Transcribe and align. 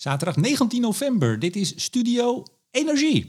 Zaterdag 0.00 0.36
19 0.36 0.80
november. 0.80 1.38
Dit 1.38 1.56
is 1.56 1.72
Studio 1.76 2.42
Energie. 2.70 3.26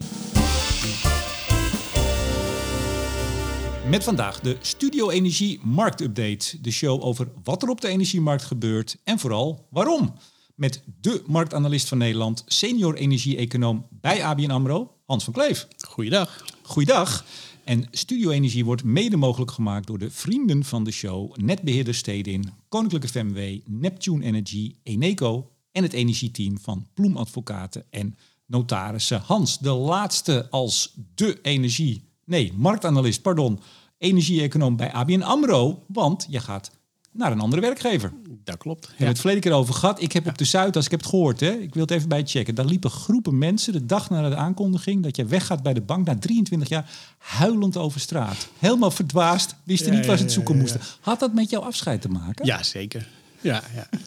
Met 3.90 4.04
vandaag 4.04 4.40
de 4.40 4.58
Studio 4.62 5.10
Energie 5.10 5.60
Marktupdate. 5.64 6.62
De 6.62 6.72
show 6.72 7.04
over 7.04 7.32
wat 7.44 7.64
er 7.64 7.70
op 7.70 7.82
de 7.82 7.88
energiemarkt 7.88 8.44
gebeurt 8.44 8.98
en 9.04 9.20
vooral 9.20 9.68
waarom. 9.70 10.14
Met 10.56 10.84
de 11.02 11.24
marktanalist 11.28 11.88
van 11.88 11.98
Nederland, 11.98 12.44
senior 12.48 12.96
energie-econoom 12.96 13.88
bij 13.90 14.24
ABN 14.26 14.52
AMRO, 14.52 14.92
Hans 15.06 15.24
van 15.24 15.34
Kleef. 15.34 15.68
Goeiedag. 15.88 16.46
Goeiedag. 16.62 17.26
En 17.64 17.88
Studio 17.92 18.30
Energie 18.30 18.66
wordt 18.66 18.84
mede 18.84 19.18
mogelijk 19.18 19.52
gemaakt 19.52 19.88
door 19.88 19.98
de 19.98 20.12
vrienden 20.12 20.64
van 20.64 20.84
de 20.84 20.92
show, 20.92 21.36
Netbeheerder 21.36 21.96
Stedin, 21.96 22.54
Koninklijke 22.70 23.08
FMW, 23.08 23.60
Neptune 23.66 24.26
Energy, 24.26 24.76
Eneco 24.84 25.51
en 25.72 25.84
het 25.84 25.94
energieteam 25.94 26.60
van 26.60 26.88
Ploem 26.94 27.18
Advocaten 27.18 27.84
en 27.90 28.18
notarissen. 28.46 29.22
Hans, 29.26 29.60
de 29.60 29.70
laatste 29.70 30.48
als 30.50 30.94
de 31.16 31.40
energie, 31.42 32.04
nee, 32.26 32.54
marktanalist, 32.56 33.22
pardon, 33.22 33.60
energie-econoom 33.98 34.76
bij 34.76 34.92
ABN 34.92 35.22
AMRO, 35.22 35.84
want 35.88 36.28
je 36.30 36.40
gaat 36.40 36.72
naar 37.12 37.32
een 37.32 37.40
andere 37.40 37.62
werkgever. 37.62 38.14
Dat 38.44 38.58
klopt. 38.58 38.82
We 38.82 38.88
hebben 38.88 39.08
het 39.08 39.20
verleden 39.20 39.44
keer 39.44 39.54
over 39.54 39.74
gehad. 39.74 40.02
Ik 40.02 40.12
heb 40.12 40.28
op 40.28 40.38
de 40.38 40.46
Zuidas, 40.46 40.86
ik 40.86 40.92
heb 40.92 41.00
het 41.00 41.10
gehoord, 41.10 41.40
hè? 41.40 41.52
ik 41.52 41.74
wil 41.74 41.84
het 41.84 41.92
even 41.92 42.10
bij 42.10 42.26
checken. 42.26 42.56
Daar 42.56 42.66
liepen 42.66 42.90
groepen 42.90 43.38
mensen 43.38 43.74
de 43.74 43.86
dag 43.86 44.10
na 44.10 44.30
de 44.30 44.36
aankondiging 44.36 45.04
dat 45.04 45.16
je 45.16 45.26
weggaat 45.26 45.64
bij 45.64 45.74
de 45.74 45.82
bank 45.82 46.06
na 46.06 46.18
23 46.18 46.70
jaar 46.70 46.90
huilend 47.18 47.78
over 47.78 48.00
straat. 48.00 48.48
Helemaal 48.60 48.92
verdwaasd, 48.92 49.56
wisten 49.64 49.92
Ja, 49.92 49.98
niet 49.98 50.06
waar 50.06 50.18
ze 50.18 50.24
het 50.24 50.32
zoeken 50.32 50.58
moesten. 50.58 50.82
Had 51.00 51.20
dat 51.20 51.34
met 51.34 51.50
jouw 51.50 51.62
afscheid 51.62 52.02
te 52.02 52.10
maken? 52.10 52.46
Ja, 52.46 52.64
zeker. 52.64 53.08
Ja, 53.42 53.64
ja. 53.76 53.88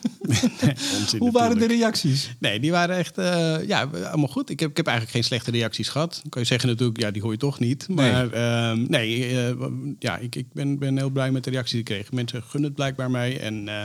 Nee, 0.61 1.19
Hoe 1.19 1.33
waren 1.33 1.59
de 1.59 1.67
reacties? 1.67 2.35
Nee, 2.39 2.61
die 2.61 2.71
waren 2.71 2.97
echt 2.97 3.19
uh, 3.19 3.67
ja, 3.67 3.83
allemaal 3.83 4.29
goed. 4.29 4.51
Ik 4.51 4.61
heb, 4.61 4.71
ik 4.71 4.77
heb 4.77 4.87
eigenlijk 4.87 5.17
geen 5.17 5.25
slechte 5.25 5.51
reacties 5.51 5.89
gehad. 5.89 6.19
Dan 6.23 6.31
kan 6.31 6.41
je 6.43 6.47
zeggen 6.47 6.69
natuurlijk, 6.69 7.01
ja, 7.01 7.11
die 7.11 7.23
hoor 7.23 7.33
je 7.33 7.39
toch 7.39 7.59
niet. 7.59 7.89
Maar 7.89 8.29
nee, 8.29 8.81
uh, 8.81 8.89
nee 8.89 9.33
uh, 9.33 9.67
ja, 9.99 10.17
ik, 10.17 10.35
ik 10.35 10.53
ben, 10.53 10.79
ben 10.79 10.97
heel 10.97 11.11
blij 11.11 11.31
met 11.31 11.45
de 11.45 11.51
reacties 11.51 11.71
die 11.71 11.81
ik 11.81 11.87
kreeg. 11.87 12.13
Mensen 12.13 12.43
gunnen 12.43 12.69
het 12.69 12.75
blijkbaar 12.75 13.11
mij. 13.11 13.41
En 13.41 13.69
eh, 13.69 13.85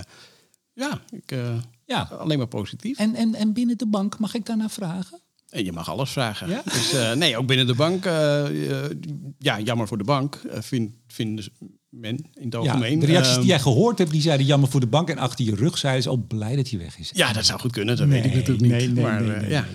ja, 0.74 1.02
ik, 1.10 1.36
ja, 1.86 2.02
alleen 2.02 2.38
maar 2.38 2.48
positief. 2.48 2.98
En, 2.98 3.16
en, 3.16 3.36
en 3.36 3.54
binnen 3.54 3.78
de 3.78 3.88
bank, 3.88 4.20
mag 4.20 4.34
ik 4.34 4.46
daarna 4.46 4.70
vragen? 4.70 5.20
En 5.50 5.66
je 5.66 5.72
mag 5.72 5.90
alles 5.90 6.12
vragen. 6.12 6.50
Ja? 6.50 6.62
Dus 6.64 7.16
nee, 7.16 7.38
ook 7.38 7.48
binnen 7.48 7.68
de 7.68 7.76
bank. 7.76 8.04
Ja, 9.38 9.60
jammer 9.60 9.88
voor 9.88 9.98
de 9.98 10.04
bank. 10.04 10.42
Vind, 10.60 10.92
vinden 11.08 11.46
men 11.90 12.16
in 12.34 12.46
het 12.46 12.56
algemeen. 12.56 12.94
Ja, 12.94 13.00
de 13.00 13.06
reacties 13.06 13.36
die 13.36 13.46
jij 13.46 13.60
gehoord 13.60 13.98
hebt, 13.98 14.12
die 14.12 14.22
zeiden 14.22 14.46
jammer 14.46 14.70
voor 14.70 14.80
de 14.80 14.88
bank. 14.88 15.10
En 15.10 15.18
achter 15.18 15.46
je 15.46 15.56
rug 15.56 15.78
zeiden 15.78 16.04
ze, 16.04 16.12
oh 16.12 16.28
blij 16.28 16.56
dat 16.56 16.70
hij 16.70 16.80
weg 16.80 17.00
is. 17.00 17.12
Ja, 17.14 17.34
dat 17.34 17.46
zou 17.46 17.60
goed 17.60 17.72
kunnen. 17.72 17.98
Dat 17.98 18.08
nee, 18.08 18.22
weet 18.22 18.32
ik 18.32 18.38
natuurlijk 18.38 18.62
niet. 18.62 18.72
Nee, 18.72 18.88
nee, 18.88 19.04
maar, 19.04 19.22
nee, 19.22 19.38
nee, 19.38 19.50
ja. 19.50 19.66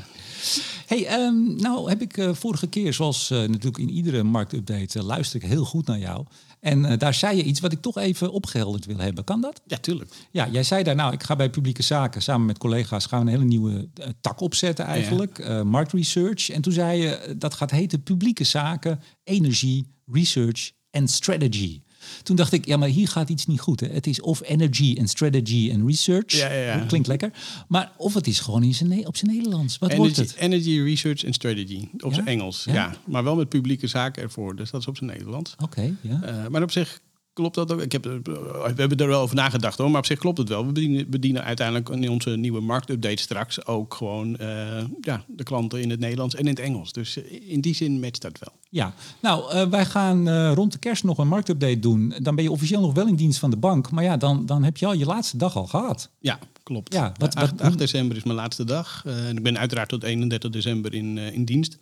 Hey, 0.87 1.21
um, 1.21 1.57
nou 1.57 1.89
heb 1.89 2.03
ik 2.03 2.17
uh, 2.17 2.35
vorige 2.35 2.67
keer, 2.67 2.93
zoals 2.93 3.31
uh, 3.31 3.39
natuurlijk 3.39 3.79
in 3.79 3.91
iedere 3.91 4.23
marktupdate, 4.23 4.99
uh, 4.99 5.05
luister 5.05 5.43
ik 5.43 5.49
heel 5.49 5.65
goed 5.65 5.87
naar 5.87 5.99
jou. 5.99 6.27
En 6.61 6.99
daar 6.99 7.15
zei 7.15 7.37
je 7.37 7.43
iets 7.43 7.61
wat 7.61 7.73
ik 7.73 7.81
toch 7.81 7.99
even 7.99 8.33
opgehelderd 8.33 8.87
wil 8.87 8.99
hebben. 8.99 9.25
Kan 9.25 9.41
dat? 9.41 9.61
Ja, 9.67 9.77
tuurlijk. 9.77 10.11
Ja, 10.31 10.49
jij 10.49 10.63
zei 10.63 10.83
daar, 10.83 10.95
nou, 10.95 11.13
ik 11.13 11.23
ga 11.23 11.37
bij 11.37 11.51
publieke 11.51 11.83
zaken 11.83 12.23
samen 12.23 12.47
met 12.47 12.59
collega's 12.59 13.07
gaan 13.07 13.21
we 13.21 13.27
een 13.27 13.33
hele 13.33 13.49
nieuwe 13.49 13.89
tak 14.21 14.41
opzetten 14.41 14.85
eigenlijk, 14.85 15.39
ja, 15.39 15.65
marktresearch. 15.65 16.51
En 16.51 16.63
toen 16.63 16.73
zei 16.73 17.03
je, 17.03 17.35
dat 17.39 17.55
gaat 17.55 17.71
heten 17.71 18.03
publieke 18.03 18.45
zaken, 18.45 19.01
energie, 19.25 19.87
research 20.07 20.71
en 20.91 21.09
strategy. 21.09 21.83
Toen 22.23 22.37
dacht 22.37 22.53
ik, 22.53 22.67
ja, 22.67 22.77
maar 22.77 22.89
hier 22.89 23.09
gaat 23.09 23.29
iets 23.29 23.47
niet 23.47 23.61
goed. 23.61 23.81
Hè? 23.81 23.87
Het 23.87 24.07
is 24.07 24.21
of 24.21 24.43
energy 24.45 24.95
en 24.99 25.09
strategy 25.09 25.71
en 25.73 25.87
research. 25.87 26.33
Ja, 26.33 26.53
ja, 26.53 26.77
ja. 26.77 26.85
Klinkt 26.87 27.07
lekker. 27.07 27.31
Maar 27.69 27.93
of 27.97 28.15
het 28.15 28.27
is 28.27 28.41
gewoon 28.41 28.63
in 28.63 28.75
zijn, 28.75 29.07
op 29.07 29.17
zijn 29.17 29.31
Nederlands. 29.31 29.79
Wat 29.79 29.91
energy, 29.91 30.13
wordt 30.15 30.31
het? 30.31 30.39
Energy, 30.39 30.81
research 30.81 31.25
en 31.25 31.33
strategy. 31.33 31.89
Op 32.01 32.15
zijn 32.15 32.27
Engels, 32.27 32.65
Ja? 32.65 32.73
ja. 32.73 32.97
Maar 33.05 33.25
wel 33.25 33.37
met 33.37 33.49
publieke 33.49 33.87
zaken 33.87 34.23
ervoor. 34.23 34.57
Dus 34.57 34.71
dat 34.71 34.81
is 34.81 34.87
op 34.87 34.97
zijn 34.97 35.11
Nederlands. 35.11 35.55
Oké, 35.63 35.95
ja. 36.01 36.23
Eh, 36.23 36.47
maar 36.49 36.63
op 36.63 36.71
zich 36.71 37.01
klopt 37.35 37.55
dat 37.55 37.73
ook. 37.73 37.81
Ik 37.81 37.93
heb, 37.93 38.05
er- 38.05 38.23
we 38.23 38.73
hebben 38.77 38.99
er 38.99 39.07
wel 39.09 39.21
over 39.21 39.37
nagedacht 39.37 39.79
hoor. 39.79 39.91
Maar 39.91 39.99
op 40.01 40.07
zich 40.07 40.19
klopt 40.19 40.39
het 40.39 40.49
wel. 40.49 40.67
We 40.67 40.73
bedienen, 40.73 41.11
bedienen 41.11 41.45
uiteindelijk 41.45 41.89
in 41.89 42.11
onze 42.11 42.31
nieuwe 42.31 42.61
marktupdate 42.61 43.23
straks 43.23 43.67
ook 43.67 43.95
gewoon 43.95 44.37
eh, 44.37 44.85
ja, 45.01 45.25
de 45.27 45.43
klanten 45.43 45.81
in 45.81 45.91
het 45.91 46.01
Nederlands 46.01 46.35
en 46.35 46.41
in 46.41 46.47
het 46.47 46.59
Engels. 46.59 46.93
Dus 46.93 47.17
eh, 47.23 47.51
in 47.53 47.61
die 47.61 47.75
zin 47.75 48.01
matcht 48.01 48.23
dat 48.23 48.39
wel. 48.39 48.53
Ja, 48.71 48.95
nou, 49.21 49.51
eh, 49.53 49.67
wij 49.69 49.85
gaan 49.87 50.29
eh, 50.29 50.53
rond 50.55 50.73
de 50.73 50.79
kerst 50.79 51.05
nog 51.05 51.19
een 51.19 51.29
marktupdate 51.29 51.79
doen. 51.79 52.15
Dan 52.23 52.35
ben 52.35 52.45
je 52.45 52.51
officieel 52.51 52.81
nog 52.81 52.95
wel 52.95 53.07
in 53.07 53.17
dienst 53.17 53.39
van 53.39 53.51
de 53.51 53.57
bank. 53.57 53.91
Maar 53.91 54.05
ja, 54.05 54.17
dan, 54.17 54.47
dan 54.47 54.63
heb 54.65 54.77
je 54.77 54.87
al 54.87 54.93
je 54.95 55.05
laatste 55.07 55.37
dag 55.37 55.57
al 55.57 55.67
gehad. 55.67 56.11
Ja, 56.19 56.39
klopt. 56.63 56.93
Ja, 56.93 57.13
wat- 57.19 57.35
Eh, 57.35 57.41
wat- 57.41 57.51
8, 57.51 57.61
8 57.61 57.79
december 57.79 58.17
is 58.17 58.23
mijn 58.25 58.37
laatste 58.37 58.65
dag. 58.65 59.03
Eh, 59.07 59.29
en 59.29 59.37
ik 59.37 59.43
ben 59.43 59.59
uiteraard 59.59 59.89
tot 59.89 60.03
31 60.03 60.51
december 60.51 60.95
in, 60.95 61.19
eh, 61.19 61.33
in 61.33 61.45
dienst. 61.45 61.79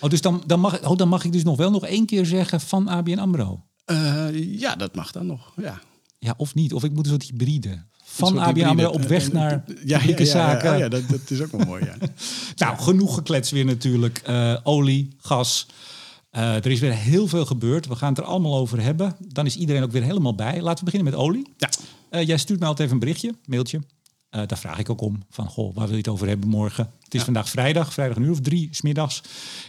Oh, 0.00 0.10
dus 0.10 0.20
dan, 0.20 0.42
dan, 0.46 0.60
mag, 0.60 0.88
oh, 0.88 0.96
dan 0.96 1.08
mag 1.08 1.24
ik 1.24 1.32
dus 1.32 1.42
nog 1.44 1.56
wel 1.56 1.70
nog 1.70 1.84
één 1.86 2.06
keer 2.06 2.26
zeggen 2.26 2.60
van 2.60 2.88
ABN 2.88 3.18
AMRO. 3.18 3.62
Eh, 3.88 4.58
ja, 4.60 4.76
dat 4.76 4.94
mag 4.94 5.12
dan 5.12 5.26
nog. 5.26 5.52
Ja. 5.56 5.80
Ja, 6.18 6.34
of 6.36 6.54
niet. 6.54 6.72
Of 6.74 6.84
ik 6.84 6.92
moet 6.92 7.04
een 7.04 7.10
soort 7.10 7.22
hybride. 7.22 7.82
Van 8.04 8.38
ABN. 8.38 8.62
AMRO 8.62 8.88
op 8.88 9.02
weg 9.02 9.32
naar 9.32 9.64
ja, 9.84 9.98
publieke 9.98 10.24
ja, 10.24 10.28
ja, 10.28 10.50
zaken. 10.50 10.72
oh 10.72 10.78
ja, 10.78 10.88
dat, 10.88 11.08
dat 11.08 11.30
is 11.30 11.40
ook 11.40 11.52
wel 11.52 11.66
mooi. 11.66 11.84
Ja. 11.90 11.96
Nou, 12.56 12.78
genoeg 12.78 13.14
geklets 13.14 13.50
weer 13.50 13.64
natuurlijk. 13.64 14.18
Eh, 14.18 14.56
olie, 14.62 15.16
gas. 15.18 15.66
Eh, 16.30 16.54
er 16.54 16.66
is 16.66 16.80
weer 16.80 16.94
heel 16.94 17.26
veel 17.26 17.46
gebeurd. 17.46 17.86
We 17.86 17.96
gaan 17.96 18.08
het 18.08 18.18
er 18.18 18.24
allemaal 18.24 18.56
over 18.56 18.82
hebben. 18.82 19.16
Dan 19.18 19.46
is 19.46 19.56
iedereen 19.56 19.82
ook 19.82 19.92
weer 19.92 20.02
helemaal 20.02 20.34
bij. 20.34 20.60
Laten 20.60 20.84
we 20.84 20.90
beginnen 20.90 21.12
met 21.12 21.20
olie. 21.20 21.52
Ja. 21.56 21.68
Jij 22.22 22.38
stuurt 22.38 22.58
mij 22.58 22.68
altijd 22.68 22.88
even 22.88 23.00
een 23.00 23.06
berichtje, 23.06 23.34
mailtje. 23.44 23.80
Daar 24.30 24.58
vraag 24.58 24.78
ik 24.78 24.90
ook 24.90 25.00
om. 25.00 25.22
Van, 25.30 25.48
goh, 25.48 25.74
waar 25.74 25.84
wil 25.84 25.92
je 25.92 26.02
het 26.02 26.08
over 26.08 26.28
hebben 26.28 26.48
morgen? 26.48 26.90
Het 27.08 27.16
is 27.16 27.26
Ja. 27.26 27.32
vandaag 27.32 27.50
vrijdag, 27.50 27.92
vrijdag 27.92 28.16
een 28.16 28.22
uur 28.22 28.30
of 28.30 28.40
drie, 28.40 28.68
smiddags. 28.70 29.20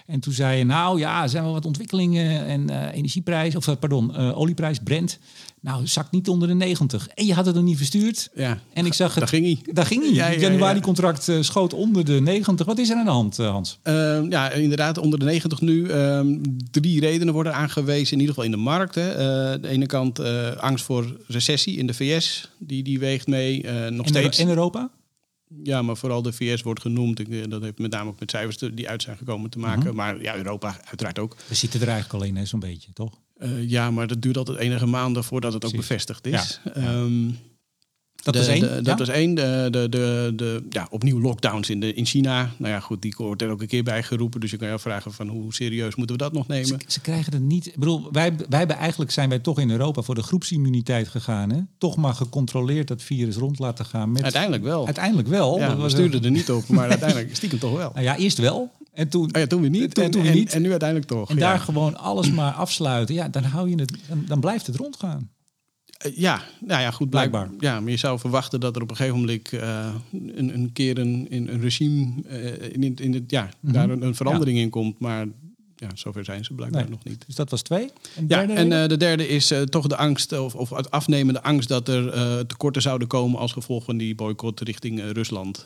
En 0.06 0.20
toen 0.20 0.34
zei 0.34 0.58
je, 0.58 0.64
nou 0.64 1.00
ja, 1.00 1.24
er 1.24 1.30
zijn 1.30 1.44
wel 1.44 1.54
wat 1.54 1.66
ontwikkelingen. 1.66 2.46
En 2.46 2.70
eh, 2.70 2.98
energieprijs, 2.98 3.56
of 3.56 3.68
eh, 3.68 3.76
pardon, 3.80 4.16
eh, 4.16 4.38
olieprijs, 4.40 4.78
Brent. 4.84 5.20
Nou, 5.62 5.88
zakt 5.88 6.12
niet 6.12 6.30
onder 6.30 6.48
de 6.48 6.54
90. 6.54 7.08
En 7.08 7.26
je 7.26 7.34
had 7.34 7.46
het 7.46 7.56
nog 7.56 7.64
niet 7.64 7.78
verstuurd. 7.78 8.30
Ja. 8.36 8.60
En 8.74 8.86
ik 8.86 8.94
zag 8.94 9.10
het. 9.10 9.20
Daar 9.20 9.28
ging 9.28 9.46
hij. 9.46 9.74
Daar 9.74 9.86
ging 9.86 10.04
hij. 10.04 10.14
Ja, 10.14 10.28
ja, 10.28 10.40
januari-contract 10.40 11.32
schoot 11.40 11.74
onder 11.74 12.06
de 12.06 12.22
90. 12.22 12.66
Wat 12.66 12.78
is 12.78 12.90
er 12.90 12.96
aan 12.96 13.06
de 13.06 13.12
hand, 13.12 13.38
Hans? 13.38 13.80
Ehm, 13.84 14.30
ja, 14.30 14.52
inderdaad, 14.52 14.98
onder 14.98 15.20
de 15.20 15.26
90 15.26 15.62
nu. 15.62 15.88
Ehm, 15.90 16.36
drie 16.72 17.00
redenen 17.00 17.34
worden 17.34 17.54
aangewezen, 17.54 18.14
in 18.14 18.20
ieder 18.20 18.34
geval 18.36 18.44
in 18.44 18.52
de 18.52 18.64
markt. 18.64 18.96
Hè. 18.96 19.14
De 19.60 19.68
ene 19.68 19.86
kant 19.86 20.20
angst 20.60 20.86
voor 20.86 21.18
recessie 21.28 21.78
in 21.78 21.88
de 21.88 21.94
VS, 21.94 22.50
die, 22.58 22.84
die 22.84 23.00
weegt 23.00 23.28
mee. 23.28 23.64
Nog 23.90 24.06
In, 24.06 24.12
steeds. 24.12 24.40
in 24.40 24.50
Europa? 24.50 24.90
Ja, 25.64 25.82
maar 25.82 25.98
vooral 25.98 26.22
de 26.22 26.34
VS 26.34 26.62
wordt 26.62 26.82
genoemd. 26.82 27.20
Eh, 27.20 27.44
dat 27.50 27.62
heeft 27.62 27.80
met 27.80 27.92
name 27.92 28.10
ook 28.10 28.20
met 28.20 28.32
cijfers 28.32 28.58
die 28.58 28.90
uit 28.90 29.02
zijn 29.02 29.18
gekomen 29.18 29.50
te 29.50 29.60
maken. 29.60 29.88
Mhm. 29.88 29.96
Maar 29.96 30.22
ja, 30.22 30.36
Europa 30.36 30.80
uiteraard 30.86 31.20
ook. 31.20 31.36
We 31.48 31.56
zitten 31.56 31.82
er 31.82 31.88
eigenlijk 31.88 32.24
alleen, 32.24 32.48
zo'n 32.48 32.60
beetje, 32.60 32.94
toch? 32.94 33.20
Eh, 33.38 33.70
ja, 33.70 33.92
maar 33.92 34.08
dat 34.08 34.22
duurt 34.22 34.38
altijd 34.38 34.58
enige 34.58 34.86
maanden 34.86 35.24
voordat 35.24 35.54
het 35.54 35.66
ook 35.66 35.76
bevestigd 35.76 36.26
is. 36.26 36.60
Ja, 36.64 36.82
ja. 36.82 37.08
Dat 38.24 38.34
de- 38.34 38.40
was 38.40 38.48
één. 38.50 38.60
de- 38.60 38.68
ja? 38.68 38.82
dat 38.82 39.00
was 39.00 39.08
één. 39.08 39.34
De, 39.36 39.68
de, 39.72 39.90
de, 39.90 40.34
de, 40.36 40.64
ja, 40.70 40.88
opnieuw 40.92 41.20
lockdowns 41.22 41.70
in, 41.70 41.80
de, 41.80 41.94
in 41.94 42.06
China. 42.06 42.52
Nou 42.58 42.74
ja, 42.74 42.80
goed, 42.80 43.02
die 43.02 43.14
wordt 43.18 43.42
er 43.42 43.50
ook 43.50 43.62
een 43.62 43.68
keer 43.68 43.84
bij 43.84 44.04
geroepen. 44.04 44.40
Dus 44.40 44.52
je 44.52 44.58
kan 44.58 44.68
je 44.68 44.74
afvragen 44.74 45.14
van 45.14 45.28
hoe 45.28 45.54
serieus 45.54 45.96
moeten 45.96 46.16
we 46.18 46.22
dat 46.24 46.34
nog 46.34 46.48
nemen? 46.48 46.80
ze 46.88 47.00
krijgen 47.02 47.34
het 47.34 47.42
niet. 47.42 47.68
Ik 47.68 47.76
bedoel, 47.76 48.08
wij, 48.12 48.34
wij 48.50 48.60
hebben 48.60 48.78
eigenlijk 48.78 49.12
zijn 49.12 49.30
wij 49.30 49.40
toch 49.40 49.60
in 49.60 49.72
Europa 49.72 50.02
voor 50.02 50.16
de 50.16 50.24
groepsimmuniteit 50.24 51.08
gegaan. 51.08 51.52
Hè? 51.52 51.60
Toch 51.78 51.96
maar 51.98 52.14
gecontroleerd 52.14 52.88
dat 52.88 53.02
virus 53.04 53.36
rond 53.36 53.60
laten 53.60 53.86
gaan. 53.86 54.12
Met, 54.12 54.24
Uiteindelijk 54.24 54.64
wel. 54.64 54.86
uiteindelijk 54.86 55.28
wel. 55.28 55.58
ja, 55.60 55.76
we 55.76 55.82
was- 55.82 55.92
stuurden 55.92 56.24
er 56.24 56.32
niet 56.32 56.52
op, 56.52 56.68
maar 56.68 56.90
uiteindelijk 56.90 57.36
stiekem 57.36 57.60
toch 57.60 57.78
wel. 57.78 57.92
Nou 57.94 58.06
ja, 58.06 58.18
eerst 58.18 58.38
wel. 58.38 58.72
En 58.94 59.10
toen, 59.10 59.24
Oh 59.36 59.42
ja, 59.42 59.48
toen 59.48 59.62
weer 59.62 59.70
niet. 59.70 59.94
Toen- 59.94 60.04
en, 60.04 60.12
toen 60.12 60.22
weer 60.22 60.32
en- 60.32 60.38
niet. 60.38 60.54
En, 60.54 60.62
nu 60.62 60.70
uiteindelijk 60.70 61.10
toch. 61.10 61.30
en 61.30 61.36
ja. 61.36 61.42
daar 61.42 61.60
gewoon 61.60 61.98
alles 61.98 62.32
maar 62.32 62.52
afsluiten. 62.54 63.16
Ja, 63.16 63.28
dan 63.30 63.44
hou 63.44 63.70
je 63.70 63.76
het. 63.76 63.94
Dan, 64.08 64.24
dan 64.28 64.40
blijft 64.40 64.68
het 64.68 64.76
rondgaan. 64.76 65.30
Eh, 66.00 66.12
Ja, 66.18 66.42
nou 66.60 66.82
ja, 66.82 66.92
goed, 66.92 67.10
blijkbaar. 67.10 67.50
Ja, 67.60 67.80
maar 67.80 67.92
je 67.92 67.98
zou 67.98 68.20
verwachten 68.20 68.60
dat 68.60 68.76
er 68.76 68.82
op 68.82 68.90
een 68.90 68.96
gegeven 68.96 69.20
moment 69.20 69.54
eh, 69.54 69.96
een, 70.12 70.54
een 70.54 70.70
keer 70.74 70.98
een, 70.98 71.28
in 71.30 71.48
een 71.48 71.62
regime 71.62 72.12
eh, 72.28 72.74
in, 72.74 72.96
in 72.96 73.14
het, 73.14 73.32
ja, 73.32 73.50
Mhm. 73.60 73.74
daar 73.74 73.90
een, 73.90 74.02
een 74.02 74.16
verandering 74.16 74.58
in 74.58 74.70
komt. 74.70 75.00
Maar 75.00 75.26
ja, 75.80 75.88
zover 75.94 76.26
zijn 76.26 76.46
ze 76.46 76.54
blijkbaar 76.54 76.82
Nee. 76.82 76.90
nog 76.92 77.04
niet. 77.04 77.24
Dus 77.26 77.36
dat 77.36 77.50
was 77.50 77.62
twee. 77.62 77.90
En 78.16 78.26
Ja, 78.28 78.38
derde 78.38 78.54
en 78.54 78.72
eh, 78.82 78.88
de 78.88 78.98
derde 78.98 79.28
is 79.28 79.52
eh, 79.52 79.62
toch 79.62 79.88
de 79.88 79.98
angst 79.98 80.40
of, 80.40 80.56
of 80.56 80.70
het 80.70 80.92
afnemende 80.92 81.44
angst 81.44 81.70
dat 81.70 81.88
er 81.88 82.10
eh, 82.10 82.40
tekorten 82.40 82.82
zouden 82.82 83.08
komen 83.08 83.40
als 83.40 83.52
gevolg 83.52 83.84
van 83.84 83.98
die 83.98 84.16
boycott 84.16 84.60
richting 84.62 85.02
Rusland. 85.12 85.64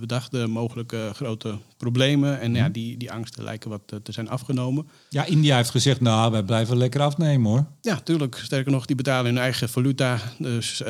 We 0.00 0.06
dachten 0.06 0.50
mogelijke 0.50 1.10
grote 1.14 1.58
problemen 1.76 2.40
en 2.40 2.50
Mhm. 2.50 2.60
ja, 2.60 2.68
die, 2.68 2.96
die 2.96 3.12
angsten 3.12 3.44
lijken 3.44 3.70
wat 3.70 3.80
te 4.02 4.12
zijn 4.12 4.28
afgenomen. 4.28 4.86
ja, 5.08 5.24
India 5.24 5.56
heeft 5.56 5.70
gezegd, 5.70 6.00
nou, 6.00 6.30
wij 6.32 6.42
blijven 6.42 6.76
lekker 6.76 7.00
afnemen 7.00 7.50
hoor. 7.50 7.66
Ja, 7.80 8.00
tuurlijk. 8.00 8.40
Sterker 8.42 8.72
nog, 8.72 8.86
die 8.86 8.96
betalen 8.96 9.24
hun 9.34 9.42
eigen 9.42 9.68
valuta. 9.68 10.18
Dus 10.38 10.82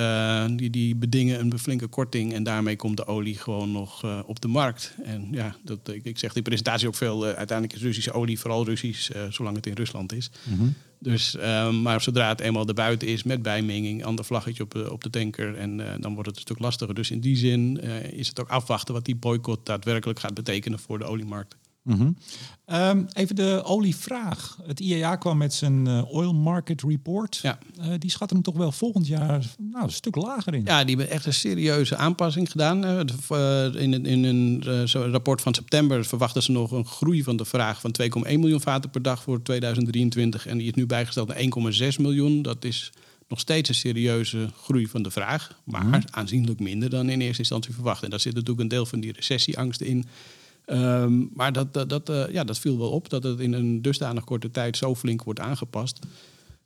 die, 0.56 0.71
die 0.71 0.97
bedingen 0.97 1.41
een 1.41 1.59
flinke 1.59 1.87
korting. 1.87 2.33
En 2.35 2.43
daarmee 2.43 2.77
komt 2.77 2.97
de 2.97 3.06
olie 3.06 3.39
gewoon 3.39 3.73
nog 3.73 4.05
op 4.27 4.41
de 4.41 4.49
markt. 4.49 4.95
En 5.05 5.29
ja, 5.31 5.56
dat, 5.62 5.79
ik, 5.89 6.05
ik 6.05 6.19
zeg 6.19 6.33
die 6.33 6.43
presentatie 6.43 6.89
ook 6.89 6.95
veel. 6.95 7.25
uiteindelijk 7.25 7.73
is 7.79 7.83
Russische 7.83 8.12
olie 8.12 8.39
vooral 8.44 8.64
Russisch, 8.64 9.11
eh, 9.11 9.23
zolang 9.31 9.56
het 9.56 9.67
in 9.67 9.75
Rusland 9.75 10.12
is. 10.12 10.31
Mhm. 10.43 10.69
Dus, 10.99 11.37
ehm, 11.37 11.82
maar 11.82 12.00
zodra 12.00 12.29
het 12.29 12.41
eenmaal 12.41 12.67
erbuiten 12.67 13.08
is 13.08 13.23
met 13.23 13.43
bijmenging, 13.43 14.05
ander 14.05 14.25
vlaggetje 14.25 14.62
op 14.62 14.70
de, 14.70 14.93
op 14.93 15.02
de 15.02 15.11
tanker, 15.11 15.56
en 15.56 15.81
eh, 15.81 16.00
dan 16.00 16.14
wordt 16.14 16.29
het 16.29 16.37
een 16.37 16.43
stuk 16.43 16.58
lastiger. 16.58 16.94
Dus 16.94 17.11
in 17.11 17.20
die 17.20 17.37
zin 17.37 17.81
eh, 17.81 18.12
is 18.12 18.29
het 18.29 18.41
ook 18.41 18.49
afwachten 18.49 18.94
wat 18.94 19.05
die 19.05 19.17
boycott 19.17 19.67
daadwerkelijk 19.67 20.20
gaat 20.20 20.35
betekenen 20.35 20.79
voor 20.79 20.99
de 20.99 21.05
oliemarkt. 21.05 21.56
Mhm. 21.84 22.10
Ehm, 22.64 23.04
even 23.12 23.36
de 23.36 23.62
olievraag. 23.64 24.58
Het 24.66 24.81
IEA 24.81 25.16
kwam 25.16 25.36
met 25.36 25.54
zijn 25.54 25.86
eh, 25.86 26.14
Oil 26.14 26.34
Market 26.34 26.82
Report. 26.82 27.36
Ja. 27.36 27.58
Eh, 27.81 27.86
die 27.98 28.10
schatten 28.10 28.36
hem 28.36 28.44
toch 28.44 28.56
wel 28.56 28.72
volgend 28.72 29.06
jaar 29.06 29.44
nou, 29.58 29.84
een 29.84 29.92
stuk 29.92 30.16
lager 30.16 30.54
in. 30.54 30.62
Ja, 30.64 30.84
die 30.84 30.96
hebben 30.96 31.14
echt 31.14 31.26
een 31.26 31.34
serieuze 31.34 31.96
aanpassing 31.96 32.50
gedaan. 32.50 32.84
Eh, 32.84 33.82
In 33.82 33.92
een, 33.92 34.06
in 34.06 34.25
een 34.25 34.62
rapport 34.90 35.40
van 35.40 35.54
september 35.54 36.04
verwachten 36.04 36.42
ze 36.42 36.52
nog 36.52 36.70
een 36.70 36.86
groei 36.86 37.22
van 37.22 37.36
de 37.36 37.44
vraag 37.44 37.81
van 37.81 37.92
2,1 37.92 38.40
miljoen 38.40 38.60
vaten 38.60 38.90
per 38.90 39.02
dag 39.02 39.22
voor 39.22 39.42
2023. 39.42 40.46
En 40.46 40.58
die 40.58 40.66
is 40.66 40.75
nu 40.75 40.86
bijgesteld 40.86 41.28
naar 41.28 41.36
1,6 41.36 41.98
miljoen. 41.98 42.42
Dat 42.42 42.64
is 42.64 42.92
nog 43.28 43.40
steeds 43.40 43.69
een 43.69 43.75
serieuze 43.75 44.48
groei 44.62 44.86
van 44.86 45.02
de 45.02 45.10
vraag. 45.10 45.60
Maar 45.64 46.04
aanzienlijk 46.10 46.60
minder 46.60 46.90
dan 46.90 47.08
in 47.08 47.20
eerste 47.20 47.38
instantie 47.38 47.75
verwacht. 47.75 48.02
En 48.02 48.10
daar 48.10 48.20
zit 48.20 48.34
natuurlijk 48.34 48.60
een 48.60 48.69
deel 48.69 48.86
van 48.86 49.00
die 49.00 49.12
recessieangst 49.12 49.81
in. 49.81 50.04
Ehm, 50.64 51.25
maar 51.34 51.52
dat, 51.52 51.75
dat, 51.75 51.88
dat, 51.88 52.08
eh, 52.08 52.25
ja, 52.32 52.44
dat 52.44 52.58
viel 52.58 52.78
wel 52.78 52.90
op, 52.90 53.08
dat 53.08 53.22
het 53.22 53.40
in 53.40 53.52
een 53.52 53.82
dusdanig 53.82 54.25
korte 54.25 54.50
tijd 54.50 54.76
zo 54.76 54.94
flink 54.94 55.22
wordt 55.22 55.40
aangepast. 55.40 55.99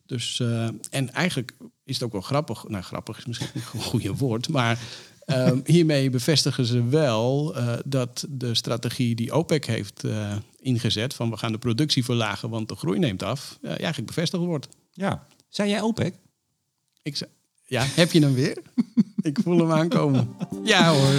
Dus, 0.06 0.40
eh, 0.40 0.68
en 0.90 1.12
eigenlijk 1.12 1.54
is 1.84 1.94
het 1.94 2.02
ook 2.02 2.12
wel 2.12 2.20
grappig. 2.20 2.68
Nou, 2.68 2.82
grappig 2.82 3.18
is 3.18 3.26
misschien 3.26 3.48
niet 3.54 3.64
een 3.72 3.80
goede 3.80 4.14
woord. 4.14 4.48
Maar 4.48 4.78
ehm, 5.24 5.60
hiermee 5.64 6.10
bevestigen 6.10 6.64
ze 6.64 6.84
wel 6.84 7.56
eh, 7.56 7.74
dat 7.84 8.26
de 8.28 8.54
strategie 8.54 9.14
die 9.14 9.32
OPEC 9.32 9.66
heeft 9.66 10.02
ingezet... 10.60 11.14
van 11.14 11.30
we 11.30 11.36
gaan 11.36 11.52
de 11.52 11.58
productie 11.58 12.04
verlagen, 12.04 12.50
want 12.50 12.68
de 12.68 12.76
groei 12.76 12.98
neemt 12.98 13.22
af... 13.22 13.58
ja, 13.62 13.68
eigenlijk 13.68 14.06
bevestigd 14.06 14.42
wordt. 14.42 14.68
Ja. 14.92 15.26
Zei 15.48 15.70
jij 15.70 15.80
OPEC? 15.80 16.14
Ik 17.02 17.16
zei, 17.16 17.30
ja, 17.64 17.84
heb 17.84 18.12
je 18.12 18.20
hem 18.20 18.34
weer? 18.34 18.62
ik 19.22 19.38
voel 19.44 19.58
hem 19.58 19.72
aankomen. 19.72 20.28
Ja 20.64 20.90
hoor. 20.92 21.12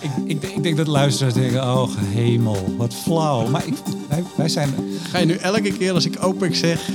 Ik, 0.00 0.10
ik, 0.24 0.40
denk- 0.40 0.54
ik 0.56 0.62
denk 0.62 0.76
dat 0.76 0.86
luisteraars 0.86 1.34
denken, 1.34 1.62
oh 1.62 1.88
hemel, 1.98 2.74
wat 2.76 2.94
flauw. 2.94 3.48
Maar 3.50 3.66
ik, 3.66 3.74
wij, 4.08 4.22
wij 4.36 4.48
zijn, 4.48 4.74
Ga 5.10 5.18
je 5.18 5.26
nu 5.26 5.34
elke 5.34 5.72
keer 5.72 5.92
als 5.92 6.04
ik 6.04 6.24
OPEC 6.24 6.54
zeg... 6.54 6.88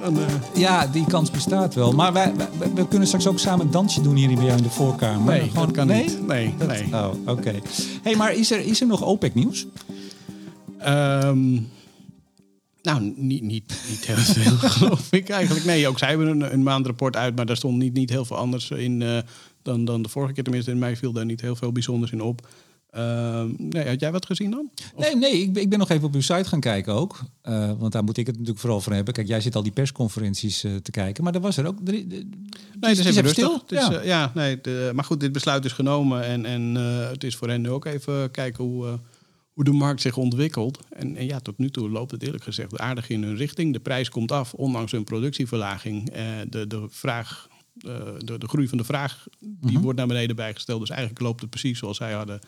Dan, 0.00 0.18
eh, 0.18 0.24
ja, 0.54 0.86
die 0.86 1.04
kans 1.06 1.30
bestaat 1.30 1.74
wel. 1.74 1.92
Maar 1.92 2.12
wij, 2.12 2.32
wij- 2.36 2.70
we 2.74 2.88
kunnen 2.88 3.06
straks 3.08 3.26
ook 3.26 3.38
samen 3.38 3.64
een 3.66 3.70
dansje 3.72 4.00
doen 4.02 4.16
hier 4.16 4.34
bij 4.34 4.44
jou 4.44 4.56
in 4.56 4.62
de 4.62 4.70
voorkamer. 4.70 5.34
nee, 5.34 5.50
dat 5.54 5.70
kan 5.70 5.86
nee? 5.86 6.02
niet. 6.04 6.26
Nee, 6.26 6.54
Dat- 6.58 6.68
nee. 6.68 6.84
Oh, 6.92 7.08
oké. 7.26 7.54
hey, 8.02 8.16
maar 8.16 8.34
is 8.34 8.50
er, 8.50 8.60
is 8.60 8.80
er 8.80 8.86
nog 8.86 9.02
OPEC 9.04 9.34
nieuws? 9.34 9.66
Ehm, 10.78 11.52
nou, 12.82 13.12
niet, 13.16 13.42
niet, 13.42 13.74
niet 13.88 14.04
heel 14.06 14.16
veel, 14.16 14.56
geloof 14.70 15.06
ik 15.12 15.28
eigenlijk. 15.28 15.64
Nee, 15.64 15.88
ook 15.88 15.98
zij 15.98 16.08
hebben 16.08 16.26
een, 16.28 16.52
een 16.52 16.62
maandrapport 16.62 17.16
uit, 17.16 17.36
maar 17.36 17.46
daar 17.46 17.56
stond 17.56 17.78
niet, 17.78 17.92
niet 17.92 18.10
heel 18.10 18.24
veel 18.24 18.36
anders 18.36 18.70
in 18.70 19.02
eh, 19.02 19.18
dan, 19.70 19.84
dan 19.84 20.02
de 20.02 20.08
vorige 20.08 20.32
keer. 20.32 20.42
Tenminste, 20.44 20.70
in 20.70 20.78
mij 20.78 20.96
viel 20.96 21.12
daar 21.12 21.24
niet 21.24 21.40
heel 21.40 21.56
veel 21.56 21.72
bijzonders 21.72 22.12
in 22.12 22.20
op. 22.22 22.48
Ehm, 22.90 23.48
nee, 23.56 23.88
had 23.88 24.00
jij 24.00 24.12
wat 24.12 24.26
gezien 24.26 24.50
dan? 24.50 24.70
Of- 24.94 25.04
Nee, 25.04 25.16
nee 25.16 25.42
ik, 25.42 25.52
ben- 25.52 25.62
ik 25.62 25.68
ben 25.68 25.78
nog 25.78 25.88
even 25.90 26.04
op 26.06 26.14
uw 26.14 26.20
site 26.20 26.44
gaan 26.48 26.60
kijken 26.60 26.92
ook. 26.92 27.20
Eh, 27.42 27.72
want 27.78 27.92
daar 27.92 28.04
moet 28.04 28.16
ik 28.16 28.26
het 28.26 28.34
natuurlijk 28.34 28.60
vooral 28.60 28.80
voor 28.80 28.92
hebben. 28.92 29.14
Kijk, 29.14 29.26
jij 29.26 29.40
zit 29.40 29.54
al 29.56 29.62
die 29.62 29.72
persconferenties 29.72 30.64
eh, 30.64 30.74
te 30.76 30.90
kijken. 30.90 31.24
Maar 31.24 31.34
er 31.34 31.40
was 31.40 31.56
er 31.56 31.66
ook... 31.66 31.78
er- 31.84 31.94
er- 31.94 32.02
Nee, 32.80 32.90
het 32.90 32.98
is 32.98 33.16
even 33.16 33.28
stil. 33.30 33.62
Is, 33.68 33.78
ja. 33.78 33.92
eh, 33.92 34.06
ja, 34.06 34.32
nee, 34.34 34.60
de- 34.60 34.90
maar 34.94 35.04
goed, 35.04 35.20
dit 35.20 35.32
besluit 35.32 35.64
is 35.64 35.72
genomen. 35.72 36.24
En, 36.24 36.44
en 36.44 36.74
het 37.10 37.24
is 37.24 37.36
voor 37.36 37.48
hen 37.48 37.60
nu 37.60 37.70
ook 37.70 37.84
even 37.84 38.30
kijken 38.30 38.64
hoe, 38.64 38.98
hoe 39.52 39.64
de 39.64 39.72
markt 39.72 40.00
zich 40.00 40.16
ontwikkelt. 40.16 40.78
En, 40.90 41.16
en 41.16 41.26
ja, 41.26 41.40
tot 41.40 41.58
nu 41.58 41.70
toe 41.70 41.90
loopt 41.90 42.10
het 42.10 42.22
eerlijk 42.22 42.44
gezegd 42.44 42.78
aardig 42.78 43.08
in 43.08 43.22
hun 43.22 43.36
richting. 43.36 43.72
De 43.72 43.80
prijs 43.80 44.08
komt 44.08 44.32
af, 44.32 44.54
ondanks 44.54 44.92
een 44.92 45.04
productieverlaging. 45.04 46.12
De, 46.48 46.66
de, 46.66 46.86
vraag, 46.88 47.48
de, 47.72 48.38
de 48.38 48.48
groei 48.48 48.68
van 48.68 48.78
de 48.78 48.84
vraag 48.84 49.26
die 49.40 49.72
Mhm. 49.72 49.82
wordt 49.82 49.98
naar 49.98 50.06
beneden 50.06 50.36
bijgesteld. 50.36 50.80
Dus 50.80 50.90
eigenlijk 50.90 51.20
loopt 51.20 51.40
het 51.40 51.50
precies 51.50 51.78
zoals 51.78 51.96
zij 51.96 52.12
hadden 52.12 52.40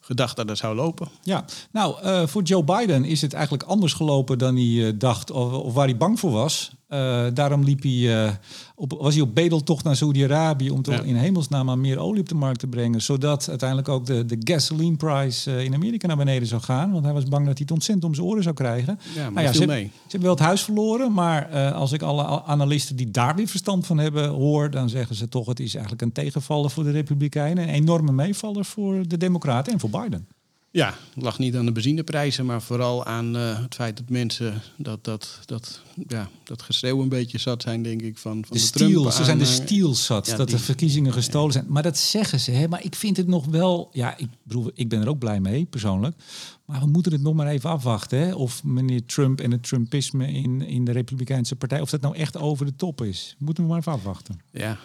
gedacht 0.00 0.36
dat 0.36 0.48
het 0.48 0.58
zou 0.58 0.74
lopen. 0.74 1.08
Ja, 1.22 1.44
nou, 1.70 2.02
eh, 2.02 2.26
voor 2.26 2.42
Joe 2.42 2.64
Biden 2.64 3.04
is 3.04 3.20
het 3.20 3.32
eigenlijk 3.32 3.62
anders 3.62 3.92
gelopen 3.92 4.38
dan 4.38 4.56
hij 4.56 4.86
eh, 4.86 4.92
dacht 4.98 5.30
of, 5.30 5.52
of 5.52 5.74
waar 5.74 5.86
hij 5.86 5.96
bang 5.96 6.18
voor 6.20 6.30
was. 6.30 6.70
Eh, 6.90 7.26
daarom 7.34 7.64
liep 7.64 7.82
hij, 7.82 8.24
eh, 8.24 8.32
op, 8.74 8.92
was 9.00 9.14
hij 9.14 9.22
op 9.22 9.34
bedeltocht 9.34 9.84
naar 9.84 9.96
Saudi-Arabië 9.96 10.70
om 10.70 10.82
toch 10.82 10.94
Ja. 10.94 11.02
in 11.02 11.16
hemelsnaam 11.16 11.80
meer 11.80 11.98
olie 11.98 12.20
op 12.20 12.28
de 12.28 12.34
markt 12.34 12.58
te 12.58 12.66
brengen. 12.66 13.02
Zodat 13.02 13.48
uiteindelijk 13.48 13.88
ook 13.88 14.06
de, 14.06 14.24
de 14.24 14.36
gasoline 14.44 14.96
price 14.96 15.50
eh, 15.50 15.64
in 15.64 15.74
Amerika 15.74 16.06
naar 16.06 16.16
beneden 16.16 16.48
zou 16.48 16.62
gaan. 16.62 16.92
Want 16.92 17.04
hij 17.04 17.12
was 17.12 17.24
bang 17.24 17.46
dat 17.46 17.52
hij 17.58 17.62
het 17.62 17.70
ontzettend 17.70 18.06
om 18.06 18.14
zijn 18.14 18.26
oren 18.26 18.42
zou 18.42 18.54
krijgen. 18.54 18.98
Ja, 19.14 19.22
maar 19.22 19.32
Nou 19.32 19.46
ja, 19.46 19.52
ze, 19.52 19.66
mee. 19.66 19.84
ze 19.84 19.90
hebben 20.00 20.20
wel 20.28 20.36
het 20.36 20.44
huis 20.46 20.62
verloren, 20.62 21.12
maar 21.12 21.72
als 21.72 21.92
ik 21.92 22.02
alle 22.02 22.44
analisten 22.44 22.96
die 22.96 23.10
daar 23.10 23.34
weer 23.36 23.48
verstand 23.48 23.86
van 23.86 23.98
hebben 23.98 24.28
hoor, 24.28 24.70
dan 24.70 24.88
zeggen 24.88 25.16
ze 25.16 25.28
toch 25.28 25.46
het 25.46 25.60
is 25.60 25.72
eigenlijk 25.72 26.02
een 26.02 26.12
tegenvaller 26.12 26.70
voor 26.70 26.84
de 26.84 26.90
Republikeinen, 26.90 27.68
een 27.68 27.74
enorme 27.74 28.12
meevaller 28.12 28.64
voor 28.64 29.08
de 29.08 29.16
Democraten 29.16 29.72
en 29.72 29.80
voor 29.80 29.90
Biden. 29.90 30.26
Ja, 30.72 30.94
het 31.14 31.22
lag 31.22 31.38
niet 31.38 31.56
aan 31.56 31.64
de 31.64 31.72
benzineprijzen, 31.72 32.46
maar 32.46 32.62
vooral 32.62 33.04
aan 33.04 33.36
eh, 33.36 33.62
het 33.62 33.74
feit 33.74 33.96
dat 33.96 34.08
mensen 34.08 34.62
dat, 34.76 35.04
dat, 35.04 35.40
dat, 35.44 35.80
ja, 36.08 36.28
dat 36.44 36.62
geschreeuw 36.62 37.02
een 37.02 37.08
beetje 37.08 37.38
zat 37.38 37.62
zijn, 37.62 37.82
denk 37.82 38.02
ik, 38.02 38.18
van, 38.18 38.44
van 38.46 38.56
de 38.56 38.62
de, 38.62 38.68
ze 38.68 39.24
zijn 39.24 39.38
de 39.38 39.44
aanhanger. 39.44 39.46
steals 39.46 40.04
zat, 40.04 40.26
Ja, 40.26 40.36
dat 40.36 40.50
de 40.50 40.58
verkiezingen 40.58 41.12
gestolen 41.12 41.52
zijn. 41.52 41.64
Maar 41.68 41.82
dat 41.82 41.98
zeggen 41.98 42.40
ze, 42.40 42.50
hè? 42.50 42.68
maar 42.68 42.84
ik 42.84 42.94
vind 42.94 43.16
het 43.16 43.26
nog 43.26 43.46
wel, 43.46 43.88
ja, 43.92 44.16
ik 44.16 44.28
bedoel, 44.42 44.70
ik 44.74 44.88
ben 44.88 45.00
er 45.00 45.08
ook 45.08 45.18
blij 45.18 45.40
mee 45.40 45.64
persoonlijk. 45.64 46.16
Maar 46.64 46.80
we 46.80 46.86
moeten 46.86 47.12
het 47.12 47.22
nog 47.22 47.34
maar 47.34 47.46
even 47.46 47.70
afwachten, 47.70 48.18
hè? 48.18 48.34
of 48.34 48.64
meneer 48.64 49.04
Trump 49.06 49.40
en 49.40 49.50
het 49.50 49.62
Trumpisme 49.62 50.32
in, 50.32 50.62
in 50.62 50.84
de 50.84 50.92
Republikeinse 50.92 51.56
Partij, 51.56 51.80
of 51.80 51.90
dat 51.90 52.00
nou 52.00 52.16
echt 52.16 52.36
over 52.36 52.66
de 52.66 52.76
top 52.76 53.02
is. 53.02 53.36
Moeten 53.38 53.62
we 53.62 53.68
maar 53.68 53.78
even 53.78 53.92
afwachten. 53.92 54.40
Ja, 54.50 54.78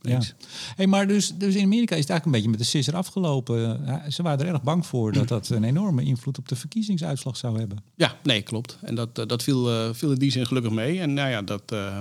ja. 0.00 0.20
Hey, 0.76 0.86
maar 0.86 1.06
dus, 1.06 1.34
dus 1.34 1.54
in 1.54 1.64
Amerika 1.64 1.94
is 1.94 2.00
het 2.00 2.10
eigenlijk 2.10 2.24
een 2.24 2.32
beetje 2.32 2.48
met 2.48 2.58
de 2.58 2.64
sisser 2.64 2.96
afgelopen. 2.96 3.60
Ja, 3.86 4.10
ze 4.10 4.22
waren 4.22 4.46
er 4.46 4.52
erg 4.52 4.62
bang 4.62 4.86
voor 4.86 5.12
dat 5.12 5.28
dat 5.28 5.48
een 5.48 5.64
enorme 5.64 6.02
invloed 6.02 6.38
op 6.38 6.48
de 6.48 6.56
verkiezingsuitslag 6.56 7.36
zou 7.36 7.58
hebben. 7.58 7.78
Ja, 7.94 8.16
nee, 8.22 8.42
klopt. 8.42 8.78
En 8.82 8.94
dat, 8.94 9.18
eh, 9.18 9.26
dat 9.26 9.42
viel, 9.42 9.70
eh, 9.70 9.94
viel 9.94 10.12
in 10.12 10.18
die 10.18 10.30
zin 10.30 10.46
gelukkig 10.46 10.72
mee. 10.72 11.00
En 11.00 11.14
nou 11.14 11.30
ja, 11.30 11.42
dat 11.42 11.62
eh, 11.72 12.00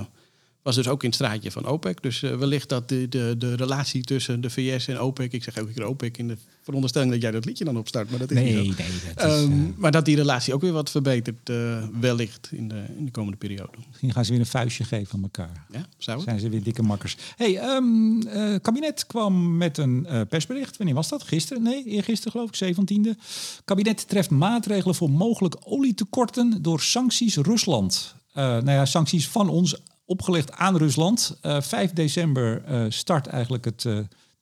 was 0.68 0.76
dus 0.76 0.88
ook 0.88 1.04
in 1.04 1.10
het 1.10 1.18
straatje 1.18 1.52
van 1.52 1.66
OPEC. 1.66 2.02
Dus 2.02 2.24
eh, 2.24 2.36
wellicht 2.36 2.70
dat 2.70 2.90
de, 2.90 3.10
de, 3.10 3.36
de 3.38 3.56
relatie 3.56 4.04
tussen 4.04 4.42
de 4.42 4.50
VS 4.50 4.88
en 4.88 5.00
OPEC... 5.00 5.32
ik 5.32 5.44
zeg 5.44 5.56
elke 5.56 5.74
keer 5.74 5.84
OPEC 5.84 6.18
in 6.18 6.28
de 6.28 6.38
veronderstelling 6.62 7.12
dat 7.12 7.22
jij 7.22 7.32
dat 7.32 7.46
liedje 7.46 7.66
dan 7.66 7.78
opstart, 7.78 8.10
maar 8.10 8.20
dat 8.20 8.32
is 8.32 8.38
Nee, 8.38 8.56
niet 8.56 8.78
nee, 8.78 8.88
dat 9.16 9.26
is, 9.26 9.42
Ehm, 9.42 9.52
eh, 9.52 9.60
maar 9.76 9.92
dat 9.92 10.06
die 10.06 10.16
relatie 10.16 10.54
ook 10.54 10.62
weer 10.62 10.72
wat 10.72 10.92
verbetert, 10.92 11.50
eh, 11.50 11.84
wellicht 12.00 12.50
in 12.52 12.68
de, 12.68 12.84
in 12.98 13.06
de 13.06 13.12
komende 13.12 13.38
periode. 13.38 13.72
misschien 13.88 14.12
gaan 14.12 14.26
ze 14.26 14.32
weer 14.32 14.40
een 14.40 14.46
vuistje 14.46 14.84
geven 14.84 15.16
aan 15.16 15.24
elkaar. 15.24 15.66
Ja, 15.72 15.88
zou 15.98 16.18
het? 16.18 16.28
Zijn 16.28 16.40
ze 16.40 16.50
weer 16.50 16.64
dikke 16.64 16.82
makkers. 16.82 17.18
hey, 17.36 17.58
ehm 17.58 18.22
eh, 18.22 18.56
kabinet 18.62 19.06
kwam 19.06 19.58
met 19.58 19.78
een 19.78 20.08
persbericht. 20.30 20.78
Wanneer 20.78 20.96
was 20.96 21.10
dat? 21.10 21.24
Gisteren? 21.24 21.64
Nee, 21.64 21.84
eergisteren 21.84 22.32
geloof 22.32 22.50
ik, 22.50 22.76
17e. 22.76 23.20
Kabinet 23.66 24.08
treft 24.08 24.30
maatregelen 24.30 24.96
voor 24.96 25.10
mogelijk 25.10 25.56
olietekorten 25.60 26.62
door 26.62 26.82
sancties 26.82 27.36
Rusland. 27.36 28.16
Eh 28.34 28.44
nou 28.44 28.72
ja, 28.72 28.86
sancties 28.86 29.28
van 29.28 29.50
ons 29.50 29.78
opgelegd 30.08 30.52
aan 30.52 30.78
Rusland. 30.78 31.38
Eh 31.42 31.62
5 31.62 31.94
december 31.94 32.64
eh, 32.64 32.86
start 32.90 33.28
eigenlijk 33.28 33.66
het 33.66 33.86
eh, 33.86 33.98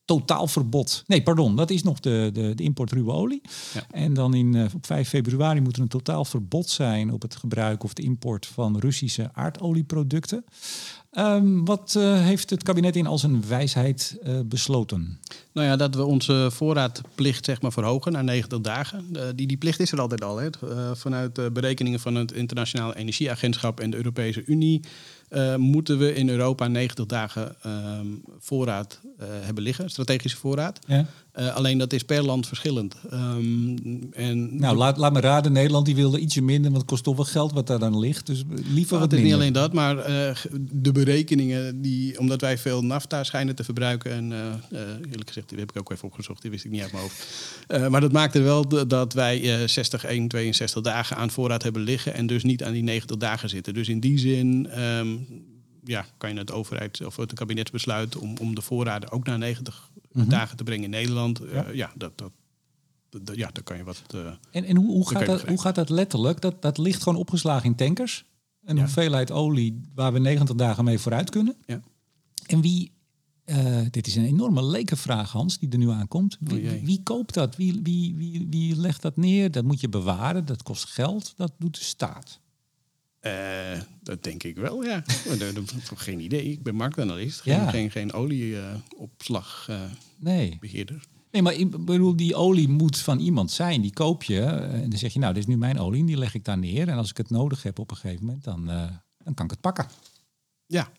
totaalverbod. 0.05 1.03
Nee, 1.07 1.23
pardon, 1.23 1.55
dat 1.55 1.69
is 1.69 1.83
nog 1.83 1.99
de, 1.99 2.29
de, 2.33 2.55
de 2.55 2.63
import 2.63 2.91
ruwe 2.91 3.11
olie. 3.11 3.41
Ja. 3.73 3.83
En 3.91 4.13
dan 4.13 4.33
in, 4.33 4.55
eh, 4.55 4.65
op 4.75 4.85
5 4.85 5.09
februari 5.09 5.61
moet 5.61 5.75
er 5.75 5.81
een 5.81 5.87
totaal 5.87 6.25
verbod 6.25 6.69
zijn 6.69 7.11
op 7.11 7.21
het 7.21 7.35
gebruik 7.35 7.83
of 7.83 7.93
de 7.93 8.01
import 8.01 8.45
van 8.45 8.79
Russische 8.79 9.29
aardolieproducten. 9.33 10.45
Ehm, 11.15 11.63
wat 11.63 11.95
eh, 11.97 12.21
heeft 12.21 12.49
het 12.49 12.63
kabinet 12.63 12.95
in 12.95 13.07
al 13.07 13.17
zijn 13.17 13.47
wijsheid 13.47 14.17
eh, 14.23 14.39
besloten? 14.45 15.19
Nou 15.51 15.67
ja, 15.67 15.75
dat 15.75 15.95
we 15.95 16.03
onze 16.03 16.49
voorraadplicht 16.51 17.45
zeg 17.45 17.61
maar, 17.61 17.71
verhogen 17.71 18.11
naar 18.11 18.23
90 18.23 18.61
dagen. 18.61 19.05
Eh, 19.13 19.21
die, 19.35 19.47
die 19.47 19.57
plicht 19.57 19.79
is 19.79 19.91
er 19.91 19.99
altijd 19.99 20.23
al. 20.23 20.37
Hè. 20.37 20.49
Eh, 20.49 20.91
vanuit 20.93 21.35
de 21.35 21.49
berekeningen 21.53 21.99
van 21.99 22.15
het 22.15 22.31
Internationale 22.31 22.95
Energieagentschap 22.95 23.79
en 23.79 23.89
de 23.89 23.97
Europese 23.97 24.43
Unie... 24.45 24.81
eh, 25.29 25.55
moeten 25.55 25.97
we 25.97 26.13
in 26.13 26.29
Europa 26.29 26.67
90 26.67 27.05
dagen 27.05 27.55
ehm, 27.61 28.07
voorraad 28.39 28.99
eh, 29.17 29.27
hebben 29.29 29.63
liggen, 29.63 29.89
strategische 29.89 30.37
voorraad. 30.37 30.79
Ja? 30.87 31.05
Eh, 31.35 31.55
alleen 31.55 31.77
dat 31.77 31.93
is 31.93 32.03
per 32.03 32.23
land 32.23 32.47
verschillend. 32.47 32.95
Ehm, 33.09 33.77
en 34.11 34.59
Nou, 34.59 34.77
laat, 34.77 34.97
laat 34.97 35.13
me 35.13 35.19
raden, 35.19 35.51
Nederland 35.51 35.85
die 35.85 35.95
wilde 35.95 36.19
ietsje 36.19 36.41
minder, 36.41 36.71
want 36.71 36.81
het 36.81 36.91
kost 36.91 37.03
toch 37.03 37.15
wel 37.15 37.25
geld 37.25 37.53
wat 37.53 37.67
daar 37.67 37.79
dan 37.79 37.99
ligt. 37.99 38.25
Dus 38.25 38.43
liever 38.47 38.91
Maar 38.91 38.99
wat 38.99 39.11
het 39.11 39.19
is 39.19 39.25
niet 39.25 39.33
alleen 39.33 39.53
dat, 39.53 39.73
maar 39.73 39.97
eh, 39.97 40.35
de 40.71 40.91
berekeningen 40.91 41.81
die, 41.81 42.19
omdat 42.19 42.41
wij 42.41 42.57
veel 42.57 42.83
nafta 42.83 43.23
schijnen 43.23 43.55
te 43.55 43.63
verbruiken. 43.63 44.11
En 44.11 44.31
eh, 44.31 44.79
eerlijk 45.09 45.27
gezegd, 45.27 45.49
die 45.49 45.59
heb 45.59 45.69
ik 45.69 45.79
ook 45.79 45.91
even 45.91 46.07
opgezocht, 46.07 46.41
die 46.41 46.51
wist 46.51 46.65
ik 46.65 46.71
niet 46.71 46.81
uit 46.81 46.91
mijn 46.91 47.03
hoofd. 47.03 47.27
Maar 47.89 48.01
dat 48.01 48.11
maakte 48.11 48.41
wel 48.41 48.87
dat 48.87 49.13
wij 49.13 49.61
eh 49.61 49.67
60, 49.67 50.05
1, 50.05 50.27
62 50.27 50.81
dagen 50.81 51.17
aan 51.17 51.31
voorraad 51.31 51.63
hebben 51.63 51.81
liggen. 51.81 52.13
En 52.13 52.27
dus 52.27 52.43
niet 52.43 52.63
aan 52.63 52.73
die 52.73 52.83
90 52.83 53.17
dagen 53.17 53.49
zitten. 53.49 53.73
Dus 53.73 53.89
in 53.89 53.99
die 53.99 54.17
zin 54.17 54.67
ehm, 54.69 55.07
ja, 55.83 56.05
kan 56.17 56.33
je 56.33 56.37
het 56.37 56.51
overheid 56.51 57.05
of 57.05 57.15
het 57.15 57.33
kabinetsbesluit 57.33 58.17
om, 58.17 58.37
om 58.37 58.55
de 58.55 58.61
voorraden 58.61 59.11
ook 59.11 59.25
naar 59.25 59.37
90 59.37 59.89
Mhm. 60.15 60.29
dagen 60.29 60.57
te 60.57 60.63
brengen 60.63 60.83
in 60.83 60.89
Nederland. 60.89 61.39
eh, 61.39 61.53
Ja. 61.53 61.69
ja, 61.69 61.91
dat, 61.95 62.17
dat, 62.17 62.31
ja, 63.35 63.49
dan 63.51 63.63
kan 63.63 63.77
je 63.77 63.83
wat... 63.83 64.01
eh, 64.13 64.31
En, 64.51 64.63
en 64.63 64.75
hoe, 64.75 64.87
hoe, 64.91 65.09
gaat 65.09 65.25
dat, 65.25 65.41
hoe 65.47 65.61
gaat 65.61 65.75
dat 65.75 65.89
letterlijk? 65.89 66.41
Dat, 66.41 66.61
dat 66.61 66.77
ligt 66.77 67.03
gewoon 67.03 67.19
opgeslagen 67.19 67.65
in 67.69 67.75
tankers. 67.75 68.25
Een 68.63 68.75
Ja. 68.75 68.81
hoeveelheid 68.81 69.31
olie 69.31 69.81
waar 69.95 70.13
we 70.13 70.19
90 70.19 70.55
dagen 70.55 70.83
mee 70.83 70.99
vooruit 70.99 71.29
kunnen. 71.29 71.55
Ja. 71.65 71.81
En 72.45 72.61
wie, 72.61 72.91
eh, 73.45 73.81
dit 73.91 74.07
is 74.07 74.15
een 74.15 74.25
enorme 74.25 74.63
lekenvraag 74.65 75.31
Hans, 75.31 75.59
die 75.59 75.69
er 75.69 75.77
nu 75.77 75.89
aankomt. 75.89 76.37
Wie, 76.39 76.63
Oh 76.65 76.69
wie, 76.71 76.85
wie 76.85 77.03
koopt 77.03 77.33
dat? 77.33 77.55
Wie, 77.55 77.79
wie, 77.83 78.15
wie, 78.15 78.47
wie 78.49 78.75
legt 78.75 79.01
dat 79.01 79.17
neer? 79.17 79.51
Dat 79.51 79.63
moet 79.63 79.79
je 79.81 79.89
bewaren, 79.89 80.45
dat 80.45 80.63
kost 80.63 80.85
geld, 80.85 81.33
dat 81.37 81.51
doet 81.59 81.75
de 81.77 81.83
staat. 81.83 82.39
Eh, 83.25 83.79
dat 84.03 84.23
denk 84.23 84.43
ik 84.43 84.55
wel, 84.57 84.83
ja. 84.83 85.03
Dat- 85.53 85.73
geen 85.95 86.19
idee. 86.19 86.43
Ik 86.51 86.63
ben 86.63 86.75
marktanalist, 86.75 87.41
geen, 87.41 87.53
Ja. 87.53 87.69
geen, 87.69 87.91
geen 87.91 88.13
olieopslagbeheerder. 88.13 89.87
Nee. 90.19 90.59
Nee, 91.31 91.41
maar 91.41 91.53
ik 91.53 91.85
bedoel, 91.85 92.15
die 92.15 92.35
olie 92.35 92.67
moet 92.69 92.97
van 92.97 93.19
iemand 93.19 93.51
zijn. 93.51 93.81
Die 93.81 93.93
koop 93.93 94.23
je 94.23 94.39
eh, 94.41 94.73
en 94.83 94.89
dan 94.89 94.99
zeg 94.99 95.13
je, 95.13 95.19
nou, 95.19 95.33
dit 95.33 95.43
is 95.43 95.49
nu 95.49 95.57
mijn 95.57 95.79
olie, 95.79 95.99
en 95.99 96.05
die 96.05 96.17
leg 96.17 96.33
ik 96.33 96.43
daar 96.45 96.57
neer. 96.57 96.87
En 96.87 96.97
als 96.97 97.09
ik 97.09 97.17
het 97.17 97.29
nodig 97.29 97.63
heb 97.63 97.79
op 97.79 97.91
een 97.91 97.97
gegeven 97.97 98.25
moment, 98.25 98.43
dan, 98.43 98.69
eh, 98.69 98.87
dan 99.23 99.33
kan 99.33 99.45
ik 99.45 99.51
het 99.51 99.61
pakken. 99.61 99.85
ja, 100.65 100.89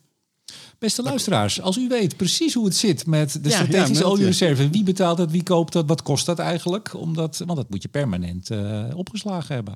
Beste 0.79 1.03
luisteraars, 1.03 1.61
als 1.61 1.77
u 1.77 1.89
weet 1.89 2.17
precies 2.17 2.55
hoe 2.55 2.65
het 2.65 2.77
zit 2.77 3.07
met 3.07 3.33
de 3.43 3.49
Ja, 3.49 3.55
strategische 3.55 3.93
meld 3.93 3.97
je. 3.99 4.05
oliereserve, 4.05 4.71
wie 4.71 4.83
betaalt 4.85 5.17
dat, 5.17 5.31
wie 5.31 5.43
koopt 5.43 5.73
dat, 5.73 5.87
wat 5.87 6.03
kost 6.03 6.27
dat 6.27 6.39
eigenlijk? 6.39 6.95
Omdat, 6.95 7.39
want 7.39 7.57
dat 7.57 7.71
moet 7.71 7.83
je 7.83 7.89
permanent 7.89 8.51
eh, 8.51 8.85
opgeslagen 8.95 9.55
hebben. 9.55 9.75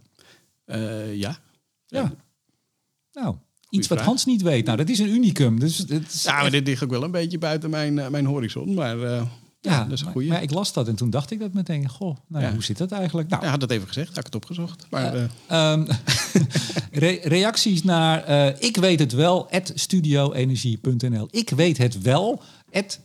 Eh, 0.64 1.14
ja. 1.16 1.38
Ja. 1.86 2.12
Nou, 3.12 3.34
iets 3.70 3.88
wat. 3.88 4.00
Hans 4.00 4.24
niet 4.24 4.42
weet. 4.42 4.64
Nou, 4.64 4.76
dat 4.76 4.88
is 4.88 4.98
een 4.98 5.08
unicum. 5.08 5.58
Dus 5.60 5.78
het 5.78 5.90
is 6.12 6.22
Ja, 6.22 6.32
maar 6.32 6.42
echt- 6.42 6.52
dit 6.52 6.66
ligt 6.66 6.84
ook 6.84 6.90
wel 6.90 7.02
een 7.02 7.10
beetje 7.10 7.38
buiten 7.38 7.70
mijn, 7.70 7.98
eh, 7.98 8.08
mijn 8.08 8.26
horizon. 8.26 8.74
Maar 8.74 9.02
eh, 9.02 9.22
ja, 9.60 9.70
ja, 9.72 9.82
dat 9.84 9.92
is 9.92 9.98
een 9.98 10.04
maar, 10.04 10.14
goeie. 10.14 10.28
maar 10.28 10.42
ik 10.42 10.50
las 10.50 10.72
dat 10.72 10.88
en 10.88 10.94
toen 10.96 11.10
dacht 11.10 11.30
ik 11.30 11.40
dat 11.40 11.52
meteen. 11.52 11.88
Goh, 11.88 12.16
nou, 12.28 12.44
ja, 12.44 12.52
hoe 12.52 12.62
zit 12.64 12.78
dat 12.78 12.92
eigenlijk? 12.92 13.28
Nou, 13.28 13.44
Ja, 13.44 13.50
had 13.50 13.60
dat 13.60 13.70
even 13.70 13.86
gezegd. 13.86 14.08
Had 14.08 14.18
ik 14.18 14.24
het 14.24 14.34
opgezocht. 14.34 14.86
Maar 14.90 15.14
eh, 15.14 15.24
Ehm, 15.46 15.86
re- 16.92 17.18
reacties 17.22 17.82
naar 17.82 18.28
ik 18.62 18.76
weet 18.76 18.98
het 18.98 19.12
wel, 19.12 19.50
at 19.50 19.72
studioenergie.nl. 19.74 21.28
Ik 21.30 21.50
weet 21.50 21.78
het 21.78 22.02
wel, 22.02 22.42
at 22.70 23.00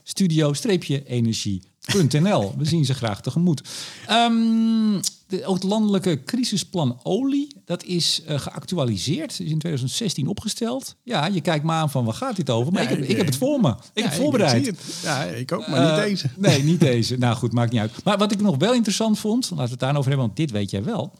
studio-energie.nl. 1.87 2.53
We 2.57 2.65
zien 2.65 2.85
ze 2.85 2.93
graag 2.93 3.21
tegemoet. 3.21 3.61
Ehm, 4.07 5.01
de, 5.27 5.45
ook 5.45 5.53
het 5.53 5.63
landelijke 5.63 6.23
crisisplan 6.25 6.99
olie, 7.03 7.55
dat 7.65 7.83
is 7.83 8.21
eh, 8.27 8.39
geactualiseerd. 8.39 9.31
is 9.31 9.39
in 9.39 9.45
2016 9.59 10.27
opgesteld. 10.27 10.95
Ja, 11.03 11.25
je 11.25 11.41
kijkt 11.41 11.65
me 11.65 11.71
aan 11.71 11.89
van 11.91 12.05
waar 12.05 12.13
gaat 12.13 12.35
dit 12.35 12.49
over? 12.49 12.73
Maar 12.73 12.83
Ja, 12.83 12.89
ik, 12.89 12.95
heb, 12.95 13.03
ik- 13.03 13.09
ik 13.11 13.17
heb 13.17 13.25
het 13.25 13.35
voor 13.37 13.59
me. 13.61 13.69
Ik 13.69 14.03
ja, 14.03 14.09
heb 14.09 14.13
voorbereid. 14.21 14.65
het. 14.65 14.79
Ja, 15.03 15.23
ik 15.23 15.51
ook, 15.51 15.67
maar 15.67 15.79
niet 15.79 15.89
Eh, 15.89 15.95
deze. 16.03 16.29
Nee, 16.47 16.63
niet 16.63 16.79
deze. 16.79 17.17
Nou 17.17 17.35
goed, 17.35 17.53
maakt 17.53 17.71
niet 17.71 17.81
uit. 17.81 18.03
Maar 18.03 18.17
wat 18.17 18.31
ik 18.31 18.41
nog 18.41 18.57
wel 18.57 18.73
interessant 18.73 19.19
vond, 19.19 19.43
laten 19.49 19.63
we 19.65 19.71
het 19.71 19.79
daarover 19.79 20.07
hebben, 20.09 20.25
want 20.25 20.37
dit 20.37 20.51
weet 20.51 20.71
jij 20.71 20.83
wel. 20.83 21.13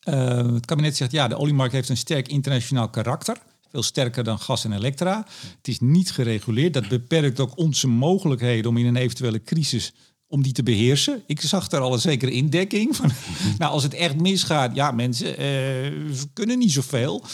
Eh, 0.00 0.52
het 0.52 0.66
kabinet 0.66 0.96
zegt 0.96 1.10
ja, 1.12 1.28
de 1.28 1.36
oliemarkt 1.38 1.72
heeft 1.72 1.88
een 1.88 1.96
sterk 1.96 2.28
internationaal 2.28 2.88
karakter. 2.88 3.36
Veel 3.70 3.82
sterker 3.82 4.24
dan 4.24 4.38
gas 4.38 4.64
en 4.64 4.72
elektra. 4.72 5.26
Het 5.56 5.68
is 5.68 5.80
niet 5.80 6.10
gereguleerd. 6.10 6.74
Dat 6.74 6.88
beperkt 6.88 7.40
ook 7.40 7.58
onze 7.58 7.88
mogelijkheden 7.88 8.70
om 8.70 8.76
in 8.76 8.86
een 8.86 8.96
eventuele 8.96 9.42
crisis 9.42 9.92
om 10.26 10.42
die 10.42 10.52
te 10.52 10.62
beheersen. 10.62 11.22
Ik 11.26 11.40
zag 11.40 11.68
daar 11.68 11.80
al 11.80 11.92
een 11.92 12.00
zekere 12.00 12.30
indekking 12.30 12.96
van. 12.96 13.10
nou, 13.58 13.72
als 13.72 13.82
het 13.82 13.94
echt 13.94 14.20
misgaat, 14.20 14.74
ja, 14.74 14.90
mensen, 14.90 15.36
eh, 15.36 15.36
we 15.36 16.28
kunnen 16.32 16.58
niet 16.58 16.72
zoveel. 16.72 17.24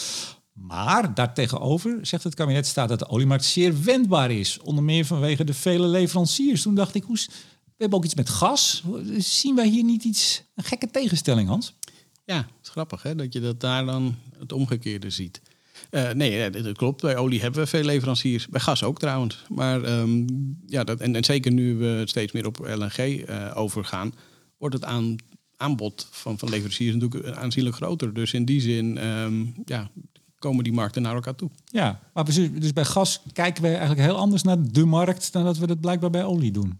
Maar 0.52 1.14
daartegenover 1.14 1.98
zegt 2.02 2.24
het 2.24 2.34
kabinet 2.34 2.66
staat 2.66 2.88
dat 2.88 2.98
de 2.98 3.08
oliemarkt 3.08 3.44
zeer 3.44 3.82
wendbaar 3.82 4.30
is. 4.30 4.58
Onder 4.58 4.84
meer 4.84 5.04
vanwege 5.04 5.44
de 5.44 5.54
vele 5.54 5.86
leveranciers. 5.86 6.62
Toen 6.62 6.74
dacht 6.74 6.94
ik, 6.94 7.02
hoe, 7.02 7.16
we 7.64 7.72
hebben 7.76 7.98
ook 7.98 8.04
iets 8.04 8.14
met 8.14 8.28
gas. 8.28 8.84
Zien 9.18 9.54
wij 9.54 9.68
hier 9.68 9.84
niet 9.84 10.04
iets, 10.04 10.42
een 10.54 10.64
gekke 10.64 10.90
tegenstelling, 10.90 11.48
Hans? 11.48 11.74
Ja, 12.24 12.36
het 12.36 12.46
is 12.62 12.68
grappig 12.68 13.02
hè, 13.02 13.14
dat 13.14 13.32
je 13.32 13.40
dat 13.40 13.60
daar 13.60 13.84
dan 13.84 14.16
het 14.38 14.52
omgekeerde 14.52 15.10
ziet. 15.10 15.40
Eh, 15.94 16.10
nee, 16.10 16.30
ja, 16.32 16.50
dat 16.50 16.76
klopt. 16.76 17.00
Bij 17.02 17.16
olie 17.16 17.40
hebben 17.40 17.60
we 17.60 17.66
veel 17.66 17.84
leveranciers. 17.84 18.48
Bij 18.48 18.60
gas 18.60 18.82
ook 18.82 18.98
trouwens. 18.98 19.44
Maar 19.48 19.82
ehm, 19.82 20.24
ja, 20.66 20.84
dat, 20.84 21.00
en, 21.00 21.24
zeker 21.24 21.52
nu 21.52 21.76
we 21.76 22.02
steeds 22.04 22.32
meer 22.32 22.46
op 22.46 22.58
LNG 22.58 22.96
eh, 22.98 23.50
overgaan, 23.54 24.14
wordt 24.58 24.74
het 24.74 24.84
aan, 24.84 25.16
aanbod 25.56 26.08
van, 26.10 26.38
van 26.38 26.48
leveranciers 26.48 26.94
natuurlijk 26.96 27.36
aanzienlijk 27.36 27.76
groter. 27.76 28.14
Dus 28.14 28.32
in 28.32 28.44
die 28.44 28.60
zin 28.60 28.98
ehm, 28.98 29.44
ja, 29.64 29.90
komen 30.38 30.64
die 30.64 30.72
markten 30.72 31.02
naar 31.02 31.14
elkaar 31.14 31.34
toe. 31.34 31.50
Ja, 31.64 32.00
maar 32.14 32.24
we- 32.24 32.58
dus 32.58 32.72
bij 32.72 32.84
gas 32.84 33.20
kijken 33.32 33.62
we 33.62 33.68
eigenlijk 33.68 34.00
heel 34.00 34.16
anders 34.16 34.42
naar 34.42 34.56
de 34.72 34.84
markt 34.84 35.32
dan 35.32 35.44
dat 35.44 35.58
we 35.58 35.66
dat 35.66 35.80
blijkbaar 35.80 36.10
bij 36.10 36.24
olie 36.24 36.52
doen. 36.52 36.78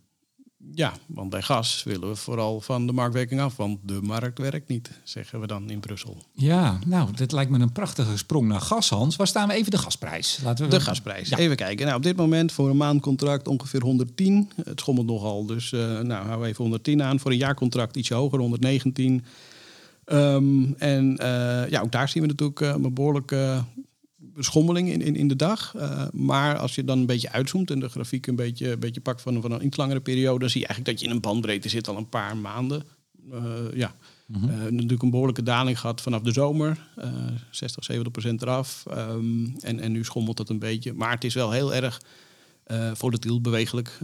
Ja, 0.73 0.93
want 1.07 1.31
bij 1.31 1.43
gas 1.43 1.83
willen 1.83 2.09
we 2.09 2.17
vooral 2.17 2.61
van 2.61 2.87
de 2.87 2.93
marktwerking 2.93 3.41
af. 3.41 3.57
Want 3.57 3.79
de 3.83 4.03
markt 4.03 4.39
werkt 4.39 4.69
niet, 4.69 4.91
zeggen 5.05 5.41
we 5.41 5.47
dan 5.47 5.71
in 5.71 5.81
Brussel. 5.81 6.23
Ja, 6.33 6.79
nou, 6.87 7.09
dat 7.15 7.33
lijkt 7.33 7.51
me 7.51 7.59
een 7.59 7.73
prachtige 7.73 8.17
sprong 8.17 8.49
naar 8.49 8.61
gas, 8.61 8.91
Hans. 8.91 9.17
Waar 9.17 9.27
staan 9.27 9.49
we 9.49 9.55
even 9.55 9.71
de 9.71 9.79
gasprijs? 9.79 10.41
Laten 10.45 10.65
we 10.65 10.71
De 10.71 10.81
gasprijs. 10.81 11.29
Ja. 11.29 11.37
Even 11.37 11.57
kijken. 11.57 11.85
Nou, 11.85 11.97
op 11.97 12.03
dit 12.03 12.17
moment 12.17 12.53
voor 12.53 12.71
een 12.71 12.77
maandcontract 12.77 13.49
ongeveer 13.49 13.83
110. 13.83 14.51
Het 14.65 14.81
schommelt 14.81 15.07
nogal, 15.07 15.47
dus 15.47 15.73
eh 15.73 16.01
nou, 16.01 16.41
we 16.41 16.47
even 16.47 16.63
110 16.63 17.03
aan. 17.03 17.21
Voor 17.21 17.31
een 17.31 17.37
jaarcontract 17.37 17.97
ietsje 17.97 18.15
hoger, 18.15 18.39
119. 18.39 19.25
Ehm, 20.05 20.73
en 20.79 21.17
eh, 21.17 21.71
ja, 21.71 21.81
ook 21.81 21.93
daar 21.93 22.09
zien 22.09 22.23
we 22.23 22.29
natuurlijk 22.29 22.61
eh, 22.61 22.69
een 22.69 22.95
behoorlijke 22.95 23.65
schommeling 24.39 24.89
in, 24.89 25.03
in, 25.03 25.17
in 25.17 25.29
de 25.29 25.37
dag. 25.37 25.75
Eh, 25.75 26.07
maar 26.13 26.59
als 26.59 26.75
je 26.75 26.85
dan 26.85 26.99
een 26.99 27.07
beetje 27.07 27.33
uitzoomt 27.33 27.71
en 27.71 27.81
de 27.81 27.89
grafiek 27.89 28.27
een 28.27 28.37
beetje, 28.37 28.71
een 28.71 28.79
beetje 28.79 29.01
pakt 29.01 29.23
van, 29.23 29.43
van 29.43 29.53
een 29.53 29.65
iets 29.65 29.77
langere 29.77 30.01
periode, 30.01 30.39
dan 30.39 30.51
zie 30.51 30.61
je 30.61 30.67
eigenlijk 30.67 30.97
dat 30.97 31.05
je 31.05 31.11
in 31.11 31.17
een 31.17 31.23
bandbreedte 31.23 31.69
zit 31.69 31.89
al 31.89 31.97
een 31.97 32.09
paar 32.09 32.37
maanden. 32.37 32.83
Eh, 33.33 33.43
ja, 33.75 33.95
Mhm. 34.27 34.49
Eh, 34.49 34.71
natuurlijk 34.71 35.03
een 35.03 35.11
behoorlijke 35.11 35.43
daling 35.43 35.81
gehad 35.81 36.01
vanaf 36.01 36.23
de 36.23 36.33
zomer. 36.33 36.89
Eh 36.97 37.13
60, 37.51 37.85
70 37.85 38.13
procent 38.13 38.43
eraf. 38.43 38.85
Ehm, 38.91 39.47
en, 39.61 39.81
en 39.81 39.93
nu 39.93 40.05
schommelt 40.05 40.39
het 40.39 40.49
een 40.49 40.59
beetje. 40.59 40.93
Maar 40.93 41.11
het 41.11 41.25
is 41.25 41.35
wel 41.35 41.51
heel 41.51 41.75
erg 41.75 42.01
volatiel, 42.93 43.41
bewegelijk, 43.41 43.99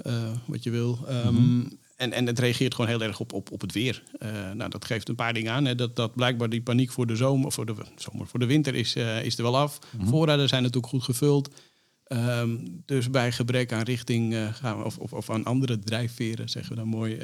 wat 0.47 0.62
je 0.62 0.71
wil. 0.71 0.99
Ehm, 1.09 1.62
en, 2.00 2.12
en 2.12 2.26
het 2.26 2.38
reageert 2.38 2.75
gewoon 2.75 2.90
heel 2.90 3.02
erg 3.02 3.21
op, 3.21 3.33
op, 3.33 3.50
op 3.52 3.61
het 3.61 3.73
weer. 3.73 4.02
Eh, 4.19 4.50
nou, 4.50 4.71
dat 4.71 4.85
geeft 4.85 5.09
een 5.09 5.14
paar 5.14 5.33
dingen 5.33 5.52
aan. 5.52 5.64
Hè. 5.64 5.75
Dat, 5.75 5.97
dat 5.97 6.14
blijkbaar 6.14 6.49
die 6.49 6.62
paniek 6.62 6.90
voor 6.92 7.07
de 7.07 7.16
zomer, 7.16 7.52
voor 7.52 7.66
de, 7.66 7.75
zomer, 7.97 8.26
voor 8.26 8.38
de 8.38 8.47
winter 8.47 8.75
is, 8.75 8.95
eh, 8.95 9.25
is 9.25 9.37
er 9.37 9.42
wel 9.42 9.59
af. 9.59 9.78
Voorraden 10.02 10.49
zijn 10.49 10.62
natuurlijk 10.62 10.92
goed 10.92 11.02
gevuld. 11.02 11.50
Ehm, 12.04 12.57
dus 12.85 13.11
bij 13.11 13.33
gebrek 13.33 13.73
aan 13.73 13.83
richting 13.83 14.35
eh, 14.35 14.54
gaan 14.54 14.78
we, 14.78 14.85
of, 14.85 14.99
of, 14.99 15.12
of 15.12 15.30
aan 15.30 15.45
andere 15.45 15.78
drijfveren, 15.78 16.49
zeggen 16.49 16.71
we 16.73 16.78
dan 16.78 16.88
mooi, 16.88 17.16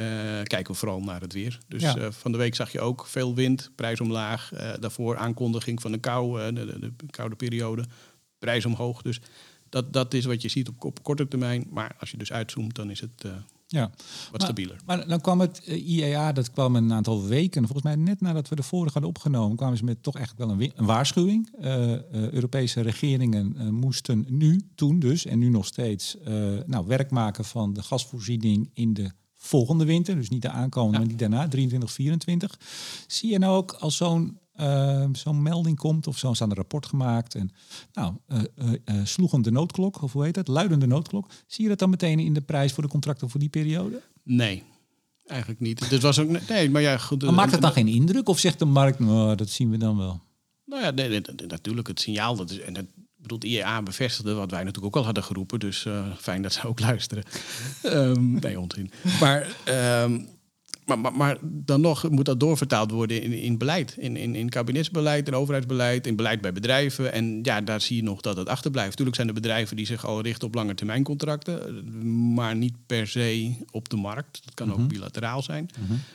kijken 0.43 0.73
we 0.73 0.79
vooral 0.79 1.01
naar 1.01 1.21
het 1.21 1.33
weer. 1.33 1.59
Dus 1.69 1.83
Ja. 1.83 2.13
van 2.13 2.33
de 2.33 2.39
week 2.39 2.55
zag 2.55 2.73
je 2.73 2.81
ook 2.81 3.07
veel 3.07 3.35
wind, 3.35 3.71
prijs 3.75 4.01
omlaag. 4.01 4.51
daarvoor 4.81 5.17
aankondiging 5.17 5.81
van 5.81 5.93
de 5.93 5.99
kou, 5.99 6.53
de, 6.55 6.67
de, 6.67 6.79
de 6.79 6.93
koude 7.11 7.37
periode, 7.37 7.85
prijs 8.39 8.67
omhoog. 8.67 9.03
Dus 9.03 9.21
dat, 9.69 9.93
dat 9.93 10.15
is 10.15 10.25
wat 10.25 10.43
je 10.43 10.49
ziet 10.49 10.69
op, 10.69 10.85
op 10.85 11.03
korte 11.03 11.29
termijn. 11.29 11.67
Maar 11.71 11.97
als 11.99 12.11
je 12.11 12.17
dus 12.17 12.33
uitzoomt, 12.33 12.75
dan 12.75 12.91
is 12.91 13.01
het 13.01 13.25
Ja. 13.77 13.91
wat 13.91 14.31
Maar- 14.31 14.41
stabieler. 14.41 14.77
Maar 14.87 15.09
dan 15.09 15.21
kwam 15.21 15.41
het 15.41 15.65
eh, 15.65 15.89
IEA, 15.89 16.33
dat 16.33 16.51
kwam 16.51 16.77
een 16.77 16.93
aantal 16.93 17.25
weken, 17.25 17.63
volgens 17.63 17.83
mij 17.83 17.95
net 17.97 18.21
nadat 18.21 18.49
we 18.49 18.57
de 18.57 18.63
vorige 18.63 18.93
hadden 18.93 19.11
opgenomen, 19.11 19.57
kwamen 19.57 19.77
ze 19.77 19.85
met 19.85 20.03
toch 20.03 20.15
eigenlijk 20.17 20.47
wel 20.47 20.61
een, 20.61 20.73
een 20.77 20.87
waarschuwing. 20.87 21.49
Eh, 21.61 21.93
eh, 21.93 22.01
Europese 22.11 22.81
regeringen 22.81 23.75
moesten 23.75 24.25
nu, 24.29 24.61
toen 24.75 24.99
dus, 24.99 25.27
en 25.27 25.39
nu 25.39 25.49
nog 25.49 25.67
steeds, 25.67 26.17
nou, 26.67 26.87
werk 26.87 27.11
maken 27.11 27.45
van 27.45 27.73
de 27.73 27.83
gasvoorziening 27.83 28.71
in 28.75 28.95
de 28.95 29.11
volgende 29.47 29.85
winter. 29.85 30.15
Dus 30.15 30.29
niet 30.29 30.43
de 30.43 30.51
aankomende, 30.51 30.93
Ja. 30.93 30.99
maar 30.99 31.09
die 31.09 31.29
daarna, 31.29 31.49
23, 31.49 31.93
24. 31.93 32.59
Zie 33.07 33.31
je 33.31 33.39
nou 33.39 33.57
ook 33.57 33.73
als 33.73 33.97
zo'n 33.97 34.39
eh, 34.57 35.05
zo'n 35.13 35.43
melding 35.43 35.79
komt 35.79 36.07
of 36.07 36.19
zo, 36.19 36.35
staan 36.35 36.51
een 36.51 36.57
rapport 36.57 36.87
gemaakt 36.87 37.35
en 37.35 37.51
nou, 37.93 38.15
eh, 38.27 38.73
eh, 38.85 38.95
sloegen 39.05 39.43
de 39.43 39.51
noodklok, 39.51 40.03
of 40.03 40.13
hoe 40.13 40.25
heet 40.25 40.37
het, 40.37 40.49
luidende 40.49 40.87
noodklok. 40.87 41.31
Zie 41.47 41.63
je 41.63 41.71
dat 41.71 41.79
dan 41.79 41.91
meteen 41.91 42.19
in 42.19 42.33
de 42.33 42.41
prijs 42.41 42.73
voor 42.73 42.83
de 42.83 42.89
contracten 42.89 43.31
voor 43.31 43.41
die 43.41 43.49
periode? 43.49 44.03
Nee, 44.23 44.63
eigenlijk 45.27 45.61
niet. 45.61 45.91
Dit 45.91 46.03
was 46.03 46.19
ook, 46.19 46.49
nee, 46.49 46.71
maar 46.71 46.83
ja, 46.83 46.99
goed. 46.99 47.23
Maar 47.23 47.35
maakt 47.35 47.53
het 47.53 47.61
dan 47.61 47.73
geen 47.73 47.89
indruk 47.89 48.29
of 48.29 48.39
zegt 48.39 48.59
de 48.59 48.65
markt, 48.65 48.99
nou, 48.99 49.35
dat 49.35 49.49
zien 49.49 49.71
we 49.71 49.77
dan 49.77 49.97
wel? 49.97 50.21
Nou 50.65 50.83
ja, 50.83 50.91
nee, 50.91 51.09
nee, 51.09 51.21
natuurlijk 51.47 51.89
het 51.89 52.01
signaal. 52.01 52.37
Dat 52.37 52.51
is, 52.51 52.61
en 52.61 52.77
het, 52.77 52.87
bedoel, 53.29 53.39
de 53.39 53.47
IEA 53.47 53.83
bevestigde 53.83 54.35
wat 54.35 54.51
wij 54.51 54.65
natuurlijk 54.65 54.87
ook 54.87 55.01
al 55.01 55.05
hadden 55.05 55.25
geroepen. 55.25 55.59
Dus 55.59 55.85
eh, 55.87 56.05
fijn 56.19 56.43
dat 56.43 56.53
ze 56.53 56.67
ook 56.69 56.81
luisteren. 56.81 57.25
Ehm 57.83 58.33
nee, 58.33 58.61
onzin. 58.61 58.91
Maar, 59.21 59.47
ehm, 59.65 60.21
maar, 60.87 60.99
maar, 60.99 61.13
maar 61.13 61.37
dan 61.43 61.81
nog 61.81 62.11
moet 62.11 62.25
dat 62.25 62.41
doorvertaald 62.41 62.91
worden 62.91 63.23
in, 63.23 63.33
in 63.33 63.59
beleid. 63.59 63.95
In, 63.99 64.17
in, 64.17 64.35
in 64.35 64.49
kabinetsbeleid, 64.49 65.27
in 65.29 65.35
overheidsbeleid, 65.35 66.07
in 66.07 66.17
beleid 66.17 66.41
bij 66.41 66.53
bedrijven. 66.53 67.13
En 67.13 67.39
ja, 67.43 67.61
daar 67.61 67.81
zie 67.81 67.97
je 67.97 68.03
nog 68.03 68.21
dat 68.21 68.37
het 68.37 68.49
achterblijft. 68.49 68.95
Tuurlijk 68.95 69.17
zijn 69.17 69.29
er 69.29 69.35
bedrijven 69.35 69.77
die 69.77 69.87
zich 69.87 70.07
al 70.07 70.21
richten 70.23 70.47
op 70.49 70.55
lange 70.55 70.75
termijn 70.75 71.03
contracten. 71.03 71.67
eh, 71.67 72.03
Maar 72.35 72.57
niet 72.57 72.75
per 72.87 73.07
se 73.07 73.55
op 73.71 73.89
de 73.89 73.97
markt. 73.97 74.41
Dat 74.45 74.55
kan 74.55 74.73
ook 74.73 74.89
bilateraal 74.89 75.43
zijn. 75.43 75.69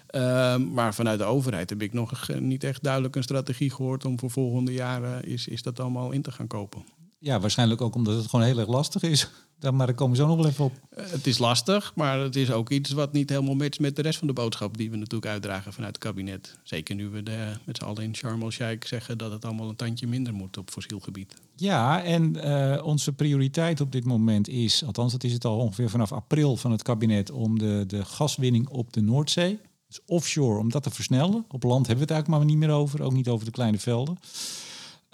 Ehm, 0.08 0.74
maar 0.74 0.94
vanuit 0.94 1.20
de 1.20 1.25
overheid 1.25 1.70
heb 1.70 1.82
ik 1.82 1.94
nog 1.94 2.27
niet 2.39 2.63
echt 2.63 2.84
duidelijk 2.84 3.15
een 3.15 3.24
strategie 3.24 3.70
gehoord 3.72 4.06
om 4.06 4.20
voor 4.20 4.32
volgende 4.32 4.74
jaren 4.74 5.24
is, 5.25 5.48
is 5.48 5.62
dat 5.62 5.80
allemaal 5.80 6.12
in 6.12 6.22
te 6.22 6.32
gaan 6.32 6.48
kopen. 6.48 6.84
Ja, 7.24 7.40
waarschijnlijk 7.40 7.82
ook 7.82 7.96
omdat 7.96 8.16
het 8.16 8.30
gewoon 8.30 8.46
heel 8.46 8.58
erg 8.58 8.68
lastig 8.68 9.01
is. 9.01 9.28
Dan, 9.60 9.75
maar 9.75 9.86
daar 9.86 9.96
komen 9.96 10.18
we 10.18 10.22
zo 10.22 10.28
nog 10.28 10.38
wel 10.38 10.48
even 10.48 10.66
op. 10.66 10.74
Eh, 10.90 11.06
het 11.10 11.28
is 11.28 11.38
lastig, 11.38 11.92
maar 11.96 12.20
het 12.20 12.36
is 12.36 12.51
ook 12.51 12.70
iets 12.70 12.92
wat 12.92 13.13
niet 13.13 13.30
helemaal 13.30 13.56
matcht 13.56 13.80
met 13.80 13.96
de 13.96 14.01
rest 14.01 14.18
van 14.18 14.28
de 14.28 14.34
boodschap 14.34 14.78
die 14.78 14.92
we 14.92 14.98
natuurlijk 14.98 15.32
uitdragen 15.32 15.74
vanuit 15.74 15.96
het 15.96 16.04
kabinet. 16.04 16.58
Zeker 16.63 16.96
nu 16.96 17.10
we 17.10 17.24
de, 17.24 17.54
met 17.63 17.78
z'n 17.78 17.84
allen 17.84 18.04
in 18.04 18.16
Sharm 18.16 18.42
el-Sheikh 18.42 18.88
zeggen 18.88 19.18
dat 19.18 19.32
het 19.32 19.46
allemaal 19.46 19.70
een 19.70 19.75
tandje 19.75 20.08
minder 20.08 20.34
moet 20.34 20.58
op 20.58 20.70
fossiel 20.70 21.00
gebied. 21.00 21.36
Ja, 21.56 22.04
en 22.04 22.38
uh, 22.38 22.86
onze 22.86 23.13
prioriteit 23.13 23.82
op 23.82 23.92
dit 23.92 24.06
moment 24.06 24.48
is, 24.48 24.84
althans 24.86 25.12
dat 25.12 25.24
is 25.24 25.34
het 25.34 25.46
al 25.46 25.58
ongeveer 25.58 25.90
vanaf 25.90 26.12
april 26.12 26.58
van 26.58 26.72
het 26.72 26.82
kabinet, 26.82 27.32
om 27.32 27.60
de, 27.60 27.84
de 27.88 28.06
gaswinning 28.06 28.68
op 28.68 28.94
de 28.94 29.01
Noordzee, 29.01 29.60
dus 29.88 30.00
offshore, 30.06 30.60
om 30.60 30.70
dat 30.70 30.84
te 30.84 30.92
versnellen. 30.92 31.46
Op 31.48 31.63
land 31.63 31.88
hebben 31.88 32.08
we 32.08 32.13
het 32.13 32.24
eigenlijk 32.24 32.28
maar 32.28 32.46
niet 32.46 32.68
meer 32.68 32.75
over, 32.78 33.01
ook 33.01 33.13
niet 33.13 33.28
over 33.28 33.46
de 33.46 33.51
kleine 33.51 33.80
velden. 33.80 34.18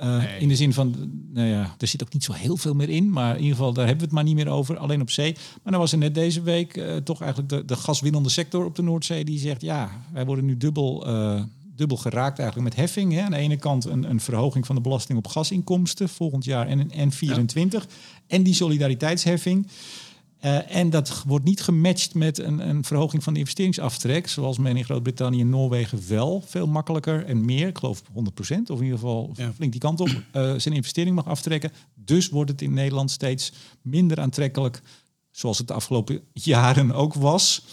Uh, 0.03 0.41
In 0.41 0.47
de 0.47 0.55
zin 0.55 0.73
van, 0.73 1.11
nou 1.33 1.47
ja, 1.47 1.75
er 1.77 1.87
zit 1.87 2.03
ook 2.03 2.13
niet 2.13 2.23
zo 2.23 2.31
heel 2.31 2.57
veel 2.57 2.73
meer 2.73 2.89
in, 2.89 3.09
maar 3.09 3.35
in 3.35 3.41
ieder 3.41 3.55
geval 3.55 3.73
daar 3.73 3.85
hebben 3.85 4.03
we 4.03 4.05
het 4.05 4.15
maar 4.15 4.23
niet 4.23 4.35
meer 4.35 4.53
over, 4.53 4.77
alleen 4.77 5.01
op 5.01 5.09
zee. 5.09 5.35
Maar 5.63 5.71
dan 5.71 5.81
was 5.81 5.91
er 5.91 5.97
net 5.97 6.15
deze 6.15 6.41
week 6.41 6.77
uh, 6.77 6.95
toch 6.95 7.21
eigenlijk 7.21 7.49
de, 7.49 7.65
de 7.65 7.75
gaswinnende 7.75 8.29
sector 8.29 8.65
op 8.65 8.75
de 8.75 8.81
Noordzee 8.81 9.25
die 9.25 9.39
zegt, 9.39 9.61
ja, 9.61 9.91
wij 10.13 10.25
worden 10.25 10.45
nu 10.45 10.57
dubbel, 10.57 11.07
uh, 11.07 11.41
dubbel 11.75 11.97
geraakt 11.97 12.39
eigenlijk 12.39 12.69
met 12.69 12.79
heffing. 12.79 13.13
Hè. 13.13 13.21
Aan 13.21 13.31
de 13.31 13.37
ene 13.37 13.57
kant 13.57 13.85
een, 13.85 14.09
een 14.09 14.19
verhoging 14.19 14.65
van 14.65 14.75
de 14.75 14.81
belasting 14.81 15.17
op 15.17 15.27
gasinkomsten 15.27 16.09
volgend 16.09 16.45
jaar 16.45 16.67
en 16.67 16.79
een 16.79 17.11
N24 17.11 17.67
ja. 17.69 17.81
en 18.27 18.43
die 18.43 18.53
solidariteitsheffing. 18.53 19.67
Uh, 20.45 20.75
en 20.75 20.89
dat 20.89 21.23
wordt 21.25 21.45
niet 21.45 21.61
gematcht 21.61 22.13
met 22.13 22.39
een, 22.39 22.69
een, 22.69 22.83
verhoging 22.83 23.23
van 23.23 23.33
de 23.33 23.39
investeringsaftrek, 23.39 24.27
zoals 24.27 24.57
men 24.57 24.77
in 24.77 24.83
Groot-Brittannië 24.83 25.41
en 25.41 25.49
Noorwegen 25.49 26.07
wel 26.07 26.43
veel 26.45 26.67
makkelijker 26.67 27.25
en 27.25 27.45
meer, 27.45 27.67
ik 27.67 27.77
geloof 27.77 28.01
100%, 28.01 28.11
of 28.13 28.49
in 28.49 28.83
ieder 28.83 28.99
geval 28.99 29.31
ja. 29.35 29.53
flink 29.53 29.71
die 29.71 29.81
kant 29.81 29.99
op, 29.99 30.07
uh, 30.07 30.53
zijn 30.57 30.73
investering 30.73 31.15
mag 31.15 31.25
aftrekken. 31.25 31.71
Dus 31.95 32.29
wordt 32.29 32.51
het 32.51 32.61
in 32.61 32.73
Nederland 32.73 33.11
steeds 33.11 33.51
minder 33.81 34.19
aantrekkelijk, 34.19 34.81
zoals 35.31 35.57
het 35.57 35.67
de 35.67 35.73
afgelopen 35.73 36.21
jaren 36.33 36.91
ook 36.91 37.13
was, 37.13 37.65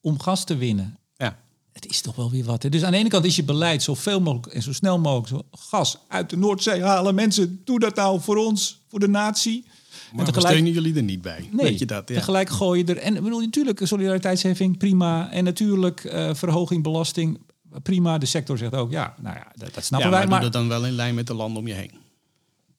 om 0.00 0.20
gas 0.20 0.44
te 0.44 0.56
winnen. 0.56 0.98
Ja. 1.16 1.38
Het 1.72 1.86
is 1.86 2.00
toch 2.00 2.16
wel 2.16 2.30
weer 2.30 2.44
wat. 2.44 2.62
Hè? 2.62 2.68
Dus 2.68 2.82
aan 2.82 2.92
de 2.92 2.98
ene 2.98 3.08
kant 3.08 3.24
is 3.24 3.36
je 3.36 3.44
beleid 3.44 3.82
zoveel 3.82 4.20
mogelijk 4.20 4.54
en 4.54 4.62
zo 4.62 4.72
snel 4.72 4.98
mogelijk 4.98 5.28
zo 5.28 5.42
gas 5.50 5.98
uit 6.08 6.30
de 6.30 6.36
Noordzee 6.36 6.82
halen. 6.82 7.14
Mensen, 7.14 7.60
doe 7.64 7.78
dat 7.78 7.94
nou 7.94 8.20
voor 8.20 8.36
ons, 8.36 8.82
voor 8.88 9.00
de 9.00 9.08
natie. 9.08 9.64
Maar 10.12 10.24
tegelijk... 10.24 10.54
steunen 10.54 10.72
jullie 10.72 10.94
er 10.94 11.02
niet 11.02 11.22
bij. 11.22 11.48
Nee, 11.50 11.66
Weet 11.66 11.78
je 11.78 11.86
dat? 11.86 12.08
Ja. 12.08 12.14
tegelijk 12.14 12.48
gooi 12.48 12.84
je 12.84 12.94
er... 12.94 12.98
En 12.98 13.14
bedoel, 13.14 13.40
natuurlijk 13.40 13.80
solidariteitsheffing, 13.82 14.78
prima. 14.78 15.30
En 15.30 15.44
natuurlijk 15.44 16.04
uh, 16.04 16.34
verhoging 16.34 16.82
belasting, 16.82 17.38
prima. 17.82 18.18
De 18.18 18.26
sector 18.26 18.58
zegt 18.58 18.74
ook, 18.74 18.90
ja, 18.90 19.14
nou 19.20 19.36
ja, 19.36 19.52
dat, 19.54 19.74
dat 19.74 19.84
snappen 19.84 20.10
ja, 20.10 20.16
wij. 20.16 20.26
Maar 20.26 20.40
doe 20.40 20.50
dat 20.50 20.60
dan 20.60 20.68
wel 20.68 20.86
in 20.86 20.92
lijn 20.92 21.14
met 21.14 21.26
de 21.26 21.34
landen 21.34 21.62
om 21.62 21.68
je 21.68 21.74
heen. 21.74 21.92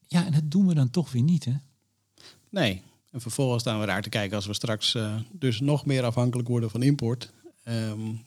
Ja, 0.07 0.25
en 0.25 0.31
dat 0.31 0.51
doen 0.51 0.67
we 0.67 0.73
dan 0.73 0.89
toch 0.89 1.11
weer 1.11 1.21
niet, 1.21 1.45
hè? 1.45 1.53
Nee. 2.49 2.81
En 3.11 3.21
vervolgens 3.21 3.61
staan 3.61 3.79
we 3.79 3.85
raar 3.85 4.01
te 4.01 4.09
kijken 4.09 4.35
als 4.35 4.45
we 4.45 4.53
straks 4.53 4.95
uh, 4.95 5.15
dus 5.31 5.59
nog 5.59 5.85
meer 5.85 6.03
afhankelijk 6.03 6.47
worden 6.47 6.69
van 6.69 6.83
import. 6.83 7.31
Um, 7.67 8.23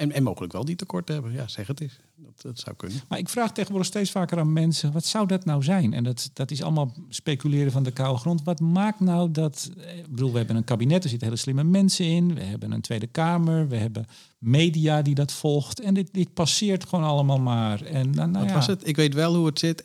en, 0.00 0.12
en 0.12 0.22
mogelijk 0.22 0.52
wel 0.52 0.64
die 0.64 0.76
tekorten 0.76 1.14
hebben. 1.14 1.32
Ja, 1.32 1.48
zeg 1.48 1.66
het 1.66 1.80
eens. 1.80 1.98
Dat, 2.16 2.42
dat 2.42 2.58
zou 2.58 2.76
kunnen. 2.76 3.00
Maar 3.08 3.18
ik 3.18 3.28
vraag 3.28 3.52
tegenwoordig 3.52 3.88
steeds 3.88 4.10
vaker 4.10 4.38
aan 4.38 4.52
mensen: 4.52 4.92
wat 4.92 5.04
zou 5.04 5.26
dat 5.26 5.44
nou 5.44 5.62
zijn? 5.62 5.92
En 5.92 6.04
dat, 6.04 6.30
dat 6.32 6.50
is 6.50 6.62
allemaal 6.62 6.94
speculeren 7.08 7.72
van 7.72 7.82
de 7.82 7.90
koude 7.90 8.18
grond. 8.18 8.42
Wat 8.44 8.60
maakt 8.60 9.00
nou 9.00 9.30
dat. 9.30 9.70
Ik 9.96 10.10
bedoel, 10.10 10.32
we 10.32 10.38
hebben 10.38 10.56
een 10.56 10.64
kabinet, 10.64 11.02
er 11.02 11.08
zitten 11.08 11.28
hele 11.28 11.40
slimme 11.40 11.64
mensen 11.64 12.04
in. 12.04 12.34
We 12.34 12.42
hebben 12.42 12.72
een 12.72 12.80
Tweede 12.80 13.06
Kamer. 13.06 13.68
We 13.68 13.76
hebben 13.76 14.06
media 14.38 15.02
die 15.02 15.14
dat 15.14 15.32
volgt. 15.32 15.80
En 15.80 15.94
dit, 15.94 16.08
dit 16.12 16.34
passeert 16.34 16.86
gewoon 16.86 17.04
allemaal 17.04 17.40
maar. 17.40 17.82
En, 17.82 18.10
nou, 18.10 18.30
nou 18.30 18.44
wat 18.44 18.48
ja. 18.48 18.54
was 18.54 18.66
het? 18.66 18.86
Ik 18.88 18.96
weet 18.96 19.14
wel 19.14 19.34
hoe 19.34 19.46
het 19.46 19.58
zit. 19.58 19.82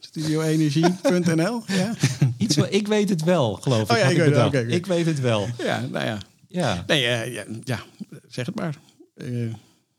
Studioenergie.nl. 0.00 1.62
ja? 1.80 1.94
Iets 2.36 2.56
wat, 2.56 2.72
ik 2.72 2.88
weet 2.88 3.08
het 3.08 3.24
wel, 3.24 3.54
geloof 3.54 3.82
ik. 3.82 3.90
Oh 3.90 3.96
ja, 3.96 4.04
ik, 4.04 4.16
weet 4.16 4.26
het 4.26 4.46
okay, 4.46 4.46
okay. 4.46 4.64
ik 4.64 4.86
weet 4.86 5.06
het 5.06 5.20
wel. 5.20 5.46
Ja, 5.58 5.80
nou 5.80 6.04
ja. 6.04 6.18
Ja. 6.48 6.84
Nee, 6.86 7.02
uh, 7.02 7.34
ja, 7.34 7.44
ja, 7.64 7.80
zeg 8.28 8.46
het 8.46 8.54
maar. 8.54 8.78
Uh, 9.14 9.54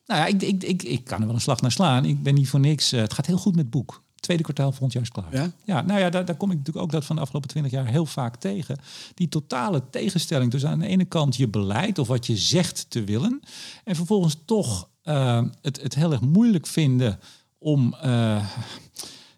nou 0.05 0.19
ja, 0.19 0.25
ik, 0.25 0.41
ik, 0.41 0.63
ik, 0.63 0.83
ik 0.83 1.03
kan 1.03 1.19
er 1.19 1.25
wel 1.25 1.35
een 1.35 1.41
slag 1.41 1.61
naar 1.61 1.71
slaan. 1.71 2.05
Ik 2.05 2.23
ben 2.23 2.33
niet 2.33 2.49
voor 2.49 2.59
niks. 2.59 2.93
Uh, 2.93 2.99
het 2.99 3.13
gaat 3.13 3.25
heel 3.25 3.37
goed 3.37 3.55
met 3.55 3.61
het 3.61 3.73
boek. 3.73 4.03
Tweede 4.15 4.43
kwartaal 4.43 4.71
volgend 4.71 4.93
jaar 4.93 5.03
is 5.03 5.09
klaar. 5.09 5.35
Ja? 5.35 5.51
ja 5.65 5.81
nou 5.81 5.99
ja, 5.99 6.09
daar, 6.09 6.25
daar 6.25 6.35
kom 6.35 6.51
ik 6.51 6.57
natuurlijk 6.57 6.85
ook 6.85 6.91
dat 6.91 7.05
van 7.05 7.15
de 7.15 7.21
afgelopen 7.21 7.49
twintig 7.49 7.71
jaar 7.71 7.87
heel 7.87 8.05
vaak 8.05 8.35
tegen. 8.35 8.79
Die 9.13 9.27
totale 9.29 9.89
tegenstelling 9.89 10.51
tussen 10.51 10.69
aan 10.69 10.79
de 10.79 10.87
ene 10.87 11.05
kant 11.05 11.35
je 11.35 11.47
beleid 11.47 11.99
of 11.99 12.07
wat 12.07 12.25
je 12.25 12.37
zegt 12.37 12.85
te 12.89 13.03
willen. 13.03 13.39
En 13.83 13.95
vervolgens 13.95 14.37
toch 14.45 14.89
uh, 15.03 15.43
het, 15.61 15.81
het 15.81 15.95
heel 15.95 16.11
erg 16.11 16.21
moeilijk 16.21 16.67
vinden 16.67 17.19
om... 17.57 17.95
Uh, 18.05 18.45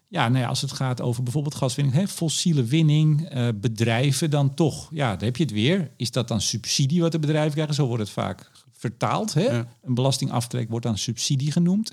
ja, 0.08 0.28
nou 0.28 0.38
ja, 0.38 0.48
als 0.48 0.60
het 0.60 0.72
gaat 0.72 1.00
over 1.00 1.22
bijvoorbeeld 1.22 1.54
gaswinning, 1.54 1.96
hè, 1.96 2.08
fossiele 2.08 2.64
winning, 2.64 3.28
bedrijven 3.60 4.30
dan 4.30 4.54
toch, 4.54 4.88
ja, 4.90 5.10
daar 5.10 5.24
heb 5.24 5.36
je 5.36 5.42
het 5.42 5.52
weer. 5.52 5.90
Is 5.96 6.10
dat 6.10 6.28
dan 6.28 6.40
subsidie 6.40 7.00
wat 7.00 7.12
de 7.12 7.18
bedrijven 7.18 7.52
krijgen? 7.52 7.74
Zo 7.74 7.86
wordt 7.86 8.02
het 8.02 8.12
vaak 8.12 8.50
vertaald. 8.76 9.34
Hè? 9.34 9.42
Ja. 9.42 9.68
Een 9.82 9.94
belastingaftrek 9.94 10.68
wordt 10.68 10.86
dan 10.86 10.98
subsidie 10.98 11.52
genoemd. 11.52 11.92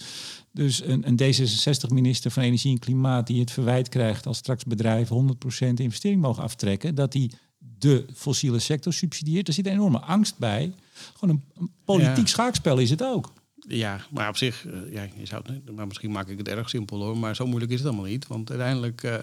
Dus 0.51 0.83
een, 0.85 1.07
een 1.07 1.19
D66-minister 1.19 2.31
van 2.31 2.43
Energie 2.43 2.71
en 2.71 2.79
Klimaat 2.79 3.27
die 3.27 3.39
het 3.39 3.51
verwijt 3.51 3.89
krijgt 3.89 4.25
als 4.25 4.37
straks 4.37 4.63
bedrijven 4.63 5.37
100% 5.67 5.73
investering 5.73 6.21
mogen 6.21 6.43
aftrekken, 6.43 6.95
dat 6.95 7.11
die 7.11 7.31
de 7.57 8.05
fossiele 8.13 8.59
sector 8.59 8.93
subsidieert. 8.93 9.47
Er 9.47 9.53
zit 9.53 9.65
een 9.65 9.71
enorme 9.71 9.99
angst 9.99 10.37
bij. 10.37 10.73
Gewoon 11.13 11.35
een, 11.35 11.61
een 11.61 11.71
politiek 11.85 12.17
ja. 12.17 12.25
schaakspel 12.25 12.77
is 12.77 12.89
het 12.89 13.03
ook. 13.03 13.33
Ja, 13.67 13.99
maar 14.11 14.29
op 14.29 14.37
zich, 14.37 14.65
uh, 14.65 14.93
ja, 14.93 15.07
je 15.17 15.25
zou 15.25 15.43
het, 15.45 15.75
maar 15.75 15.87
misschien 15.87 16.11
maak 16.11 16.27
ik 16.27 16.37
het 16.37 16.47
erg 16.47 16.69
simpel 16.69 17.03
hoor, 17.03 17.17
maar 17.17 17.35
zo 17.35 17.45
moeilijk 17.45 17.71
is 17.71 17.77
het 17.79 17.87
allemaal 17.87 18.05
niet. 18.05 18.27
Want 18.27 18.49
uiteindelijk, 18.49 19.03
uh, 19.03 19.15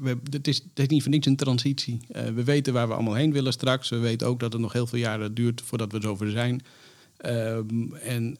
we, 0.00 0.18
het, 0.30 0.48
is, 0.48 0.56
het 0.56 0.78
is 0.78 0.86
niet 0.86 1.02
voor 1.02 1.10
niks 1.10 1.26
een 1.26 1.36
transitie. 1.36 2.00
Uh, 2.10 2.22
we 2.22 2.44
weten 2.44 2.72
waar 2.72 2.88
we 2.88 2.94
allemaal 2.94 3.14
heen 3.14 3.32
willen 3.32 3.52
straks. 3.52 3.88
We 3.88 3.98
weten 3.98 4.26
ook 4.26 4.40
dat 4.40 4.52
het 4.52 4.62
nog 4.62 4.72
heel 4.72 4.86
veel 4.86 4.98
jaren 4.98 5.34
duurt 5.34 5.60
voordat 5.60 5.92
we 5.92 6.00
zover 6.00 6.30
zijn. 6.30 6.62
Um, 7.26 7.94
en 7.94 8.38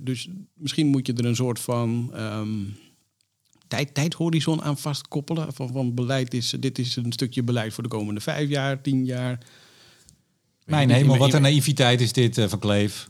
dus 0.00 0.28
misschien 0.54 0.86
moet 0.86 1.06
je 1.06 1.12
er 1.12 1.24
een 1.24 1.36
soort 1.36 1.60
van 1.60 2.10
um, 2.16 2.76
tijd, 3.68 3.94
tijdhorizon 3.94 4.62
aan 4.62 4.78
vastkoppelen. 4.78 5.52
Van, 5.52 5.72
van 5.72 5.94
beleid 5.94 6.34
is, 6.34 6.50
dit 6.60 6.78
is 6.78 6.96
een 6.96 7.12
stukje 7.12 7.42
beleid 7.42 7.74
voor 7.74 7.82
de 7.82 7.88
komende 7.88 8.20
vijf 8.20 8.48
jaar, 8.48 8.80
tien 8.80 9.04
jaar. 9.04 9.38
Mijn 10.64 10.90
hemel, 10.90 11.16
wat 11.16 11.32
een 11.32 11.42
naïviteit 11.42 12.00
is 12.00 12.12
dit 12.12 12.40
van 12.48 12.58
Kleef. 12.58 13.08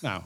Nou, 0.00 0.22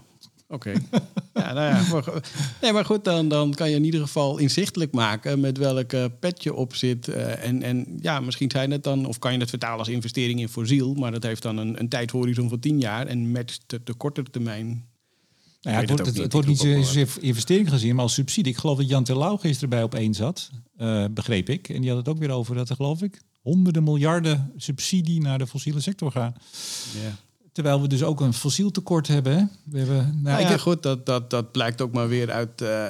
oké. 0.50 0.54
Okay. 0.54 1.02
ja, 1.44 1.52
nou 1.52 1.74
ja, 1.74 1.92
maar, 1.92 2.22
nee, 2.60 2.72
maar 2.72 2.84
goed, 2.84 3.04
dan, 3.04 3.28
dan 3.28 3.54
kan 3.54 3.70
je 3.70 3.76
in 3.76 3.84
ieder 3.84 4.00
geval 4.00 4.38
inzichtelijk 4.38 4.92
maken 4.92 5.40
met 5.40 5.58
welk 5.58 5.92
uh, 5.92 6.04
pet 6.20 6.42
je 6.42 6.54
op 6.54 6.74
zit. 6.74 7.08
Uh, 7.08 7.44
en, 7.44 7.62
en 7.62 7.98
ja, 8.00 8.20
misschien 8.20 8.50
zijn 8.50 8.70
het 8.70 8.84
dan, 8.84 9.06
of 9.06 9.18
kan 9.18 9.32
je 9.32 9.38
het 9.38 9.50
vertalen 9.50 9.78
als 9.78 9.88
investering 9.88 10.40
in 10.40 10.48
fossiel, 10.48 10.94
maar 10.94 11.12
dat 11.12 11.22
heeft 11.22 11.42
dan 11.42 11.56
een, 11.56 11.80
een 11.80 11.88
tijdhorizon 11.88 12.48
van 12.48 12.58
tien 12.58 12.80
jaar 12.80 13.06
en 13.06 13.30
met 13.30 13.60
de, 13.66 13.80
de 13.84 13.94
kortere 13.94 14.30
termijn. 14.30 14.88
Nou 15.62 15.74
ja, 15.76 15.80
het, 15.80 15.90
wordt, 15.90 16.06
het, 16.06 16.16
het 16.16 16.32
wordt 16.32 16.48
niet 16.48 16.58
zozeer 16.58 17.08
investering 17.20 17.68
gezien, 17.68 17.94
maar 17.94 18.04
als 18.04 18.14
subsidie. 18.14 18.52
Ik 18.52 18.58
geloof 18.58 18.76
dat 18.76 18.88
Jan 18.88 19.04
Terlouw 19.04 19.36
gisteren 19.36 19.68
bij 19.68 19.82
op 19.82 19.94
één 19.94 20.14
zat, 20.14 20.50
uh, 20.78 21.04
begreep 21.10 21.48
ik. 21.48 21.68
En 21.68 21.80
die 21.80 21.90
had 21.90 21.98
het 21.98 22.08
ook 22.08 22.18
weer 22.18 22.30
over 22.30 22.54
dat 22.54 22.68
er, 22.68 22.76
geloof 22.76 23.02
ik, 23.02 23.20
honderden 23.40 23.84
miljarden 23.84 24.52
subsidie 24.56 25.20
naar 25.20 25.38
de 25.38 25.46
fossiele 25.46 25.80
sector 25.80 26.12
gaan. 26.12 26.34
Ja. 27.02 27.29
Terwijl 27.60 27.82
we 27.82 27.88
dus 27.88 28.02
ook 28.02 28.20
een 28.20 28.32
fossiel 28.32 28.70
tekort 28.70 29.06
hebben. 29.06 29.36
Hè? 29.36 29.44
We 29.64 29.78
hebben 29.78 29.96
nou, 29.96 30.16
nou 30.22 30.40
ja, 30.40 30.48
heb... 30.48 30.60
goed, 30.60 30.82
dat, 30.82 31.06
dat, 31.06 31.30
dat 31.30 31.52
blijkt 31.52 31.80
ook 31.80 31.92
maar 31.92 32.08
weer 32.08 32.30
uit. 32.30 32.62
Uh, 32.62 32.86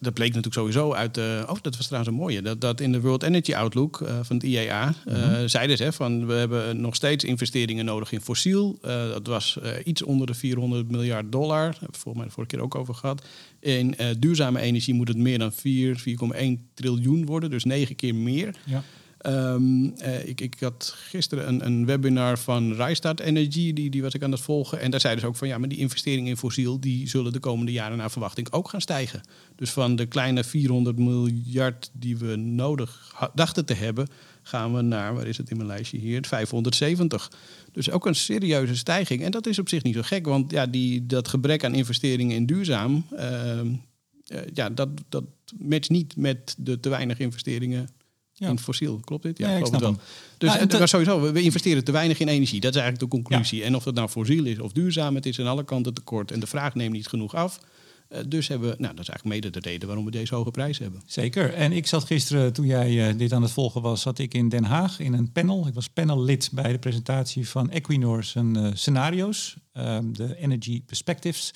dat 0.00 0.14
bleek 0.14 0.28
natuurlijk 0.28 0.54
sowieso 0.54 0.92
uit. 0.92 1.18
Uh, 1.18 1.24
oh, 1.48 1.56
dat 1.60 1.76
was 1.76 1.86
trouwens 1.86 2.12
een 2.12 2.20
mooie. 2.20 2.42
Dat, 2.42 2.60
dat 2.60 2.80
in 2.80 2.92
de 2.92 3.00
World 3.00 3.22
Energy 3.22 3.54
Outlook 3.54 4.00
uh, 4.00 4.08
van 4.22 4.36
het 4.36 4.44
IEA 4.44 4.94
mm-hmm. 5.04 5.48
zeiden 5.48 5.76
ze 5.76 5.92
van 5.92 6.26
we 6.26 6.32
hebben 6.32 6.80
nog 6.80 6.94
steeds 6.94 7.24
investeringen 7.24 7.84
nodig 7.84 8.12
in 8.12 8.20
fossiel. 8.20 8.78
dat 9.12 9.26
was 9.26 9.58
iets 9.84 10.02
onder 10.02 10.26
de 10.26 10.34
400 10.34 10.90
miljard 10.90 11.32
dollar. 11.32 11.64
Daar 11.64 11.72
hebben 11.72 11.92
we 11.92 11.98
volgens 11.98 12.16
mij 12.16 12.24
de 12.24 12.32
vorige 12.32 12.54
keer 12.54 12.64
ook 12.64 12.74
over 12.74 12.94
gehad. 12.94 13.24
In 13.60 13.96
duurzame 14.18 14.60
energie 14.60 14.94
moet 14.94 15.08
het 15.08 15.16
meer 15.16 15.38
dan 15.38 15.52
4, 15.52 16.02
4,1 16.38 16.74
triljoen 16.74 17.26
worden, 17.26 17.50
dus 17.50 17.64
negen 17.64 17.96
keer 17.96 18.14
meer. 18.14 18.54
Ja. 18.64 18.82
Um, 19.26 19.94
uh, 20.02 20.26
ik, 20.26 20.40
ik, 20.40 20.56
had 20.60 20.94
gisteren 20.96 21.48
een, 21.48 21.66
een 21.66 21.86
webinar 21.86 22.38
van 22.38 22.74
Rijstad 22.74 23.20
Energy, 23.20 23.72
die, 23.72 23.90
die 23.90 24.02
was 24.02 24.14
ik 24.14 24.22
aan 24.22 24.32
het 24.32 24.40
volgen. 24.40 24.80
En 24.80 24.90
daar 24.90 25.00
zeiden 25.00 25.22
ze 25.22 25.28
ook 25.28 25.36
van 25.36 25.48
ja, 25.48 25.58
maar 25.58 25.68
die 25.68 25.78
investeringen 25.78 26.28
in 26.28 26.36
fossiel, 26.36 26.80
die 26.80 27.08
zullen 27.08 27.32
de 27.32 27.38
komende 27.38 27.72
jaren 27.72 27.96
naar 27.96 28.10
verwachting 28.10 28.52
ook 28.52 28.68
gaan 28.68 28.80
stijgen. 28.80 29.20
Dus 29.56 29.70
van 29.70 29.96
de 29.96 30.06
kleine 30.06 30.44
400 30.44 30.98
miljard 30.98 31.90
die 31.92 32.16
we 32.16 32.36
nodig 32.36 33.14
dachten 33.34 33.64
te 33.64 33.74
hebben, 33.74 34.08
gaan 34.42 34.74
we 34.74 34.82
naar, 34.82 35.14
waar 35.14 35.26
is 35.26 35.36
het 35.36 35.50
in 35.50 35.56
mijn 35.56 35.68
lijstje 35.68 35.98
hier, 35.98 36.24
570. 36.26 37.30
Dus 37.72 37.90
ook 37.90 38.06
een 38.06 38.14
serieuze 38.14 38.76
stijging. 38.76 39.22
En 39.22 39.30
dat 39.30 39.46
is 39.46 39.58
op 39.58 39.68
zich 39.68 39.82
niet 39.82 39.94
zo 39.94 40.02
gek, 40.02 40.26
want 40.26 40.50
ja, 40.50 40.66
die, 40.66 41.06
dat 41.06 41.28
gebrek 41.28 41.64
aan 41.64 41.74
investeringen 41.74 42.36
in 42.36 42.46
duurzaam, 42.46 43.06
uh, 43.12 43.20
uh, 43.60 44.40
ja, 44.54 44.70
dat, 44.70 44.88
dat 45.08 45.24
matcht 45.58 45.90
niet 45.90 46.16
met 46.16 46.54
de 46.58 46.80
te 46.80 46.88
weinig 46.88 47.18
investeringen 47.18 47.88
ja. 48.38 48.48
in 48.48 48.58
fossiel. 48.58 49.00
Klopt 49.04 49.22
dit? 49.22 49.38
Ja, 49.38 49.50
ja 49.50 49.56
ik 49.56 49.66
snap 49.66 49.80
wel. 49.80 49.96
Dus 50.38 50.54
nou, 50.54 50.78
maar 50.78 50.88
sowieso, 50.88 51.32
we 51.32 51.42
investeren 51.42 51.84
te 51.84 51.92
weinig 51.92 52.18
in 52.18 52.28
energie. 52.28 52.60
Dat 52.60 52.74
is 52.74 52.80
eigenlijk 52.80 53.10
de 53.10 53.18
conclusie. 53.18 53.58
Ja. 53.58 53.64
En 53.64 53.76
of 53.76 53.84
dat 53.84 53.94
nou 53.94 54.08
fossiel 54.08 54.44
is 54.44 54.58
of 54.58 54.72
duurzaam, 54.72 55.14
het 55.14 55.26
is 55.26 55.40
aan 55.40 55.46
alle 55.46 55.64
kanten 55.64 55.94
tekort. 55.94 56.30
En 56.30 56.40
de 56.40 56.46
vraag 56.46 56.74
neemt 56.74 56.92
niet 56.92 57.06
genoeg 57.06 57.34
af. 57.34 57.60
Eh, 58.08 58.20
dus 58.26 58.48
hebben 58.48 58.68
we, 58.68 58.74
nou, 58.78 58.94
dat 58.94 59.02
is 59.02 59.08
eigenlijk 59.08 59.42
mede 59.42 59.60
de 59.60 59.68
reden 59.68 59.86
waarom 59.86 60.04
we 60.04 60.10
deze 60.10 60.34
hoge 60.34 60.50
prijs 60.50 60.78
hebben. 60.78 61.02
Zeker. 61.06 61.54
En 61.54 61.72
ik 61.72 61.86
zat 61.86 62.04
gisteren, 62.04 62.52
toen 62.52 62.66
jij 62.66 63.16
dit 63.16 63.32
aan 63.32 63.42
het 63.42 63.50
volgen 63.50 63.82
was, 63.82 64.00
zat 64.00 64.18
ik 64.18 64.34
in 64.34 64.48
Den 64.48 64.64
Haag 64.64 65.00
in 65.00 65.12
een 65.12 65.32
panel. 65.32 65.66
Ik 65.66 65.74
was 65.74 65.88
panellid 65.88 66.50
bij 66.52 66.72
de 66.72 66.78
presentatie 66.78 67.48
van 67.48 67.70
Equinor 67.70 68.24
zijn 68.24 68.76
scenario's, 68.76 69.56
ehm, 69.72 70.12
de 70.12 70.36
Energy 70.36 70.82
Perspectives. 70.82 71.50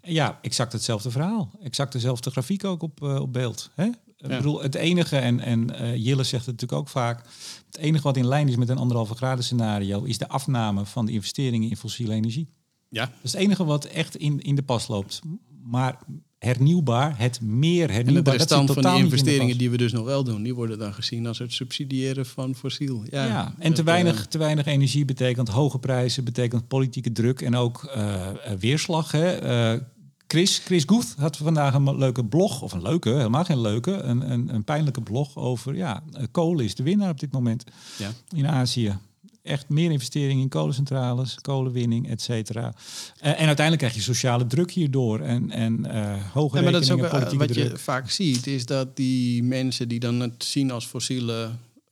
En 0.00 0.12
ja, 0.12 0.38
exact 0.42 0.72
hetzelfde 0.72 1.10
verhaal. 1.10 1.50
Exact 1.62 1.92
dezelfde 1.92 2.30
grafiek 2.30 2.64
ook 2.64 2.82
op, 2.82 3.02
op 3.02 3.32
beeld. 3.32 3.70
Hè? 3.74 3.88
Ik 4.18 4.28
bedoel, 4.28 4.62
het 4.62 4.74
enige, 4.74 5.16
en, 5.16 5.40
en 5.40 5.70
uh, 5.70 5.96
Jille 5.96 6.22
zegt 6.22 6.46
het 6.46 6.54
natuurlijk 6.54 6.80
ook 6.80 6.88
vaak, 6.88 7.24
het 7.66 7.76
enige 7.76 8.02
wat 8.02 8.16
in 8.16 8.26
lijn 8.26 8.48
is 8.48 8.56
met 8.56 8.68
een 8.68 8.78
anderhalve 8.78 9.14
graden 9.14 9.44
scenario 9.44 10.02
is 10.02 10.18
de 10.18 10.28
afname 10.28 10.84
van 10.84 11.06
de 11.06 11.12
investeringen 11.12 11.70
in 11.70 11.76
fossiele 11.76 12.12
energie. 12.12 12.48
Ja. 12.88 13.04
Dat 13.04 13.14
is 13.22 13.32
het 13.32 13.40
enige 13.40 13.64
wat 13.64 13.84
echt 13.84 14.16
in, 14.16 14.40
in 14.40 14.54
de 14.54 14.62
pas 14.62 14.88
loopt. 14.88 15.20
Maar 15.64 15.98
hernieuwbaar, 16.38 17.18
het 17.18 17.40
meer 17.40 17.90
hernieuwbaar. 17.90 18.32
En 18.32 18.38
de 18.38 18.44
restant 18.44 18.72
van 18.72 18.82
die 18.82 19.04
investeringen 19.04 19.58
die 19.58 19.70
we 19.70 19.76
dus 19.76 19.92
nog 19.92 20.04
wel 20.04 20.24
doen, 20.24 20.42
die 20.42 20.54
worden 20.54 20.78
dan 20.78 20.94
gezien 20.94 21.26
als 21.26 21.38
het 21.38 21.52
subsidiëren 21.52 22.26
van 22.26 22.54
fossiel. 22.54 23.04
Ja, 23.10 23.26
ja 23.26 23.54
en 23.58 23.74
te 23.74 23.82
weinig, 23.82 24.26
te 24.26 24.38
weinig 24.38 24.66
energie 24.66 25.04
betekent 25.04 25.48
hoge 25.48 25.78
prijzen, 25.78 26.24
betekent 26.24 26.68
politieke 26.68 27.12
druk 27.12 27.40
en 27.40 27.56
ook 27.56 27.92
uh, 27.96 28.26
weerslag. 28.58 29.10
Hè. 29.10 29.72
Uh, 29.74 29.80
Chris, 30.28 30.58
Chris 30.58 30.82
Guth 30.86 31.14
had 31.18 31.36
vandaag 31.36 31.74
een 31.74 31.98
leuke 31.98 32.24
blog, 32.24 32.62
of 32.62 32.72
een 32.72 32.82
leuke, 32.82 33.08
helemaal 33.08 33.44
geen 33.44 33.60
leuke, 33.60 33.92
een, 33.92 34.30
een, 34.30 34.54
een 34.54 34.64
pijnlijke 34.64 35.00
blog 35.00 35.36
over, 35.36 35.76
ja, 35.76 36.02
eh, 36.12 36.22
kolen 36.30 36.64
is 36.64 36.74
de 36.74 36.82
winnaar 36.82 37.10
op 37.10 37.20
dit 37.20 37.32
moment 37.32 37.64
ja. 37.98 38.10
in 38.36 38.48
Azië. 38.48 38.98
Echt 39.42 39.68
meer 39.68 39.90
investeringen 39.90 40.42
in 40.42 40.48
kolencentrales, 40.48 41.34
kolenwinning, 41.34 42.08
et 42.08 42.22
cetera. 42.22 42.66
Uh, 42.66 42.72
en 43.20 43.46
uiteindelijk 43.46 43.78
krijg 43.78 43.94
je 43.94 44.00
sociale 44.00 44.46
druk 44.46 44.70
hierdoor 44.70 45.20
en, 45.20 45.50
en 45.50 45.86
uh, 45.86 46.14
hoge 46.32 46.56
ja, 46.56 46.62
maar 46.62 46.72
dat 46.72 46.82
is 46.82 46.90
ook, 46.90 47.02
uh, 47.02 47.32
Wat 47.32 47.54
je 47.54 47.76
vaak 47.76 48.10
ziet, 48.10 48.46
is 48.46 48.66
dat 48.66 48.96
die 48.96 49.42
mensen 49.42 49.88
die 49.88 50.00
dan 50.00 50.20
het 50.20 50.44
zien 50.44 50.70
als 50.70 50.86
fossiele 50.86 51.50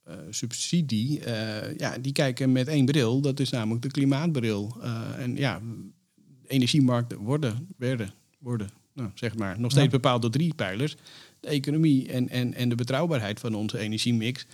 uh, 0.08 0.14
subsidie, 0.30 1.20
ja, 1.76 1.98
die 2.00 2.12
kijken 2.12 2.52
met 2.52 2.68
één 2.68 2.84
bril. 2.84 3.20
Dat 3.20 3.40
is 3.40 3.50
namelijk 3.50 3.82
de 3.82 3.90
klimaatbril. 3.90 4.76
en 5.18 5.36
ja, 5.36 5.60
energiemarkten 6.46 7.18
worden, 7.18 7.68
werden 7.76 8.10
worden, 8.46 8.70
nou, 8.94 9.10
zeg 9.14 9.36
maar, 9.36 9.60
nog 9.60 9.70
steeds 9.70 9.90
bepaald 9.90 10.22
door 10.22 10.30
drie 10.30 10.54
pijlers. 10.54 10.96
De 11.40 11.48
economie 11.48 12.08
en, 12.12 12.28
en, 12.28 12.54
en 12.54 12.68
de 12.68 12.74
betrouwbaarheid 12.74 13.40
van 13.40 13.54
onze 13.54 13.78
energiemix. 13.78 14.46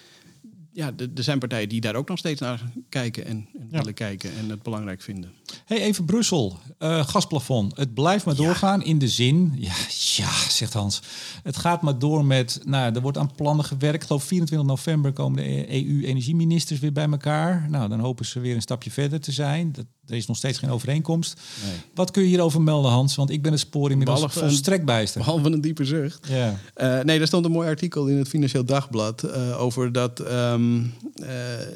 Ja, 0.73 0.93
er 0.97 1.23
zijn 1.25 1.39
partijen 1.39 1.69
die 1.69 1.81
daar 1.81 1.95
ook 1.95 2.09
nog 2.09 2.19
steeds 2.19 2.41
naar 2.41 2.63
kijken 2.89 3.25
en, 3.25 3.49
en 3.59 3.69
willen 3.71 3.95
kijken 3.95 4.31
en 4.39 4.51
het 4.51 4.63
belangrijk 4.63 5.03
vinden. 5.03 5.33
Hey, 5.65 5.81
even 5.81 6.05
Brussel, 6.05 6.59
uh, 6.79 7.07
gasplafond. 7.07 7.77
Het 7.77 7.95
blijft 7.95 8.25
maar 8.25 8.35
doorgaan 8.35 8.83
in 8.83 8.99
de 8.99 9.09
zin, 9.09 9.53
ja, 9.57 9.75
ja, 10.17 10.49
zegt 10.49 10.73
Hans. 10.73 11.03
Het 11.43 11.57
gaat 11.57 11.83
maar 11.83 11.99
door 11.99 12.25
met, 12.25 12.61
nou, 12.65 12.95
er 12.95 13.01
wordt 13.01 13.19
aan 13.19 13.35
plannen 13.35 13.65
gewerkt. 13.65 14.03
Ik 14.03 14.07
geloof 14.07 14.25
24 14.25 14.69
november 14.69 15.13
komen 15.13 15.45
de 15.45 15.73
EU-energieministers 15.73 16.81
weer 16.81 16.93
bij 16.93 17.09
elkaar. 17.11 17.71
Nou, 17.71 17.89
dan 17.89 18.01
hopen 18.01 18.25
ze 18.25 18.41
weer 18.41 18.55
een 18.55 18.63
stapje 18.63 18.91
verder 18.91 19.21
te 19.21 19.33
zijn. 19.33 19.73
Dat, 19.73 19.87
er 20.07 20.17
is 20.17 20.27
nog 20.27 20.37
steeds 20.37 20.59
geen 20.59 20.71
overeenkomst. 20.71 21.41
Nee. 21.65 21.75
Wat 21.95 22.11
kun 22.11 22.23
je 22.23 22.29
hierover 22.29 22.63
melden, 22.63 22.91
Hans? 22.91 23.15
Want 23.15 23.31
ik 23.31 23.43
ben 23.43 23.53
het 23.53 23.61
spoor 23.61 23.91
inmiddels 23.91 24.25
volstrekt 24.29 24.85
bijster. 24.85 25.21
Behalve 25.21 25.51
een 25.51 25.61
diepe 25.61 25.85
zucht. 25.85 26.27
Ja. 26.29 26.59
Uh, 26.77 27.01
nee, 27.01 27.21
er 27.21 27.27
stond 27.27 27.45
een 27.45 27.51
mooi 27.51 27.69
artikel 27.69 28.07
in 28.07 28.17
het 28.17 28.29
Financieel 28.29 28.65
Dagblad 28.65 29.25
uh, 29.25 29.61
over 29.61 29.93
dat, 29.93 30.21
um, 30.31 30.95
uh, 31.23 31.29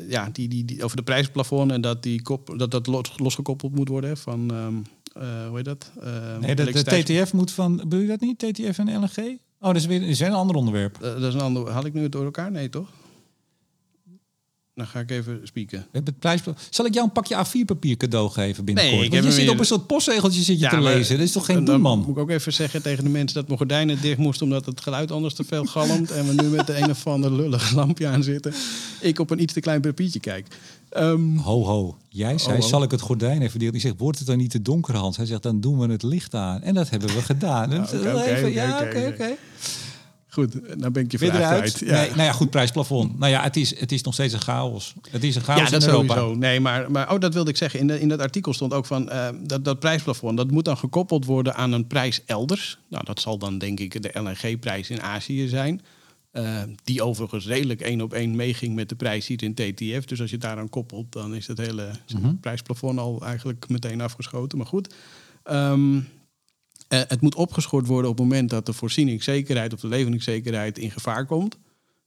ja, 0.08 0.28
die, 0.32 0.48
die, 0.48 0.64
die, 0.64 0.84
over 0.84 0.96
de 0.96 1.02
prijsplafond 1.02 1.70
en 1.70 1.80
dat 1.80 2.02
die 2.02 2.22
kop, 2.22 2.54
dat, 2.56 2.70
dat 2.70 2.86
los, 2.86 3.12
losgekoppeld 3.16 3.74
moet 3.74 3.88
worden 3.88 4.16
van, 4.16 4.54
um, 4.54 4.84
hoe 5.48 5.56
heet 5.56 5.64
dat? 5.64 5.90
nee, 6.40 6.54
de, 6.54 6.72
de, 6.72 7.02
TTF 7.02 7.32
moet 7.32 7.50
van, 7.50 7.76
bedoel 7.76 8.00
je 8.00 8.06
dat 8.06 8.20
niet? 8.20 8.38
TTF 8.38 8.78
en 8.78 8.98
LNG? 8.98 9.38
Oh, 9.60 9.72
dat 9.72 9.76
is 9.76 9.86
weer 9.86 10.02
is 10.02 10.20
een 10.20 10.32
ander 10.32 10.56
onderwerp. 10.56 10.98
dat 11.00 11.22
is 11.22 11.34
een 11.34 11.40
ander. 11.40 11.70
Haal 11.70 11.84
ik 11.84 11.92
nu 11.92 12.02
het 12.02 12.12
door 12.12 12.24
elkaar? 12.24 12.50
Nee, 12.50 12.68
toch? 12.68 12.88
Dan 14.76 14.86
ga 14.86 15.00
ik 15.00 15.10
even 15.10 15.40
spieken. 15.42 15.86
Het 15.92 16.18
prijs... 16.18 16.42
Zal 16.70 16.84
ik 16.84 16.94
jou 16.94 17.06
een 17.06 17.12
pakje 17.12 17.46
A4-papier 17.46 17.96
cadeau 17.96 18.30
geven 18.30 18.64
binnenkort? 18.64 18.96
Nee, 18.96 19.18
ik 19.18 19.24
je 19.24 19.32
zit 19.32 19.48
op 19.48 19.58
een 19.58 19.64
soort 19.64 19.86
postzegeltje 19.86 20.42
zit 20.42 20.58
je 20.58 20.64
ja, 20.64 20.70
te 20.70 20.80
lezen. 20.80 21.16
Dat 21.16 21.26
is 21.26 21.32
toch 21.32 21.44
geen 21.44 21.64
doen, 21.64 21.80
man? 21.80 21.98
Moet 21.98 22.08
ik 22.08 22.18
ook 22.18 22.30
even 22.30 22.52
zeggen 22.52 22.82
tegen 22.82 23.04
de 23.04 23.10
mensen 23.10 23.34
dat 23.36 23.46
mijn 23.46 23.58
gordijnen 23.58 24.00
dicht 24.00 24.18
moesten... 24.18 24.46
omdat 24.46 24.66
het 24.66 24.80
geluid 24.80 25.10
anders 25.10 25.34
te 25.34 25.44
veel 25.44 25.64
galmt... 25.64 26.10
en 26.10 26.26
we 26.26 26.42
nu 26.42 26.48
met 26.48 26.66
de 26.66 26.78
een 26.78 26.90
of 26.90 27.06
andere 27.06 27.34
lullige 27.34 27.74
lampje 27.74 28.06
aan 28.06 28.22
zitten. 28.22 28.54
Ik 29.00 29.18
op 29.18 29.30
een 29.30 29.42
iets 29.42 29.52
te 29.52 29.60
klein 29.60 29.80
papiertje 29.80 30.20
kijk. 30.20 30.46
Um, 30.96 31.36
ho, 31.36 31.64
ho. 31.64 31.96
Jij 32.08 32.38
zei, 32.38 32.62
zal 32.62 32.82
ik 32.82 32.90
het 32.90 33.00
gordijn 33.00 33.42
even 33.42 33.58
delen? 33.58 33.72
Die 33.72 33.82
zegt, 33.82 33.98
wordt 33.98 34.18
het 34.18 34.26
dan 34.26 34.36
niet 34.36 34.50
te 34.50 34.62
donker, 34.62 34.96
Hans? 34.96 35.16
Hij 35.16 35.26
zegt, 35.26 35.42
dan 35.42 35.60
doen 35.60 35.78
we 35.78 35.92
het 35.92 36.02
licht 36.02 36.34
aan. 36.34 36.62
En 36.62 36.74
dat 36.74 36.90
hebben 36.90 37.14
we 37.14 37.22
gedaan. 37.22 37.70
ja, 38.52 38.80
oké, 38.82 39.12
oké. 39.12 39.36
Goed, 40.36 40.80
dan 40.80 40.92
ben 40.92 41.04
ik 41.04 41.12
je 41.12 41.18
vraag 41.18 41.34
eruit. 41.34 41.78
Ja. 41.78 42.00
Nee, 42.00 42.08
nou 42.08 42.22
ja, 42.22 42.32
goed, 42.32 42.50
prijsplafond. 42.50 43.18
Nou 43.18 43.32
ja, 43.32 43.42
het 43.42 43.56
is, 43.56 43.80
het 43.80 43.92
is 43.92 44.02
nog 44.02 44.14
steeds 44.14 44.32
een 44.32 44.40
chaos. 44.40 44.94
Het 45.10 45.24
is 45.24 45.36
een 45.36 45.42
chaos 45.42 45.60
ja, 45.60 45.70
dat 45.70 45.82
in 45.82 45.88
Europa. 45.88 46.14
Sowieso. 46.14 46.38
Nee, 46.38 46.60
maar, 46.60 46.90
maar 46.90 47.12
oh, 47.12 47.20
dat 47.20 47.34
wilde 47.34 47.50
ik 47.50 47.56
zeggen. 47.56 47.80
In, 47.80 47.86
de, 47.86 48.00
in 48.00 48.08
dat 48.08 48.20
artikel 48.20 48.52
stond 48.52 48.72
ook 48.72 48.86
van 48.86 49.08
uh, 49.12 49.28
dat, 49.42 49.64
dat 49.64 49.78
prijsplafond... 49.78 50.36
dat 50.36 50.50
moet 50.50 50.64
dan 50.64 50.76
gekoppeld 50.76 51.24
worden 51.24 51.54
aan 51.54 51.72
een 51.72 51.86
prijs 51.86 52.24
elders. 52.26 52.78
Nou, 52.88 53.04
dat 53.04 53.20
zal 53.20 53.38
dan 53.38 53.58
denk 53.58 53.80
ik 53.80 54.02
de 54.02 54.20
LNG-prijs 54.20 54.90
in 54.90 55.02
Azië 55.02 55.48
zijn. 55.48 55.80
Uh, 56.32 56.62
die 56.84 57.02
overigens 57.02 57.46
redelijk 57.46 57.80
één 57.80 58.00
op 58.00 58.12
één 58.12 58.36
meeging 58.36 58.74
met 58.74 58.88
de 58.88 58.96
prijs 58.96 59.26
hier 59.26 59.42
in 59.42 59.54
TTF. 59.54 60.04
Dus 60.04 60.20
als 60.20 60.30
je 60.30 60.38
daaraan 60.38 60.68
koppelt, 60.68 61.12
dan 61.12 61.34
is 61.34 61.46
het 61.46 61.58
hele 61.58 61.90
mm 62.14 62.22
-hmm. 62.22 62.40
prijsplafond 62.40 62.98
al 62.98 63.22
eigenlijk 63.22 63.68
meteen 63.68 64.00
afgeschoten. 64.00 64.58
Maar 64.58 64.66
goed... 64.66 64.94
Um, 65.50 66.08
uh, 66.88 67.00
het 67.08 67.20
moet 67.20 67.34
opgeschort 67.34 67.86
worden 67.86 68.10
op 68.10 68.18
het 68.18 68.26
moment 68.28 68.50
dat 68.50 68.66
de 68.66 68.72
voorzieningszekerheid 68.72 69.72
of 69.72 69.80
de 69.80 69.88
leveringszekerheid 69.88 70.78
in 70.78 70.90
gevaar 70.90 71.26
komt. 71.26 71.58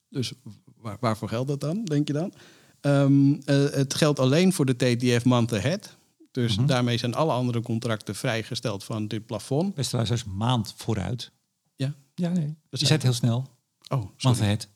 Dus 0.10 0.34
waar, 0.82 0.98
waarvoor 1.00 1.30
geldt 1.30 1.48
dat 1.48 1.60
dan, 1.60 1.84
denk 1.84 2.08
je 2.08 2.14
dan? 2.14 2.34
Um, 2.82 3.32
uh, 3.32 3.40
het 3.46 3.94
geldt 3.94 4.20
alleen 4.20 4.54
voor 4.54 4.66
de 4.66 4.76
TTF 4.76 5.26
month 5.26 5.54
ahead. 5.54 5.98
Dus 6.32 6.52
mm 6.52 6.58
-hmm. 6.58 6.68
daarmee 6.68 6.98
zijn 6.98 7.16
alle 7.16 7.32
andere 7.32 7.62
contracten 7.62 8.16
vrijgesteld 8.16 8.84
van 8.84 9.08
dit 9.08 9.26
plafond. 9.26 9.74
Beste 9.76 9.96
luisteraars, 9.96 10.26
maand 10.26 10.74
vooruit. 10.78 11.32
Ja? 11.76 11.94
Ja, 12.16 12.30
nee. 12.30 12.56
Dus 12.70 12.80
je 12.80 12.86
zet 12.86 13.04
heel 13.04 13.14
snel. 13.14 13.48
Oh, 13.88 14.00
sorry. 14.00 14.10
Month 14.22 14.42
ahead. 14.42 14.68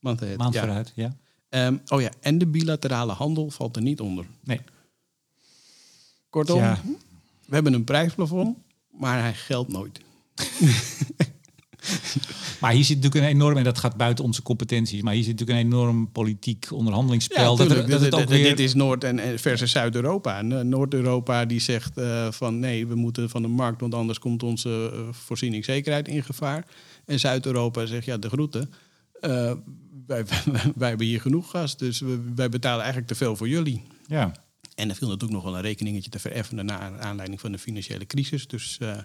Month 0.00 0.22
ahead, 0.22 0.38
Maand 0.38 0.54
ja. 0.54 0.60
vooruit, 0.60 0.92
ja. 0.94 1.16
Um, 1.48 1.80
oh 1.88 2.00
ja, 2.00 2.10
en 2.20 2.38
de 2.38 2.46
bilaterale 2.46 3.12
handel 3.12 3.50
valt 3.50 3.76
er 3.76 3.82
niet 3.82 4.00
onder. 4.00 4.26
Nee. 4.44 4.60
Kortom, 6.30 6.58
ja. 6.58 6.80
we 7.46 7.54
hebben 7.54 7.72
een 7.72 7.84
prijsplafond 7.84 8.58
maar 9.00 9.20
hij 9.20 9.34
geldt 9.34 9.72
nooit. 9.72 10.00
maar 12.60 12.72
hier 12.72 12.84
zit 12.84 12.96
natuurlijk 12.96 13.24
een 13.24 13.36
enorm, 13.36 13.56
en 13.56 13.64
dat 13.64 13.78
gaat 13.78 13.96
buiten 13.96 14.24
onze 14.24 14.42
competenties, 14.42 15.02
maar 15.02 15.14
hier 15.14 15.24
zit 15.24 15.38
natuurlijk 15.38 15.58
een 15.58 15.72
enorm 15.72 16.12
politiek 16.12 16.66
onderhandelingsspel. 16.70 17.58
Ja, 17.58 17.64
dat, 17.64 17.88
dat, 17.88 18.10
dat 18.10 18.28
weer... 18.28 18.44
Dit 18.44 18.60
is 18.60 18.74
Noord- 18.74 19.04
en 19.04 19.38
versus 19.38 19.70
Zuid-Europa. 19.70 20.42
Noord-Europa 20.42 21.44
die 21.44 21.60
zegt 21.60 21.98
uh, 21.98 22.30
van 22.30 22.58
nee, 22.58 22.86
we 22.86 22.94
moeten 22.94 23.30
van 23.30 23.42
de 23.42 23.48
markt, 23.48 23.80
want 23.80 23.94
anders 23.94 24.18
komt 24.18 24.42
onze 24.42 24.90
uh, 24.94 25.00
voorzieningszekerheid 25.10 26.08
in 26.08 26.22
gevaar. 26.22 26.66
En 27.04 27.20
Zuid-Europa 27.20 27.86
zegt 27.86 28.04
ja, 28.04 28.16
de 28.16 28.28
groeten. 28.28 28.72
Uh, 29.20 29.52
wij, 30.06 30.24
wij, 30.24 30.24
wij, 30.76 30.88
hebben 30.88 31.06
hier 31.06 31.20
genoeg 31.20 31.50
gas, 31.50 31.76
dus 31.76 32.00
we, 32.00 32.32
wij 32.34 32.48
betalen 32.48 32.78
eigenlijk 32.78 33.08
te 33.08 33.14
veel 33.14 33.36
voor 33.36 33.48
jullie. 33.48 33.82
Ja. 34.06 34.32
En 34.80 34.88
er 34.88 34.94
viel 34.94 35.08
natuurlijk 35.08 35.42
nog 35.42 35.50
wel 35.50 35.56
een 35.56 35.66
rekeningetje 35.66 36.10
te 36.10 36.18
vereffenen 36.18 36.64
naar 36.64 37.00
aanleiding 37.00 37.40
van 37.40 37.52
de 37.52 37.58
financiële 37.58 38.06
crisis. 38.06 38.46
Dus, 38.46 38.78
uh... 38.82 38.96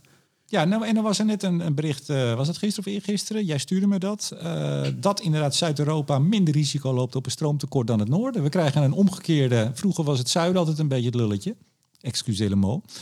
Ja, 0.48 0.66
nou, 0.66 0.86
en 0.86 0.98
er 0.98 1.04
was 1.04 1.20
er 1.20 1.26
net 1.26 1.44
een, 1.44 1.60
een 1.60 1.76
bericht, 1.76 2.10
uh, 2.10 2.34
was 2.34 2.48
het 2.48 2.58
gisteren 2.58 2.90
of 2.90 2.98
eergisteren? 2.98 3.46
Jij 3.46 3.58
stuurde 3.58 3.88
me 3.88 4.00
dat. 4.00 4.32
Uh, 4.44 4.82
dat 4.96 5.20
inderdaad 5.20 5.56
Zuid-Europa 5.56 6.20
minder 6.20 6.54
risico 6.54 6.94
loopt 6.94 7.16
op 7.16 7.26
een 7.26 7.32
stroomtekort 7.32 7.88
dan 7.88 8.00
het 8.00 8.10
noorden. 8.10 8.44
We 8.44 8.50
krijgen 8.50 8.84
een 8.84 8.92
omgekeerde. 8.92 9.72
Vroeger 9.74 10.04
was 10.04 10.18
het 10.18 10.30
zuiden 10.30 10.60
altijd 10.60 10.80
een 10.80 10.88
beetje 10.88 11.06
het 11.06 11.16
lulletje. 11.16 11.56
Excusez 12.02 12.54
mot. 12.54 13.00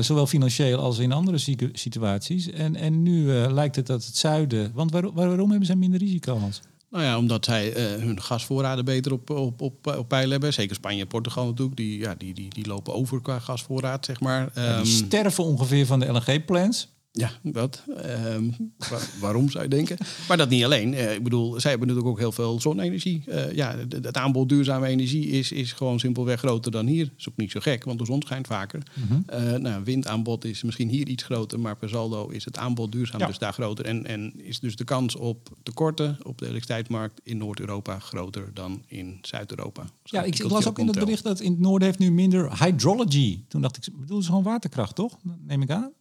zowel 0.00 0.26
financieel 0.26 0.78
als 0.78 0.98
in 0.98 1.12
andere 1.12 1.38
situaties. 1.72 2.50
En, 2.50 2.76
en 2.76 3.02
nu 3.02 3.26
lijkt 3.30 3.76
het 3.76 3.86
dat 3.86 4.04
het 4.04 4.16
zuiden. 4.16 4.72
Want 4.74 4.90
waar, 4.90 5.12
waarom 5.12 5.48
hebben 5.50 5.66
zij 5.66 5.76
minder 5.76 6.00
risico, 6.00 6.38
Hans? 6.38 6.60
Nou 6.90 7.04
ja, 7.04 7.18
omdat 7.18 7.44
zij 7.44 7.76
uh, 7.76 8.02
hun 8.02 8.22
gasvoorraden 8.22 8.84
beter 8.84 9.12
op, 9.12 9.30
op, 9.30 9.60
op, 9.60 9.86
op 9.86 10.08
peil 10.08 10.30
hebben. 10.30 10.52
Zeker 10.52 10.74
Spanje 10.74 11.00
en 11.00 11.06
Portugal 11.06 11.46
natuurlijk. 11.46 11.76
Die, 11.76 11.98
ja, 11.98 12.14
die, 12.14 12.34
die, 12.34 12.48
die 12.48 12.66
lopen 12.66 12.94
over 12.94 13.22
qua 13.22 13.38
gasvoorraad, 13.38 14.04
zeg 14.04 14.20
maar. 14.20 14.40
Ja, 14.54 14.82
die 14.82 14.92
ehm, 14.92 15.06
sterven 15.06 15.44
ongeveer 15.44 15.86
van 15.86 16.00
de 16.00 16.06
LNG-plants. 16.06 16.88
Ja, 17.12 17.30
dat. 17.42 17.82
Um, 18.26 18.74
waarom 19.20 19.50
zou 19.50 19.64
je 19.64 19.70
denken? 19.70 19.96
Maar 20.28 20.36
dat 20.36 20.48
niet 20.48 20.64
alleen. 20.64 20.92
Uh, 20.92 21.14
ik 21.14 21.22
bedoel, 21.22 21.60
zij 21.60 21.70
hebben 21.70 21.88
natuurlijk 21.88 22.14
ook 22.14 22.20
heel 22.20 22.32
veel 22.32 22.60
zonne-energie. 22.60 23.22
Uh, 23.26 23.52
ja, 23.52 23.76
het 23.88 24.16
aanbod 24.16 24.48
duurzame 24.48 24.86
energie 24.86 25.26
is, 25.26 25.52
is 25.52 25.72
gewoon 25.72 25.98
simpelweg 25.98 26.38
groter 26.38 26.72
dan 26.72 26.86
hier. 26.86 27.04
Dat 27.04 27.14
is 27.18 27.28
ook 27.28 27.36
niet 27.36 27.50
zo 27.50 27.60
gek, 27.60 27.84
want 27.84 27.98
de 27.98 28.04
zon 28.04 28.22
schijnt 28.22 28.46
vaker. 28.46 28.82
Mm 28.94 29.06
-hmm. 29.08 29.24
uh, 29.32 29.52
nou, 29.52 29.84
windaanbod 29.84 30.44
is 30.44 30.62
misschien 30.62 30.88
hier 30.88 31.08
iets 31.08 31.22
groter, 31.22 31.60
maar 31.60 31.76
per 31.76 31.88
saldo 31.88 32.28
is 32.28 32.44
het 32.44 32.58
aanbod 32.58 32.92
duurzaam 32.92 33.20
ja. 33.20 33.26
dus 33.26 33.38
daar 33.38 33.52
groter. 33.52 33.84
En, 33.84 34.06
en 34.06 34.32
is 34.36 34.60
dus 34.60 34.76
de 34.76 34.84
kans 34.84 35.16
op 35.16 35.56
tekorten 35.62 36.18
op 36.22 36.38
de 36.38 36.44
elektriciteitsmarkt 36.44 37.20
in 37.22 37.36
Noord-Europa 37.36 37.98
groter 37.98 38.50
dan 38.54 38.82
in 38.86 39.18
Zuid-Europa. 39.22 39.84
Ja, 40.02 40.22
ik, 40.22 40.38
ik 40.38 40.50
las 40.50 40.66
ook 40.66 40.78
in 40.78 40.86
het 40.86 40.98
bericht 40.98 41.24
dat 41.24 41.40
in 41.40 41.50
het 41.50 41.60
noorden 41.60 41.88
heeft 41.88 41.98
nu 41.98 42.12
minder 42.12 42.64
hydrology. 42.64 43.42
Toen 43.48 43.60
dacht 43.60 43.76
ik, 43.76 43.88
bedoel, 44.00 44.22
ze 44.22 44.28
gewoon 44.28 44.42
waterkracht, 44.42 44.94
toch? 44.94 45.18
Neem 45.46 45.62
ik 45.62 45.70
aan. 45.70 45.92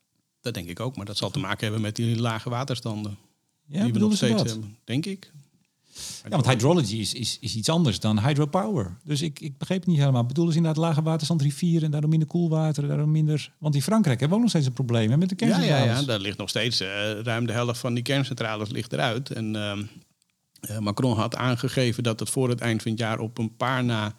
Dat 0.41 0.54
denk 0.54 0.69
ik 0.69 0.80
ook, 0.80 0.95
maar 0.95 1.06
dat 1.06 1.17
zal 1.17 1.30
te 1.30 1.39
maken 1.39 1.63
hebben 1.63 1.82
met 1.82 1.95
die 1.95 2.19
lage 2.19 2.50
waterstanden. 2.50 3.17
Ja, 3.65 3.84
die 3.84 3.93
we 3.93 4.00
nog 4.00 4.15
steeds 4.15 4.38
dat? 4.38 4.50
hebben, 4.50 4.78
denk 4.84 5.06
ik. 5.06 5.32
Ja, 6.23 6.30
want 6.30 6.45
hydrology 6.45 6.95
is, 6.95 7.13
is, 7.13 7.38
is 7.41 7.56
iets 7.56 7.69
anders 7.69 8.00
dan 8.00 8.19
hydropower. 8.19 8.97
Dus 9.04 9.21
ik, 9.21 9.39
ik 9.39 9.58
begreep 9.58 9.80
het 9.80 9.88
niet 9.88 9.97
helemaal. 10.00 10.26
Bedoelen 10.26 10.54
ze 10.54 10.60
inderdaad 10.60 10.84
lage 10.84 11.02
waterstand 11.02 11.41
rivieren 11.41 11.84
en 11.84 11.91
daardoor 11.91 12.10
minder 12.10 12.28
koelwater, 12.28 12.84
en 12.84 12.89
daardoor 12.89 13.08
minder... 13.08 13.52
Want 13.58 13.76
in 13.76 13.82
Frankrijk 13.82 14.19
hebben 14.19 14.30
we 14.30 14.43
ook 14.43 14.52
nog 14.52 14.62
steeds 14.62 14.65
een 14.65 14.86
probleem 14.86 15.10
hè, 15.12 15.17
met 15.17 15.30
de 15.30 15.36
Ja, 15.38 15.47
ja, 15.47 15.54
kerncentrales. 15.54 16.00
ja, 16.00 16.06
daar 16.06 16.19
ligt 16.19 16.38
nog 16.38 16.50
steeds 16.50 16.80
eh, 16.80 17.19
ruim 17.19 17.45
de 17.45 17.54
helft 17.54 17.80
van 17.80 17.93
die 17.93 18.04
kerncentrales 18.04 18.69
ligt 18.69 18.93
eruit. 18.93 19.30
En 19.30 19.56
ehm, 19.56 19.84
eh, 20.60 20.80
Macron 20.80 21.17
had 21.17 21.36
aangegeven 21.36 22.04
dat 22.04 22.19
het 22.19 22.30
voor 22.30 22.50
het 22.50 22.62
eind 22.62 22.82
van 22.82 22.91
het 22.91 23.00
jaar 23.00 23.19
op 23.19 23.38
een 23.38 23.56
paar 23.56 23.84
na 23.84 24.15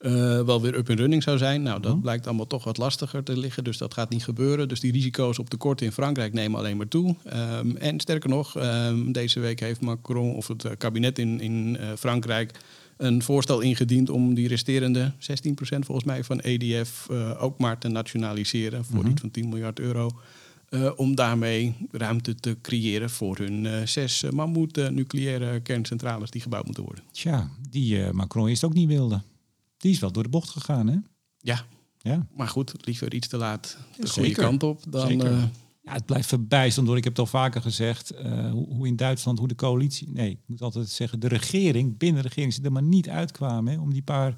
eh, 0.00 0.12
wel 0.42 0.60
weer 0.60 0.76
up 0.76 0.88
and 0.90 0.98
running 0.98 1.22
zou 1.22 1.38
zijn. 1.38 1.62
Nou, 1.62 1.80
dat 1.80 1.92
Mhm. 1.92 2.00
blijkt 2.00 2.26
allemaal 2.26 2.46
toch 2.46 2.64
wat 2.64 2.76
lastiger 2.78 3.22
te 3.22 3.38
liggen, 3.38 3.64
dus 3.64 3.78
dat 3.78 3.94
gaat 3.94 4.10
niet 4.10 4.24
gebeuren. 4.24 4.68
Dus 4.68 4.80
die 4.80 4.92
risico's 4.92 5.38
op 5.38 5.50
tekorten 5.50 5.86
in 5.86 5.92
Frankrijk 5.92 6.32
nemen 6.32 6.58
alleen 6.58 6.76
maar 6.76 6.88
toe. 6.88 7.16
Ehm, 7.24 7.76
en 7.76 8.00
sterker 8.00 8.28
nog, 8.30 8.56
ehm, 8.56 9.12
deze 9.12 9.40
week 9.40 9.60
heeft 9.60 9.80
Macron 9.80 10.34
of 10.34 10.48
het 10.48 10.64
eh, 10.64 10.72
kabinet 10.78 11.18
in, 11.18 11.40
in 11.40 11.76
eh, 11.76 11.88
Frankrijk 11.98 12.58
een 12.96 13.22
voorstel 13.22 13.60
ingediend 13.60 14.10
om 14.10 14.34
die 14.34 14.48
resterende 14.48 15.12
16% 15.18 15.84
volgens 15.84 16.06
mij 16.06 16.24
van 16.24 16.38
EDF 16.40 17.08
ook 17.38 17.58
maar 17.58 17.78
te 17.78 17.88
nationaliseren 17.88 18.84
voor 18.84 18.98
Mhm. 19.02 19.10
iets 19.10 19.20
van 19.20 19.30
10 19.30 19.48
miljard 19.48 19.78
euro. 19.80 20.10
Om 20.96 21.14
daarmee 21.14 21.74
ruimte 21.90 22.34
te 22.34 22.56
creëren 22.62 23.10
voor 23.10 23.36
hun 23.36 23.88
zes 23.88 24.22
uh, 24.22 24.30
mammoet 24.30 24.90
nucleaire 24.90 25.60
kerncentrales 25.60 26.30
die 26.30 26.40
gebouwd 26.40 26.64
moeten 26.64 26.84
worden. 26.84 27.04
Tja, 27.12 27.50
die 27.70 28.12
Macron 28.12 28.48
eerst 28.48 28.64
ook 28.64 28.74
niet 28.74 28.88
wilde. 28.88 29.20
Die 29.80 29.90
is 29.92 29.98
wel 29.98 30.12
door 30.12 30.22
de 30.22 30.28
bocht 30.28 30.48
gegaan, 30.50 30.86
hè? 30.86 30.96
Ja, 31.38 31.64
Ja. 31.98 32.26
maar 32.36 32.48
goed, 32.48 32.74
liever 32.86 33.14
iets 33.14 33.28
te 33.28 33.36
laat 33.36 33.76
de 33.96 34.02
Ja, 34.06 34.10
goede 34.12 34.30
kant 34.32 34.62
op 34.62 34.82
dan. 34.88 35.20
Eh, 35.22 35.42
Ja, 35.82 35.92
het 35.92 36.06
blijft 36.06 36.28
verbijsterend 36.28 36.86
door. 36.88 36.96
Ik 36.96 37.04
heb 37.04 37.12
het 37.12 37.20
al 37.20 37.26
vaker 37.40 37.62
gezegd. 37.62 38.10
eh, 38.10 38.50
hoe, 38.50 38.66
hoe 38.74 38.86
in 38.86 38.96
Duitsland, 38.96 39.38
hoe 39.38 39.48
de 39.48 39.54
coalitie. 39.54 40.08
Nee, 40.10 40.30
ik 40.30 40.38
moet 40.46 40.62
altijd 40.62 40.88
zeggen. 40.88 41.20
De 41.20 41.28
regering, 41.28 41.98
binnen 41.98 42.22
de 42.22 42.28
regering, 42.28 42.52
ze 42.54 42.62
er 42.62 42.72
maar 42.72 42.82
niet 42.82 43.08
uitkwamen. 43.08 43.72
Hè, 43.72 43.80
om 43.80 43.92
die 43.92 44.02
paar, 44.02 44.36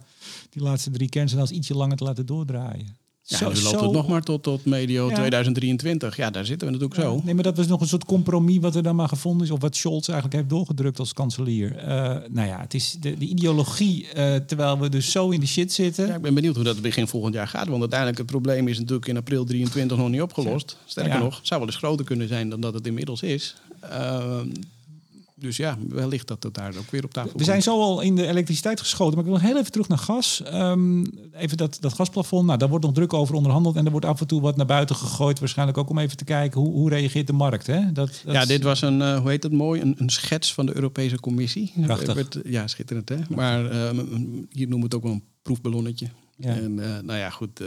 die 0.50 0.62
laatste 0.62 0.90
drie 0.90 1.08
kerncentrales 1.08 1.56
ietsje 1.56 1.74
langer 1.74 1.96
te 1.96 2.04
laten 2.04 2.26
doordraaien. 2.26 2.96
Ja, 3.22 3.48
nu 3.48 3.62
loopt 3.62 3.80
het 3.80 3.92
nog 3.92 4.08
maar 4.08 4.22
tot, 4.22 4.42
tot 4.42 4.64
medio 4.64 5.08
Ja. 5.08 5.14
2023. 5.14 6.16
Ja, 6.16 6.30
daar 6.30 6.46
zitten 6.46 6.66
we 6.66 6.72
natuurlijk 6.72 7.00
zo. 7.00 7.20
Nee, 7.24 7.34
maar 7.34 7.42
dat 7.42 7.56
was 7.56 7.66
nog 7.66 7.80
een 7.80 7.86
soort 7.86 8.04
compromis 8.04 8.58
wat 8.58 8.74
er 8.74 8.82
dan 8.82 8.96
maar 8.96 9.08
gevonden 9.08 9.46
is. 9.46 9.52
Of 9.52 9.60
wat 9.60 9.76
Scholz 9.76 10.08
eigenlijk 10.08 10.38
heeft 10.38 10.50
doorgedrukt 10.50 10.98
als 10.98 11.12
kanselier. 11.12 11.76
Eh, 11.76 12.16
nou 12.28 12.48
ja, 12.48 12.60
het 12.60 12.74
is 12.74 12.96
de, 13.00 13.18
de 13.18 13.26
ideologie, 13.26 14.08
eh, 14.08 14.34
terwijl 14.34 14.78
we 14.78 14.88
dus 14.88 15.10
zo 15.10 15.30
in 15.30 15.40
de 15.40 15.46
shit 15.46 15.72
zitten. 15.72 16.06
Ja, 16.06 16.14
ik 16.14 16.22
ben 16.22 16.34
benieuwd 16.34 16.54
hoe 16.54 16.64
dat 16.64 16.80
begin 16.80 17.06
volgend 17.08 17.34
jaar 17.34 17.48
gaat. 17.48 17.66
Want 17.66 17.80
uiteindelijk 17.80 18.18
het 18.18 18.26
probleem 18.26 18.68
is 18.68 18.78
natuurlijk 18.78 19.08
in 19.08 19.16
april 19.16 19.44
23 19.44 19.96
nog 19.96 20.08
niet 20.08 20.22
opgelost. 20.22 20.76
Sterker 20.86 21.18
nog, 21.18 21.36
het 21.36 21.46
zou 21.46 21.60
wel 21.60 21.68
eens 21.68 21.78
groter 21.78 22.04
kunnen 22.04 22.28
zijn 22.28 22.48
dan 22.48 22.60
dat 22.60 22.74
het 22.74 22.86
inmiddels 22.86 23.22
is. 23.22 23.54
Ehm, 23.80 24.48
dus 25.42 25.56
ja, 25.56 25.78
wellicht 25.88 26.28
dat 26.28 26.42
het 26.42 26.54
daar 26.54 26.76
ook 26.78 26.90
weer 26.90 27.04
op 27.04 27.12
tafel 27.12 27.28
We 27.30 27.34
komt. 27.34 27.44
zijn 27.46 27.62
zo 27.62 27.80
al 27.80 28.00
in 28.00 28.14
de 28.16 28.26
elektriciteit 28.26 28.80
geschoten, 28.80 29.14
maar 29.14 29.24
ik 29.24 29.30
wil 29.30 29.40
heel 29.40 29.58
even 29.58 29.72
terug 29.72 29.88
naar 29.88 29.98
gas. 29.98 30.42
Ehm, 30.42 31.04
even 31.32 31.56
dat, 31.56 31.76
dat 31.80 31.92
gasplafond, 31.92 32.46
nou, 32.46 32.58
daar 32.58 32.68
wordt 32.68 32.84
nog 32.84 32.94
druk 32.94 33.12
over 33.12 33.34
onderhandeld 33.34 33.76
en 33.76 33.84
er 33.84 33.90
wordt 33.90 34.06
af 34.06 34.20
en 34.20 34.26
toe 34.26 34.40
wat 34.40 34.56
naar 34.56 34.66
buiten 34.66 34.96
gegooid. 34.96 35.38
Waarschijnlijk 35.38 35.78
ook 35.78 35.90
om 35.90 35.98
even 35.98 36.16
te 36.16 36.24
kijken 36.24 36.60
hoe, 36.60 36.72
hoe 36.72 36.88
reageert 36.88 37.26
de 37.26 37.32
markt. 37.32 37.66
Hè? 37.66 37.92
Dat, 37.92 38.22
dat 38.24 38.34
Ja, 38.34 38.44
dit 38.44 38.62
was 38.62 38.80
een, 38.82 39.02
eh, 39.02 39.18
hoe 39.20 39.30
heet 39.30 39.42
het 39.42 39.52
mooi, 39.52 39.80
een, 39.80 39.94
een 39.98 40.10
schets 40.10 40.54
van 40.54 40.66
de 40.66 40.74
Europese 40.74 41.20
Commissie. 41.20 41.72
Prachtig. 41.80 42.14
Werd- 42.14 42.38
ja, 42.44 42.66
schitterend 42.66 43.08
hè. 43.08 43.16
Maar 43.28 43.70
eh, 43.70 43.98
hier 44.50 44.68
noemen 44.68 44.78
we 44.78 44.84
het 44.84 44.94
ook 44.94 45.02
wel 45.02 45.12
een 45.12 45.24
proefballonnetje. 45.42 46.06
Ja. 46.36 46.54
En 46.54 46.78
eh, 46.78 47.02
nou 47.02 47.18
ja, 47.18 47.30
goed, 47.30 47.60
eh, 47.60 47.66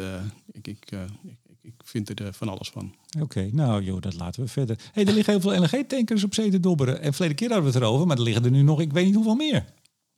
ik, 0.51 0.67
ik, 0.67 0.85
eh, 0.89 0.99
ik, 1.23 1.38
ik 1.65 1.73
vind 1.84 2.10
er 2.10 2.25
eh, 2.25 2.34
van 2.34 2.49
alles 2.49 2.69
van. 2.69 2.93
Oké, 3.21 3.49
nou 3.51 3.84
joh, 3.84 4.01
dat 4.01 4.15
laten 4.15 4.43
we 4.43 4.47
verder. 4.47 4.80
hey, 4.91 5.06
er 5.06 5.13
liggen 5.13 5.34
heel 5.34 5.41
veel 5.41 5.62
LNG-tankers 5.62 6.23
op 6.23 6.34
zee 6.34 6.51
te 6.51 6.60
dobberen. 6.60 7.01
En 7.01 7.13
verleden 7.13 7.36
keer 7.36 7.47
hadden 7.47 7.67
we 7.67 7.73
het 7.73 7.84
erover, 7.84 8.08
maar 8.08 8.17
er 8.17 8.23
liggen 8.23 8.43
er 8.45 8.51
nu 8.51 8.62
nog, 8.62 8.82
ik 8.82 8.93
weet 8.93 9.06
niet 9.06 9.15
hoeveel 9.15 9.36
meer. 9.36 9.65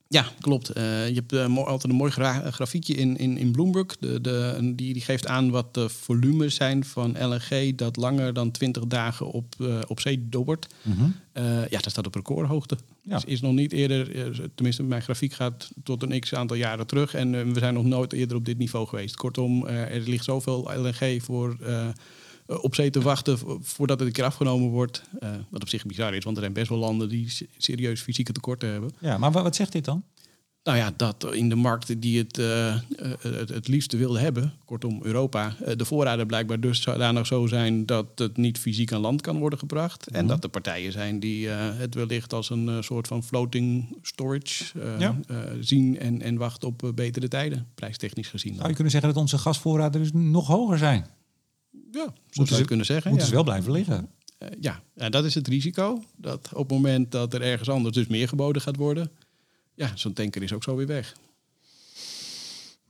Ja, 0.09 0.25
klopt. 0.41 0.69
Eh, 0.69 1.07
je 1.07 1.13
hebt 1.13 1.33
eh, 1.33 1.57
altijd 1.57 1.83
een 1.91 1.97
mooi 1.97 2.11
gra- 2.11 2.51
grafiekje 2.51 2.93
in, 2.93 3.17
in, 3.17 3.37
in 3.37 3.51
Bloomberg. 3.51 3.97
De, 3.99 4.21
de, 4.21 4.71
die, 4.75 4.93
die 4.93 5.01
geeft 5.01 5.27
aan 5.27 5.49
wat 5.49 5.73
de 5.73 5.89
volumes 5.89 6.55
zijn 6.55 6.85
van 6.85 7.15
LNG 7.19 7.75
dat 7.75 7.95
langer 7.95 8.33
dan 8.33 8.51
20 8.51 8.85
dagen 8.87 9.31
op, 9.31 9.55
eh, 9.59 9.79
op 9.87 9.99
zee 9.99 10.29
dobbert. 10.29 10.67
Eh, 11.31 11.43
ja, 11.69 11.79
dat 11.79 11.91
staat 11.91 12.05
op 12.07 12.15
recordhoogte. 12.15 12.77
Ja. 13.01 13.13
Dus 13.15 13.23
is 13.25 13.41
nog 13.41 13.53
niet 13.53 13.71
eerder, 13.71 14.15
eh, 14.15 14.43
tenminste 14.55 14.83
mijn 14.83 15.01
grafiek 15.01 15.33
gaat 15.33 15.69
tot 15.83 16.03
een 16.03 16.19
x 16.19 16.33
aantal 16.33 16.57
jaren 16.57 16.87
terug. 16.87 17.13
En 17.13 17.35
eh, 17.35 17.51
we 17.53 17.59
zijn 17.59 17.73
nog 17.73 17.85
nooit 17.85 18.13
eerder 18.13 18.37
op 18.37 18.45
dit 18.45 18.57
niveau 18.57 18.87
geweest. 18.87 19.15
Kortom, 19.15 19.67
eh, 19.67 19.95
er 19.95 20.01
ligt 20.01 20.23
zoveel 20.23 20.71
LNG 20.75 21.23
voor, 21.23 21.57
eh, 21.63 21.87
op 22.47 22.75
zee 22.75 22.89
te 22.89 23.01
wachten 23.01 23.37
vo- 23.37 23.59
voordat 23.61 23.99
het 23.99 24.07
een 24.07 24.13
keer 24.13 24.23
afgenomen 24.23 24.69
wordt. 24.69 25.03
Eh, 25.19 25.29
wat 25.49 25.61
op 25.61 25.69
zich 25.69 25.85
bizar 25.85 26.13
is, 26.13 26.23
want 26.23 26.35
er 26.35 26.41
zijn 26.41 26.53
best 26.55 26.69
wel 26.69 26.77
landen 26.77 27.09
die 27.09 27.29
se- 27.29 27.47
serieus 27.57 28.01
fysieke 28.01 28.31
tekorten 28.31 28.69
hebben. 28.71 28.91
Ja, 28.99 29.17
maar 29.17 29.31
wa- 29.31 29.43
wat 29.43 29.55
zegt 29.55 29.71
dit 29.71 29.85
dan? 29.85 30.03
Nou 30.63 30.79
ja, 30.79 30.93
dat 30.97 31.33
in 31.33 31.49
de 31.49 31.55
markten 31.55 31.99
die 31.99 32.17
het, 32.17 32.37
eh, 32.37 32.73
eh, 32.73 32.79
het, 33.21 33.49
het 33.49 33.67
liefste 33.67 33.97
wilden 33.97 34.21
hebben, 34.21 34.53
kortom 34.65 34.99
Europa, 35.03 35.55
eh, 35.65 35.75
de 35.75 35.85
voorraden 35.85 36.27
blijkbaar 36.27 36.59
dus 36.59 36.81
zodanig 36.81 37.27
zo 37.27 37.45
zijn 37.47 37.85
dat 37.85 38.05
het 38.15 38.37
niet 38.37 38.57
fysiek 38.57 38.91
aan 38.91 39.01
land 39.01 39.21
kan 39.21 39.37
worden 39.39 39.59
gebracht. 39.59 40.07
En 40.07 40.19
Mhm. 40.19 40.27
dat 40.27 40.43
er 40.43 40.49
partijen 40.49 40.91
zijn 40.91 41.19
die 41.19 41.49
eh, 41.49 41.55
het 41.77 41.95
wellicht 41.95 42.33
als 42.33 42.49
een 42.49 42.69
eh, 42.69 42.81
soort 42.81 43.07
van 43.07 43.23
floating 43.23 43.97
storage 44.01 44.79
eh, 44.81 44.99
Ja. 44.99 45.19
eh, 45.27 45.37
zien 45.59 45.99
en, 45.99 46.21
en 46.21 46.37
wachten 46.37 46.67
op 46.67 46.83
eh, 46.83 46.89
betere 46.93 47.27
tijden, 47.27 47.67
prijstechnisch 47.75 48.27
gezien. 48.29 48.55
Zou 48.55 48.67
je 48.67 48.73
kunnen 48.73 48.91
zeggen 48.91 49.13
dat 49.13 49.21
onze 49.21 49.37
gasvoorraden 49.37 50.01
dus 50.01 50.11
nog 50.13 50.47
hoger 50.47 50.77
zijn? 50.77 51.05
Ja, 51.91 52.03
zo 52.05 52.11
Moeten 52.33 52.47
ze- 52.47 52.55
het 52.55 52.67
kunnen 52.67 52.85
zeggen. 52.85 53.09
Moeten 53.11 53.27
ja. 53.27 53.33
ze 53.33 53.43
wel 53.43 53.51
blijven 53.51 53.71
liggen? 53.71 54.09
Eh, 54.37 54.49
ja. 54.59 54.83
ja, 54.95 55.09
dat 55.09 55.25
is 55.25 55.35
het 55.35 55.47
risico. 55.47 56.03
Dat 56.15 56.49
op 56.53 56.59
het 56.69 56.71
moment 56.71 57.11
dat 57.11 57.33
er 57.33 57.41
ergens 57.41 57.69
anders 57.69 57.95
dus 57.95 58.07
meer 58.07 58.27
geboden 58.27 58.61
gaat 58.61 58.75
worden, 58.75 59.11
ja, 59.75 59.91
zo'n 59.95 60.13
tanker 60.13 60.43
is 60.43 60.53
ook 60.53 60.63
zo 60.63 60.75
weer 60.75 60.87
weg. 60.87 61.15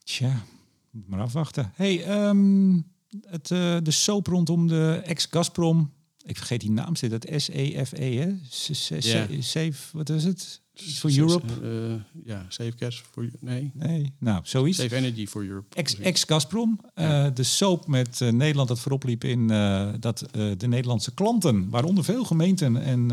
Tja, 0.03 0.43
moet 0.91 1.07
maar 1.07 1.19
afwachten. 1.21 1.71
hey, 1.75 2.03
ehm, 2.03 2.73
het, 3.21 3.51
eh, 3.51 3.77
de 3.83 3.91
soap 3.91 4.27
rondom 4.27 4.67
de 4.67 5.01
ex-Gazprom. 5.05 5.93
Ik 6.25 6.37
vergeet 6.37 6.61
die 6.61 6.71
naam, 6.71 6.95
zit 6.95 7.11
het 7.11 7.27
S-E-F-E, 7.35 8.15
hè? 8.17 8.33
S- 8.49 8.87
Ja. 8.99 9.27
Safe, 9.39 9.73
wat 9.97 10.09
is 10.09 10.23
het? 10.23 10.61
For 10.81 11.17
Europe? 11.17 11.45
eh, 11.63 12.21
ja, 12.25 12.45
Safe 12.49 12.73
Gas 12.75 13.03
for 13.11 13.29
Nee, 13.39 13.71
Nee, 13.73 14.13
nou, 14.19 14.39
zoiets. 14.43 14.77
Safe 14.77 14.95
Energy 14.95 15.27
for 15.27 15.45
Europe. 15.45 15.75
Ex- 15.75 15.95
Ex-Gazprom. 15.99 16.79
Eh, 16.93 17.25
de 17.33 17.43
soap 17.43 17.87
met 17.87 18.21
eh, 18.21 18.29
Nederland 18.31 18.67
dat 18.67 18.79
voorop 18.79 19.03
liep 19.03 19.23
in 19.23 19.47
dat 19.99 20.25
de 20.57 20.67
Nederlandse 20.67 21.13
klanten, 21.13 21.69
waaronder 21.69 22.03
veel 22.03 22.23
gemeenten 22.23 22.77
en 22.81 23.11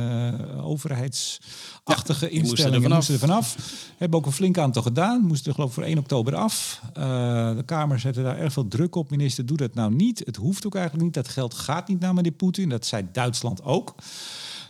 overheidsachtige 0.60 1.48
die 1.84 1.98
moesten 1.98 2.28
er 2.28 2.32
instellingen, 2.32 2.90
moesten 2.90 3.14
er 3.14 3.20
vanaf. 3.20 3.56
Hebben 3.96 4.18
ook 4.18 4.26
een 4.26 4.32
flink 4.32 4.58
aantal 4.58 4.82
gedaan. 4.82 5.20
Moesten 5.26 5.48
er 5.48 5.54
geloof 5.54 5.68
ik 5.68 5.74
voor 5.74 5.84
1 5.84 5.98
oktober 5.98 6.34
af. 6.34 6.80
De 6.92 7.62
Kamer 7.66 8.00
zette 8.00 8.22
daar 8.22 8.38
erg 8.38 8.52
veel 8.52 8.68
druk 8.68 8.94
op. 8.94 9.10
Minister, 9.10 9.46
doe 9.46 9.56
dat 9.56 9.74
nou 9.74 9.94
niet. 9.94 10.22
Het 10.24 10.36
hoeft 10.36 10.66
ook 10.66 10.74
eigenlijk 10.74 11.04
niet. 11.04 11.14
Dat 11.14 11.28
geld 11.28 11.54
gaat 11.54 11.88
niet 11.88 12.00
naar 12.00 12.14
meneer 12.14 12.32
Poetin. 12.32 12.68
Dat 12.68 12.86
zei 12.86 13.06
Duitsland 13.12 13.62
ook. 13.62 13.94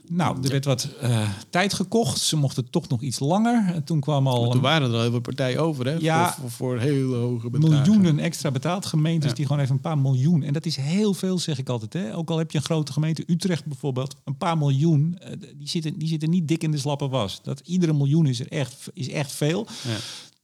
Nou, 0.08 0.42
er 0.42 0.50
werd 0.50 0.64
wat 0.64 0.88
eh, 1.00 1.28
tijd 1.50 1.74
gekocht. 1.74 2.18
Ze 2.20 2.36
mochten 2.36 2.70
toch 2.70 2.88
nog 2.88 3.00
iets 3.02 3.18
langer. 3.18 3.74
En 3.74 3.84
toen 3.84 4.00
kwam 4.00 4.26
al 4.26 4.42
Maar 4.42 4.50
toen 4.50 4.60
waren 4.60 4.88
er 4.88 4.94
al 4.94 5.00
heel 5.00 5.10
veel 5.10 5.20
partijen 5.20 5.60
over, 5.60 5.86
hè? 5.86 5.92
Ja. 6.00 6.32
voor, 6.32 6.40
voor, 6.40 6.50
voor 6.50 6.78
hele 6.78 7.14
hoge 7.16 7.50
bedragen. 7.50 7.76
miljoenen 7.76 8.18
extra 8.18 8.50
betaald. 8.50 8.86
Gemeentes 8.86 9.30
Ja. 9.30 9.36
die 9.36 9.46
gewoon 9.46 9.62
even 9.62 9.74
een 9.74 9.80
paar 9.80 9.98
miljoen. 9.98 10.42
En 10.42 10.52
dat 10.52 10.66
is 10.66 10.76
heel 10.76 11.14
veel, 11.14 11.38
zeg 11.38 11.58
ik 11.58 11.68
altijd. 11.68 11.92
Hè? 11.92 12.16
Ook 12.16 12.30
al 12.30 12.38
heb 12.38 12.50
je 12.50 12.58
een 12.58 12.64
grote 12.64 12.92
gemeente, 12.92 13.24
Utrecht 13.26 13.64
bijvoorbeeld, 13.64 14.16
een 14.24 14.36
paar 14.36 14.58
miljoen. 14.58 15.18
eh, 15.18 15.30
die, 15.56 15.68
zitten, 15.68 15.98
die 15.98 16.08
zitten 16.08 16.30
niet 16.30 16.48
dik 16.48 16.62
in 16.62 16.70
de 16.70 16.78
slappe 16.78 17.08
was. 17.08 17.40
Dat 17.42 17.60
iedere 17.64 17.92
miljoen 17.92 18.26
is, 18.26 18.40
er 18.40 18.48
echt, 18.48 18.90
is 18.94 19.08
echt 19.08 19.32
veel. 19.32 19.66
Ja. 19.88 19.96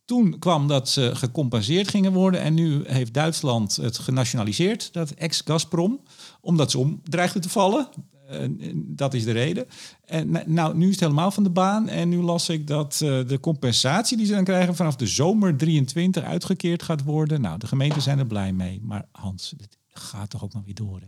Toen 0.04 0.38
kwam 0.38 0.66
dat 0.66 0.88
ze 0.88 1.10
gecompenseerd 1.14 1.88
gingen 1.88 2.12
worden. 2.12 2.40
En 2.40 2.54
nu 2.54 2.82
heeft 2.86 3.14
Duitsland 3.14 3.76
het 3.76 3.98
genationaliseerd, 3.98 4.92
dat 4.92 5.10
ex-Gazprom. 5.10 6.00
Omdat 6.40 6.70
ze 6.70 6.78
om 6.78 7.00
dreigden 7.04 7.42
te 7.42 7.48
vallen. 7.48 7.88
Eh, 8.30 8.72
dat 8.74 9.14
is 9.14 9.24
de 9.24 9.32
reden. 9.32 9.66
En 10.04 10.30
n- 10.30 10.42
nou, 10.46 10.76
nu 10.76 10.84
is 10.84 10.90
het 10.90 11.00
helemaal 11.00 11.30
van 11.30 11.42
de 11.42 11.50
baan. 11.50 11.88
En 11.88 12.08
nu 12.08 12.16
las 12.22 12.48
ik 12.48 12.66
dat 12.66 13.00
eh, 13.02 13.26
de 13.26 13.40
compensatie 13.40 14.16
die 14.16 14.26
ze 14.26 14.32
dan 14.32 14.44
krijgen 14.44 14.76
vanaf 14.76 14.96
de 14.96 15.06
zomer 15.06 15.56
23 15.56 16.22
uitgekeerd 16.24 16.82
gaat 16.82 17.02
worden. 17.02 17.40
Nou, 17.40 17.58
de 17.58 17.66
gemeenten 17.66 18.02
zijn 18.02 18.18
er 18.18 18.26
blij 18.26 18.52
mee. 18.52 18.80
Maar 18.82 19.04
Hans, 19.12 19.54
het 19.56 19.76
gaat 19.88 20.30
toch 20.30 20.44
ook 20.44 20.52
maar 20.52 20.62
weer 20.64 20.74
door. 20.74 21.00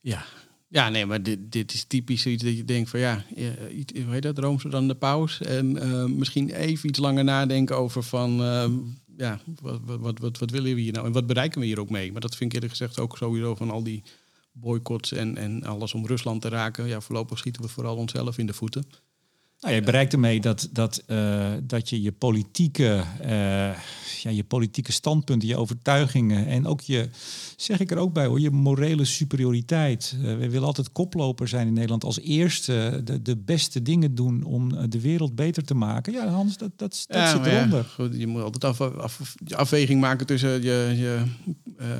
Ja. 0.00 0.24
ja, 0.68 0.88
nee, 0.88 1.06
maar 1.06 1.22
dit, 1.22 1.52
dit 1.52 1.72
is 1.74 1.84
typisch 1.84 2.26
iets 2.26 2.42
dat 2.44 2.56
je 2.56 2.64
denkt 2.64 2.90
van 2.90 3.00
ja, 3.00 3.24
hoe 3.34 4.12
heet 4.12 4.22
dat, 4.22 4.38
Roomser 4.38 4.70
dan 4.70 4.88
de 4.88 4.94
paus. 4.94 5.40
En 5.40 5.78
eh, 5.80 6.04
misschien 6.04 6.50
even 6.50 6.88
iets 6.88 6.98
langer 6.98 7.24
nadenken 7.24 7.76
over 7.76 8.02
van, 8.02 8.42
eh, 8.42 8.66
ja, 9.16 9.40
wat, 9.60 9.80
wat, 9.84 10.00
wat, 10.00 10.18
wat, 10.18 10.38
wat 10.38 10.50
willen 10.50 10.74
we 10.74 10.80
hier 10.80 10.92
nou 10.92 11.06
en 11.06 11.12
wat 11.12 11.26
bereiken 11.26 11.60
we 11.60 11.66
hier 11.66 11.80
ook 11.80 11.90
mee? 11.90 12.12
Maar 12.12 12.20
dat 12.20 12.36
vind 12.36 12.48
ik 12.50 12.54
eerlijk 12.54 12.78
gezegd 12.78 13.00
ook 13.00 13.16
sowieso 13.16 13.54
van 13.54 13.70
al 13.70 13.82
die 13.82 14.02
boycotts 14.54 15.12
en, 15.12 15.36
en 15.36 15.64
alles 15.64 15.94
om 15.94 16.06
Rusland 16.06 16.42
te 16.42 16.48
raken. 16.48 16.86
Ja, 16.86 17.00
voorlopig 17.00 17.38
schieten 17.38 17.62
we 17.62 17.68
vooral 17.68 17.96
onszelf 17.96 18.38
in 18.38 18.46
de 18.46 18.52
voeten. 18.52 18.86
Nou, 19.64 19.76
je 19.76 19.82
bereikt 19.82 20.12
ermee 20.12 20.40
dat, 20.40 20.68
dat, 20.72 21.02
uh, 21.06 21.52
dat 21.62 21.88
je 21.88 22.02
je 22.02 22.12
politieke, 22.12 23.02
uh, 23.22 23.28
ja, 24.22 24.30
je 24.30 24.44
politieke 24.44 24.92
standpunten, 24.92 25.48
je 25.48 25.56
overtuigingen 25.56 26.46
en 26.46 26.66
ook 26.66 26.80
je, 26.80 27.08
zeg 27.56 27.80
ik 27.80 27.90
er 27.90 27.96
ook 27.96 28.12
bij 28.12 28.26
hoor, 28.26 28.40
je 28.40 28.50
morele 28.50 29.04
superioriteit. 29.04 30.16
Uh, 30.16 30.22
we 30.22 30.50
willen 30.50 30.66
altijd 30.66 30.92
koploper 30.92 31.48
zijn 31.48 31.66
in 31.66 31.72
Nederland 31.72 32.04
als 32.04 32.20
eerste 32.20 33.00
de, 33.04 33.22
de 33.22 33.36
beste 33.36 33.82
dingen 33.82 34.14
doen 34.14 34.42
om 34.42 34.90
de 34.90 35.00
wereld 35.00 35.34
beter 35.34 35.64
te 35.64 35.74
maken. 35.74 36.12
Ja, 36.12 36.28
Hans, 36.28 36.56
dat, 36.56 36.70
dat, 36.76 37.04
dat 37.06 37.16
ja, 37.16 37.30
zit 37.30 37.46
eronder. 37.46 37.78
Ja, 37.78 38.04
goed, 38.04 38.14
je 38.16 38.26
moet 38.26 38.42
altijd 38.42 38.64
af, 38.64 38.80
af, 38.80 39.34
afweging 39.54 40.00
maken 40.00 40.26
tussen 40.26 40.62
je, 40.62 40.94
je 40.96 41.22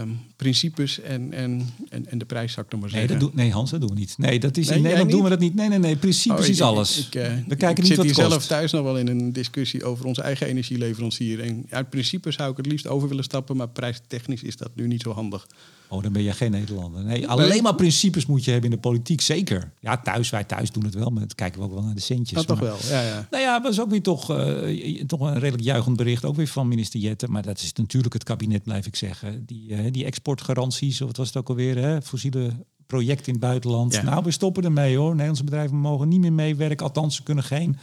um, 0.00 0.18
principes 0.36 1.00
en, 1.00 1.32
en, 1.32 1.68
en, 1.88 2.10
en 2.10 2.18
de 2.18 2.24
prijs, 2.24 2.52
zou 2.52 2.64
ik 2.64 2.70
dan 2.70 2.80
maar 2.80 2.90
nee, 2.90 3.00
zeggen. 3.00 3.20
Dat 3.20 3.30
doe, 3.30 3.42
nee, 3.42 3.52
Hans, 3.52 3.70
dat 3.70 3.80
doen 3.80 3.90
we 3.90 3.98
niet. 3.98 4.14
Nee, 4.18 4.40
dat 4.40 4.56
is, 4.56 4.68
nee 4.68 4.76
in 4.76 4.82
Nederland 4.82 5.10
doen 5.10 5.22
we 5.22 5.28
dat 5.28 5.40
niet. 5.40 5.54
Nee, 5.54 5.68
nee, 5.68 5.78
nee, 5.78 5.96
principes 5.96 6.40
oh, 6.40 6.44
ik, 6.44 6.50
is 6.50 6.60
alles. 6.60 6.98
Ik, 7.06 7.14
ik, 7.46 7.53
we 7.54 7.64
kijken 7.64 7.82
ik 7.82 7.88
niet 7.88 7.98
zit 7.98 8.04
hier 8.04 8.28
zelf 8.28 8.46
thuis 8.46 8.72
nog 8.72 8.82
wel 8.82 8.98
in 8.98 9.08
een 9.08 9.32
discussie 9.32 9.84
over 9.84 10.04
onze 10.04 10.22
eigen 10.22 10.46
energieleverancier. 10.46 11.40
En 11.40 11.66
uit 11.70 11.90
principe 11.90 12.30
zou 12.30 12.50
ik 12.50 12.56
het 12.56 12.66
liefst 12.66 12.86
over 12.86 13.08
willen 13.08 13.24
stappen, 13.24 13.56
maar 13.56 13.68
prijstechnisch 13.68 14.42
is 14.42 14.56
dat 14.56 14.70
nu 14.74 14.86
niet 14.86 15.02
zo 15.02 15.12
handig. 15.12 15.46
Oh, 15.88 16.02
dan 16.02 16.12
ben 16.12 16.22
je 16.22 16.32
geen 16.32 16.50
Nederlander. 16.50 17.04
Nee, 17.04 17.28
alleen 17.28 17.62
maar 17.62 17.74
principes 17.74 18.26
moet 18.26 18.44
je 18.44 18.50
hebben 18.50 18.70
in 18.70 18.76
de 18.76 18.82
politiek, 18.82 19.20
zeker. 19.20 19.72
Ja, 19.80 19.96
thuis, 19.98 20.30
wij 20.30 20.44
thuis 20.44 20.70
doen 20.70 20.84
het 20.84 20.94
wel, 20.94 21.10
maar 21.10 21.22
het 21.22 21.34
kijken 21.34 21.60
we 21.60 21.66
ook 21.66 21.72
wel 21.72 21.82
naar 21.82 21.94
de 21.94 22.00
centjes. 22.00 22.38
Dat 22.38 22.46
toch 22.46 22.58
wel, 22.58 22.76
ja, 22.88 23.02
ja. 23.02 23.26
Nou 23.30 23.42
ja, 23.42 23.62
was 23.62 23.80
ook 23.80 23.90
weer 23.90 24.02
toch, 24.02 24.30
uh, 24.30 25.04
toch 25.06 25.20
een 25.20 25.38
redelijk 25.38 25.62
juichend 25.62 25.96
bericht, 25.96 26.24
ook 26.24 26.36
weer 26.36 26.46
van 26.46 26.68
minister 26.68 27.00
Jette. 27.00 27.28
Maar 27.28 27.42
dat 27.42 27.58
is 27.58 27.72
natuurlijk 27.72 28.14
het 28.14 28.24
kabinet, 28.24 28.62
blijf 28.62 28.86
ik 28.86 28.96
zeggen. 28.96 29.46
Die, 29.46 29.70
uh, 29.70 29.92
die 29.92 30.04
exportgaranties, 30.04 31.00
of 31.00 31.06
wat 31.06 31.16
was 31.16 31.26
het 31.26 31.36
ook 31.36 31.48
alweer, 31.48 31.76
hè? 31.76 32.02
fossiele 32.02 32.50
project 32.94 33.26
in 33.26 33.32
het 33.32 33.42
buitenland. 33.42 33.94
Ja. 33.94 34.02
Nou, 34.02 34.24
we 34.24 34.30
stoppen 34.30 34.64
ermee 34.64 34.96
hoor. 34.96 35.10
Nederlandse 35.10 35.44
bedrijven 35.44 35.76
mogen 35.76 36.08
niet 36.08 36.20
meer 36.20 36.32
meewerken. 36.32 36.86
Althans, 36.86 37.16
ze 37.16 37.22
kunnen 37.22 37.44
geen 37.44 37.76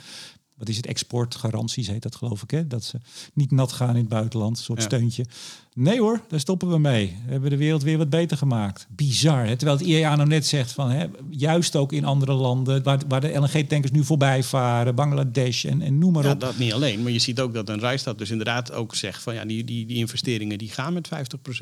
wat 0.61 0.69
is 0.69 0.77
het, 0.77 0.85
exportgaranties 0.85 1.87
heet 1.87 2.01
dat 2.01 2.15
geloof 2.15 2.43
ik, 2.43 2.51
hè? 2.51 2.67
dat 2.67 2.83
ze 2.83 2.97
niet 3.33 3.51
nat 3.51 3.71
gaan 3.71 3.89
in 3.89 3.95
het 3.95 4.07
buitenland, 4.07 4.57
een 4.57 4.63
soort 4.63 4.79
ja. 4.79 4.85
steuntje. 4.85 5.25
Nee 5.73 5.99
hoor, 5.99 6.21
daar 6.27 6.39
stoppen 6.39 6.69
we 6.69 6.79
mee. 6.79 7.17
We 7.25 7.31
hebben 7.31 7.49
de 7.49 7.57
wereld 7.57 7.83
weer 7.83 7.97
wat 7.97 8.09
beter 8.09 8.37
gemaakt. 8.37 8.87
Bizar, 8.89 9.45
hè? 9.45 9.55
terwijl 9.55 9.77
het 9.77 9.87
IEA 9.87 10.15
nou 10.15 10.27
net 10.27 10.45
zegt 10.45 10.71
van, 10.71 10.89
hè, 10.89 11.05
juist 11.29 11.75
ook 11.75 11.91
in 11.91 12.05
andere 12.05 12.33
landen, 12.33 12.83
waar, 12.83 12.99
waar 13.07 13.21
de 13.21 13.33
LNG-tankers 13.33 13.91
nu 13.91 14.03
voorbij 14.03 14.43
varen, 14.43 14.95
Bangladesh 14.95 15.65
en, 15.65 15.81
en 15.81 15.97
noem 15.97 16.13
maar 16.13 16.23
ja, 16.23 16.31
op. 16.31 16.39
dat 16.39 16.57
niet 16.57 16.73
alleen, 16.73 17.03
maar 17.03 17.11
je 17.11 17.19
ziet 17.19 17.39
ook 17.39 17.53
dat 17.53 17.69
een 17.69 17.79
Rijstad 17.79 18.17
dus 18.17 18.31
inderdaad 18.31 18.71
ook 18.71 18.95
zegt 18.95 19.23
van, 19.23 19.33
ja, 19.33 19.45
die, 19.45 19.63
die, 19.63 19.85
die 19.85 19.97
investeringen 19.97 20.57
die 20.57 20.69
gaan 20.69 20.93
met 20.93 21.09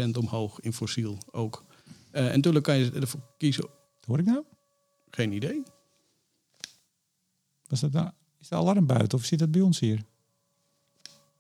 50% 0.06 0.10
omhoog 0.20 0.60
in 0.60 0.74
fossiel 0.74 1.18
ook. 1.32 1.66
Uh, 2.12 2.28
en 2.28 2.36
natuurlijk 2.36 2.66
kan 2.66 2.78
je 2.78 2.92
ervoor 2.92 3.22
kiezen. 3.38 3.68
Hoor 4.06 4.20
ik 4.20 4.26
nou? 4.26 4.44
Geen 5.10 5.32
idee. 5.32 5.64
Was 7.68 7.80
dat 7.80 7.92
nou? 7.92 8.10
Is 8.42 8.48
de 8.48 8.56
alarm 8.56 8.86
buiten 8.86 9.18
of 9.18 9.26
zit 9.26 9.40
het 9.40 9.52
bij 9.52 9.62
ons 9.62 9.80
hier? 9.80 10.02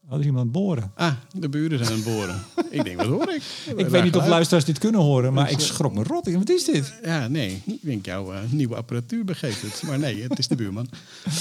Oh, 0.10 0.16
er 0.16 0.20
is 0.20 0.26
iemand 0.26 0.48
aan 0.48 0.54
het 0.54 0.64
boren. 0.64 0.92
Ah, 0.96 1.14
de 1.38 1.50
buren 1.50 1.78
zijn 1.78 1.90
aan 1.90 1.96
het 1.96 2.06
boren. 2.06 2.44
ik 2.78 2.84
denk, 2.84 2.98
wat 2.98 3.06
hoor 3.06 3.34
ik? 3.34 3.42
Ik 3.76 3.88
weet 3.88 4.04
niet 4.04 4.16
of 4.16 4.28
luisteraars 4.28 4.66
dit 4.66 4.78
kunnen 4.78 5.02
horen, 5.02 5.34
maar 5.34 5.52
ik 5.52 5.60
schrok 5.60 5.94
me 5.94 6.04
rot. 6.04 6.32
Wat 6.32 6.50
is 6.50 6.64
dit? 6.64 6.94
Ja, 7.04 7.28
nee. 7.28 7.62
Ik 7.66 7.80
denk, 7.82 8.06
jouw 8.06 8.34
uh, 8.34 8.40
nieuwe 8.50 8.76
apparatuur 8.76 9.26
begeeft 9.26 9.62
het. 9.62 9.84
Maar 9.86 10.00
nee, 10.00 10.24
het 10.24 10.40
is 10.40 10.48
de 10.48 10.56
buurman. 10.56 10.90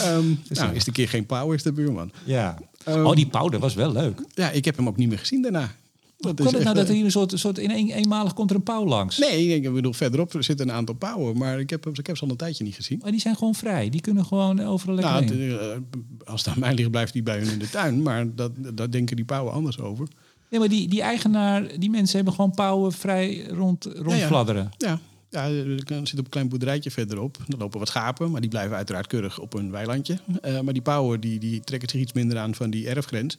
Um, 0.05 0.41
is 0.49 0.59
nou, 0.59 0.75
is 0.75 0.85
de 0.85 0.93
keer 0.93 1.09
geen 1.09 1.27
pauw, 1.27 1.53
is 1.53 1.63
de 1.63 1.73
buurman. 1.73 2.13
Ja. 2.25 2.59
Um, 2.89 3.07
oh, 3.07 3.15
die 3.15 3.27
pauw, 3.27 3.49
dat 3.49 3.61
was 3.61 3.75
wel 3.75 3.93
leuk. 3.93 4.23
Ja, 4.35 4.51
ik 4.51 4.65
heb 4.65 4.77
hem 4.77 4.89
ook 4.89 4.97
niet 4.97 5.09
meer 5.09 5.19
gezien 5.19 5.43
daarna. 5.43 5.75
Hoe 6.19 6.35
kan 6.35 6.55
het 6.55 6.63
nou 6.63 6.75
dat 6.75 6.89
er 6.89 6.95
hier 6.95 7.05
een 7.05 7.11
soort, 7.11 7.39
soort 7.39 7.59
in 7.59 7.71
een, 7.71 7.91
eenmalig 7.91 8.35
komt 8.35 8.51
er 8.51 8.57
een 8.57 8.63
pauw 8.63 8.87
langs? 8.87 9.19
Nee, 9.19 9.55
ik 9.55 9.73
bedoel, 9.73 9.93
verderop 9.93 10.35
zitten 10.39 10.69
een 10.69 10.75
aantal 10.75 10.95
pauwen, 10.95 11.39
maar 11.39 11.61
ik 11.61 11.71
heb, 11.71 11.87
ik 11.87 12.07
heb 12.07 12.17
ze 12.17 12.25
al 12.25 12.31
een 12.31 12.37
tijdje 12.37 12.65
niet 12.65 12.75
gezien. 12.75 12.99
Maar 13.03 13.11
die 13.11 13.21
zijn 13.21 13.37
gewoon 13.37 13.55
vrij, 13.55 13.91
die 13.91 14.01
kunnen 14.01 14.25
gewoon 14.25 14.61
overal 14.61 14.95
lekker 14.95 15.13
nou, 15.13 15.53
het, 15.53 15.83
Als 16.25 16.45
het 16.45 16.55
aan 16.55 16.61
mij 16.61 16.75
ligt, 16.75 16.91
blijft 16.91 17.13
die 17.13 17.23
bij 17.23 17.39
hun 17.39 17.53
in 17.53 17.59
de 17.59 17.71
tuin, 17.71 18.03
maar 18.03 18.35
dat, 18.35 18.53
daar 18.75 18.91
denken 18.91 19.17
die 19.17 19.25
pauwen 19.25 19.53
anders 19.53 19.81
over. 19.81 20.09
Nee, 20.51 20.61
maar 20.61 20.69
die, 20.69 20.89
die 20.89 21.03
eigenaar, 21.03 21.79
die 21.79 21.91
mensen 21.91 22.17
hebben 22.17 22.35
gewoon 22.35 22.51
pauwen 22.51 22.93
vrij 22.93 23.47
rond, 23.47 23.85
rondfladderen. 23.85 24.71
Ja, 24.77 24.89
ja. 24.89 25.01
Ja, 25.31 25.49
er 25.49 26.07
zit 26.07 26.19
op 26.19 26.25
een 26.25 26.31
klein 26.31 26.49
boerderijtje 26.49 26.91
verderop. 26.91 27.37
Er 27.49 27.59
lopen 27.59 27.79
wat 27.79 27.89
schapen, 27.89 28.31
maar 28.31 28.41
die 28.41 28.51
blijven 28.51 28.77
uiteraard 28.77 29.07
keurig 29.07 29.41
op 29.41 29.55
een 29.55 29.71
weilandje. 29.71 30.19
Uh, 30.45 30.61
maar 30.61 30.73
die 30.73 30.83
pauwen 30.83 31.21
die, 31.21 31.39
die 31.39 31.61
trekken 31.61 31.89
zich 31.89 32.01
iets 32.01 32.13
minder 32.13 32.39
aan 32.39 32.55
van 32.55 32.71
die 32.71 32.89
erfgrens. 32.89 33.39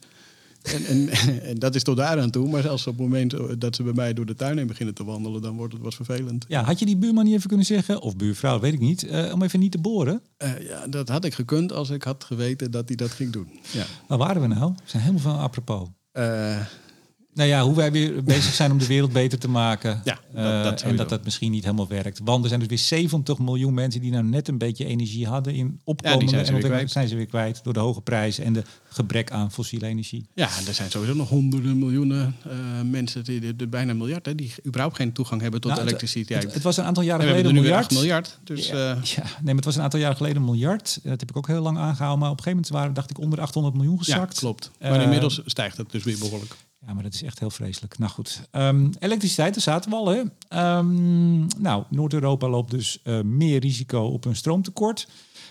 En, 0.61 0.85
en, 0.85 1.09
en, 1.49 1.59
dat 1.59 1.75
is 1.75 1.83
tot 1.83 1.97
daar 1.97 2.19
aan 2.19 2.29
toe. 2.29 2.49
Maar 2.49 2.61
zelfs 2.61 2.87
op 2.87 2.93
het 2.93 3.01
moment 3.01 3.61
dat 3.61 3.75
ze 3.75 3.83
bij 3.83 3.93
mij 3.93 4.13
door 4.13 4.25
de 4.25 4.35
tuin 4.35 4.57
heen 4.57 4.67
beginnen 4.67 4.95
te 4.95 5.03
wandelen, 5.03 5.41
dan 5.41 5.55
wordt 5.55 5.73
het 5.73 5.81
wat 5.81 5.95
vervelend. 5.95 6.45
Ja, 6.47 6.63
had 6.63 6.79
je 6.79 6.85
die 6.85 6.97
buurman 6.97 7.23
niet 7.23 7.33
even 7.33 7.47
kunnen 7.47 7.65
zeggen, 7.65 8.01
of 8.01 8.15
buurvrouw, 8.15 8.59
weet 8.59 8.73
ik 8.73 8.79
niet, 8.79 9.03
uh, 9.03 9.33
om 9.33 9.43
even 9.43 9.59
niet 9.59 9.71
te 9.71 9.79
boren? 9.79 10.21
Uh, 10.43 10.67
ja, 10.67 10.87
dat 10.87 11.09
had 11.09 11.25
ik 11.25 11.33
gekund 11.33 11.73
als 11.73 11.89
ik 11.89 12.03
had 12.03 12.23
geweten 12.23 12.71
dat 12.71 12.87
hij 12.87 12.95
dat 12.95 13.11
ging 13.11 13.31
doen. 13.31 13.47
Ja. 13.71 13.85
Waar 14.07 14.17
waren 14.17 14.41
we 14.41 14.47
nou? 14.47 14.71
We 14.71 14.81
zijn 14.85 15.03
helemaal 15.03 15.33
van 15.33 15.39
apropos. 15.39 15.87
Uh, 16.13 16.59
nou 17.39 17.51
ja, 17.51 17.63
hoe 17.63 17.75
wij 17.75 17.91
weer 17.91 18.23
bezig 18.23 18.53
zijn 18.53 18.71
om 18.71 18.77
de 18.77 18.87
wereld 18.87 19.11
beter 19.11 19.39
te 19.39 19.49
maken. 19.49 20.01
Ja, 20.03 20.19
dat, 20.33 20.63
dat 20.63 20.81
uh, 20.81 20.89
en 20.89 20.95
dat 20.95 21.09
dat 21.09 21.23
misschien 21.23 21.51
niet 21.51 21.63
helemaal 21.63 21.87
werkt. 21.87 22.19
Want 22.23 22.43
er 22.43 22.47
zijn 22.47 22.59
dus 22.59 22.69
weer 22.69 22.77
70 22.77 23.37
miljoen 23.37 23.73
mensen 23.73 24.01
die 24.01 24.11
nou 24.11 24.23
net 24.23 24.47
een 24.47 24.57
beetje 24.57 24.85
energie 24.85 25.27
hadden 25.27 25.53
in 25.53 25.79
opkomen. 25.83 26.19
Ja, 26.19 26.43
zijn 26.45 26.63
en 26.63 26.89
zijn 26.89 27.07
ze 27.07 27.15
weer 27.15 27.25
kwijt 27.25 27.63
door 27.63 27.73
de 27.73 27.79
hoge 27.79 28.01
prijs 28.01 28.39
en 28.39 28.53
de 28.53 28.63
gebrek 28.89 29.31
aan 29.31 29.51
fossiele 29.51 29.85
energie. 29.85 30.25
Ja, 30.33 30.49
er 30.67 30.73
zijn 30.73 30.91
sowieso 30.91 31.15
nog 31.15 31.29
honderden 31.29 31.79
miljoenen 31.79 32.35
uh, 32.47 32.53
mensen, 32.81 33.23
die, 33.23 33.39
de, 33.39 33.55
de, 33.55 33.67
bijna 33.67 33.91
een 33.91 33.97
miljard, 33.97 34.25
hè, 34.25 34.35
die 34.35 34.53
überhaupt 34.65 34.95
geen 34.95 35.13
toegang 35.13 35.41
hebben 35.41 35.61
tot 35.61 35.71
nou, 35.71 35.83
elektriciteit. 35.83 36.43
Het, 36.43 36.53
het, 36.53 36.63
was 36.63 36.77
een 36.77 36.83
aantal 36.83 37.03
jaren 37.03 37.27
geleden 37.27 37.55
een 37.55 37.61
miljard. 37.61 37.91
miljard 37.91 38.39
dus, 38.43 38.67
ja, 38.67 38.73
uh, 38.73 39.03
ja, 39.03 39.23
nee, 39.23 39.43
maar 39.43 39.55
het 39.55 39.65
was 39.65 39.75
een 39.75 39.81
aantal 39.81 39.99
jaren 39.99 40.17
geleden 40.17 40.37
een 40.37 40.45
miljard. 40.45 40.99
Dat 41.03 41.19
heb 41.19 41.29
ik 41.29 41.37
ook 41.37 41.47
heel 41.47 41.61
lang 41.61 41.77
aangehouden. 41.77 42.19
Maar 42.19 42.31
op 42.31 42.37
een 42.37 42.43
gegeven 42.43 42.51
moment 42.51 42.69
waren, 42.69 42.93
dacht 42.93 43.09
ik, 43.09 43.19
onder 43.19 43.41
800 43.41 43.75
miljoen 43.75 43.97
gezakt. 43.97 44.33
Ja, 44.33 44.39
klopt. 44.39 44.71
Maar 44.79 45.01
inmiddels 45.01 45.41
stijgt 45.45 45.77
het 45.77 45.91
dus 45.91 46.03
weer 46.03 46.17
behoorlijk. 46.17 46.55
Ja, 46.85 46.93
maar 46.93 47.03
dat 47.03 47.13
is 47.13 47.23
echt 47.23 47.39
heel 47.39 47.49
vreselijk. 47.49 47.97
Nou 47.97 48.11
goed, 48.11 48.47
um, 48.51 48.91
elektriciteit, 48.99 49.53
daar 49.53 49.63
zaten 49.63 49.89
we 49.89 49.95
al. 49.95 50.07
Hè? 50.07 50.19
Um, 50.77 51.47
nou, 51.57 51.83
Noord-Europa 51.89 52.47
loopt 52.49 52.71
dus 52.71 52.99
uh, 53.03 53.21
meer 53.21 53.59
risico 53.59 54.05
op 54.05 54.25
een 54.25 54.35
stroomtekort. 54.35 55.07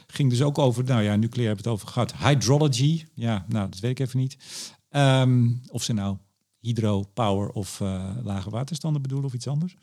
Ging 0.07 0.31
dus 0.31 0.43
ook 0.43 0.59
over, 0.59 0.85
nou 0.85 1.03
ja, 1.03 1.17
nucleair 1.17 1.47
hebben 1.47 1.65
het 1.65 1.75
over 1.75 1.89
gehad. 1.89 2.17
Hydrology, 2.17 3.07
ja, 3.15 3.45
nou, 3.49 3.69
dat 3.71 3.81
weet 3.81 3.91
ik 3.91 4.07
even 4.07 4.19
niet. 4.19 4.37
Um, 4.91 5.61
of 5.71 5.83
ze 5.83 5.93
nou 5.93 6.17
hydro, 6.61 7.03
power 7.15 7.49
of 7.49 7.81
uh, 7.81 8.11
lage 8.23 8.51
waterstanden 8.51 9.03
bedoelen 9.03 9.27
of 9.27 9.35
iets 9.35 9.47
anders. 9.47 9.77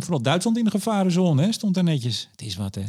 vooral 0.00 0.22
Duitsland 0.22 0.58
in 0.58 0.64
de 0.64 0.70
gevarenzone, 0.70 1.42
hè, 1.42 1.52
stond 1.52 1.74
daar 1.74 1.84
netjes. 1.84 2.28
Het 2.30 2.42
is 2.42 2.56
wat, 2.56 2.74
hè 2.74 2.84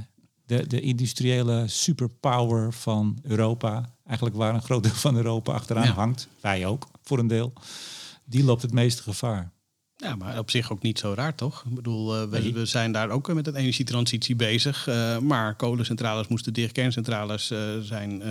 de, 0.45 0.67
de 0.67 0.81
industriële 0.81 1.67
superpower 1.67 2.73
van 2.73 3.17
Europa, 3.21 3.94
eigenlijk 4.05 4.37
waar 4.37 4.53
een 4.53 4.61
groot 4.61 4.83
deel 4.83 4.93
van 4.93 5.15
Europa 5.15 5.53
achteraan 5.53 5.87
hangt, 5.87 6.27
wij 6.41 6.65
ook 6.65 6.87
voor 7.03 7.19
een 7.19 7.27
deel, 7.27 7.53
die 8.25 8.43
loopt 8.43 8.61
het 8.61 8.73
meeste 8.73 9.01
gevaar. 9.01 9.53
Ja, 9.97 10.15
maar 10.15 10.39
op 10.39 10.49
zich 10.51 10.71
ook 10.71 10.81
niet 10.81 10.99
zo 10.99 11.13
raar, 11.13 11.35
toch? 11.35 11.63
Ik 11.69 11.75
bedoel, 11.75 12.21
uh, 12.21 12.29
we, 12.29 12.51
we, 12.51 12.65
zijn 12.65 12.91
daar 12.91 13.09
ook 13.09 13.33
met 13.33 13.45
de 13.45 13.57
energietransitie 13.57 14.35
bezig. 14.35 14.87
Uh, 14.87 15.17
maar 15.17 15.55
kolencentrales 15.55 16.27
moesten 16.27 16.53
dicht, 16.53 16.71
kerncentrales 16.71 17.51
uh, 17.51 17.59
zijn 17.81 18.23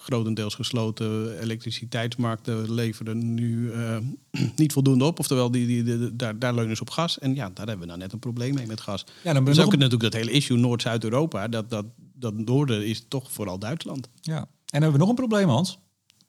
grotendeels 0.00 0.54
gesloten. 0.54 1.38
Elektriciteitsmarkten 1.40 2.72
leveren 2.72 3.34
nu 3.34 3.72
niet 4.56 4.72
voldoende 4.72 5.04
op. 5.04 5.18
Oftewel, 5.18 5.50
die, 5.50 5.66
die, 5.66 5.82
die, 5.82 6.16
daar, 6.16 6.38
daar 6.38 6.54
leunen 6.54 6.76
ze 6.76 6.82
op 6.82 6.90
gas. 6.90 7.18
En 7.18 7.34
ja, 7.34 7.50
daar 7.54 7.66
hebben 7.66 7.80
we 7.80 7.86
nou 7.86 7.98
net 7.98 8.12
een 8.12 8.18
probleem 8.18 8.54
mee 8.54 8.66
met 8.66 8.80
gas. 8.80 9.04
Ja, 9.24 9.32
dan 9.32 9.44
ben 9.44 9.54
dus 9.54 9.64
ook 9.64 9.70
natuurlijk 9.70 10.12
dat 10.12 10.20
hele 10.20 10.30
issue 10.30 10.58
Noord-Zuid-Europa. 10.58 11.48
Dat, 11.48 11.70
dat, 11.70 11.84
dat 12.14 12.34
noorden 12.34 12.86
is 12.86 13.04
toch 13.08 13.32
vooral 13.32 13.58
Duitsland. 13.58 14.08
Ja, 14.20 14.48
dan 14.70 14.82
hebben 14.82 14.92
we 14.92 14.98
nog 14.98 15.08
een 15.08 15.14
probleem, 15.14 15.48
Hans. 15.48 15.78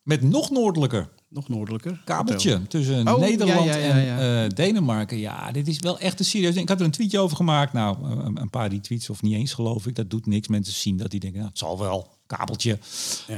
Met 0.03 0.21
nog 0.21 0.49
noordelijker. 0.49 1.09
Nog 1.29 1.49
noordelijker. 1.49 2.01
Kabeltje 2.05 2.67
tussen 2.67 3.07
oh, 3.07 3.19
Nederland 3.19 3.65
ja, 3.65 3.75
ja, 3.75 3.97
ja, 3.97 4.19
en 4.19 4.43
uh, 4.43 4.49
Denemarken. 4.49 5.17
Ja, 5.17 5.51
dit 5.51 5.67
is 5.67 5.79
wel 5.79 5.99
echt 5.99 6.19
een 6.19 6.25
serieus 6.25 6.55
Ik 6.55 6.69
had 6.69 6.79
er 6.79 6.85
een 6.85 6.91
tweetje 6.91 7.19
over 7.19 7.35
gemaakt. 7.35 7.73
Nou, 7.73 8.03
een, 8.03 8.41
een 8.41 8.49
paar 8.49 8.69
die 8.69 8.79
tweets 8.79 9.09
of 9.09 9.21
niet 9.21 9.33
eens 9.33 9.53
geloof 9.53 9.87
ik. 9.87 9.95
Dat 9.95 10.09
doet 10.09 10.25
niks. 10.25 10.47
Mensen 10.47 10.73
zien 10.73 10.97
dat 10.97 11.11
die 11.11 11.19
denken, 11.19 11.39
nou, 11.39 11.49
het 11.49 11.59
zal 11.59 11.79
wel 11.79 12.07
kabeltje. 12.37 12.79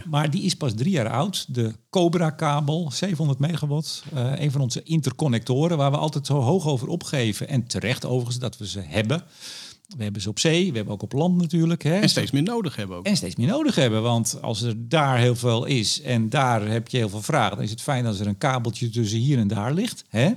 Maar 0.06 0.30
die 0.30 0.44
is 0.44 0.56
pas 0.56 0.74
drie 0.74 0.92
jaar 0.92 1.10
oud. 1.10 1.46
De 1.54 1.74
Cobra-kabel, 1.90 2.92
700 2.92 3.40
megawatt. 3.40 4.04
Uh, 4.14 4.32
een 4.36 4.52
van 4.52 4.62
onze 4.62 4.84
interconnectoren 4.84 5.78
waar 5.78 5.92
we 5.92 5.98
altijd 5.98 6.26
zo 6.26 6.40
hoog 6.40 6.68
over 6.68 6.88
opgeven. 6.88 7.48
En 7.48 7.68
terecht 7.68 8.06
overigens 8.06 8.40
dat 8.40 8.58
we 8.58 8.68
ze 8.68 8.80
hebben. 8.80 9.24
We 9.98 10.04
hebben 10.04 10.22
ze 10.22 10.30
op 10.30 10.40
zee, 10.40 10.70
we 10.70 10.76
hebben 10.76 10.94
ook 10.94 11.02
op 11.02 11.14
land 11.14 11.38
natuurlijk. 11.38 11.84
Hè. 11.84 12.00
En 12.00 12.10
steeds 12.10 12.32
meer 12.32 12.44
nodig 12.44 12.76
hebben 12.76 12.98
ook. 12.98 13.06
En 13.06 13.16
steeds 13.16 13.36
meer 13.36 13.48
nodig 13.48 13.76
hebben, 13.76 14.02
want 14.02 14.42
als 14.42 14.62
er 14.62 14.90
daar 14.90 15.18
heel 15.18 15.36
veel 15.36 15.66
is 15.66 16.02
en 16.02 16.30
daar 16.30 16.68
heb 16.68 16.88
je 16.88 16.98
heel 16.98 17.10
veel 17.10 17.22
vraag, 17.22 17.50
dan 17.50 17.62
is 17.62 17.70
het 17.70 17.82
fijn 17.82 18.06
als 18.06 18.20
er 18.20 18.28
een 18.28 18.38
kabeltje 18.38 18.90
tussen 18.90 19.20
hier 19.20 19.38
en 19.38 19.48
daar 19.48 19.74
ligt. 19.74 20.04
Hè. 20.10 20.32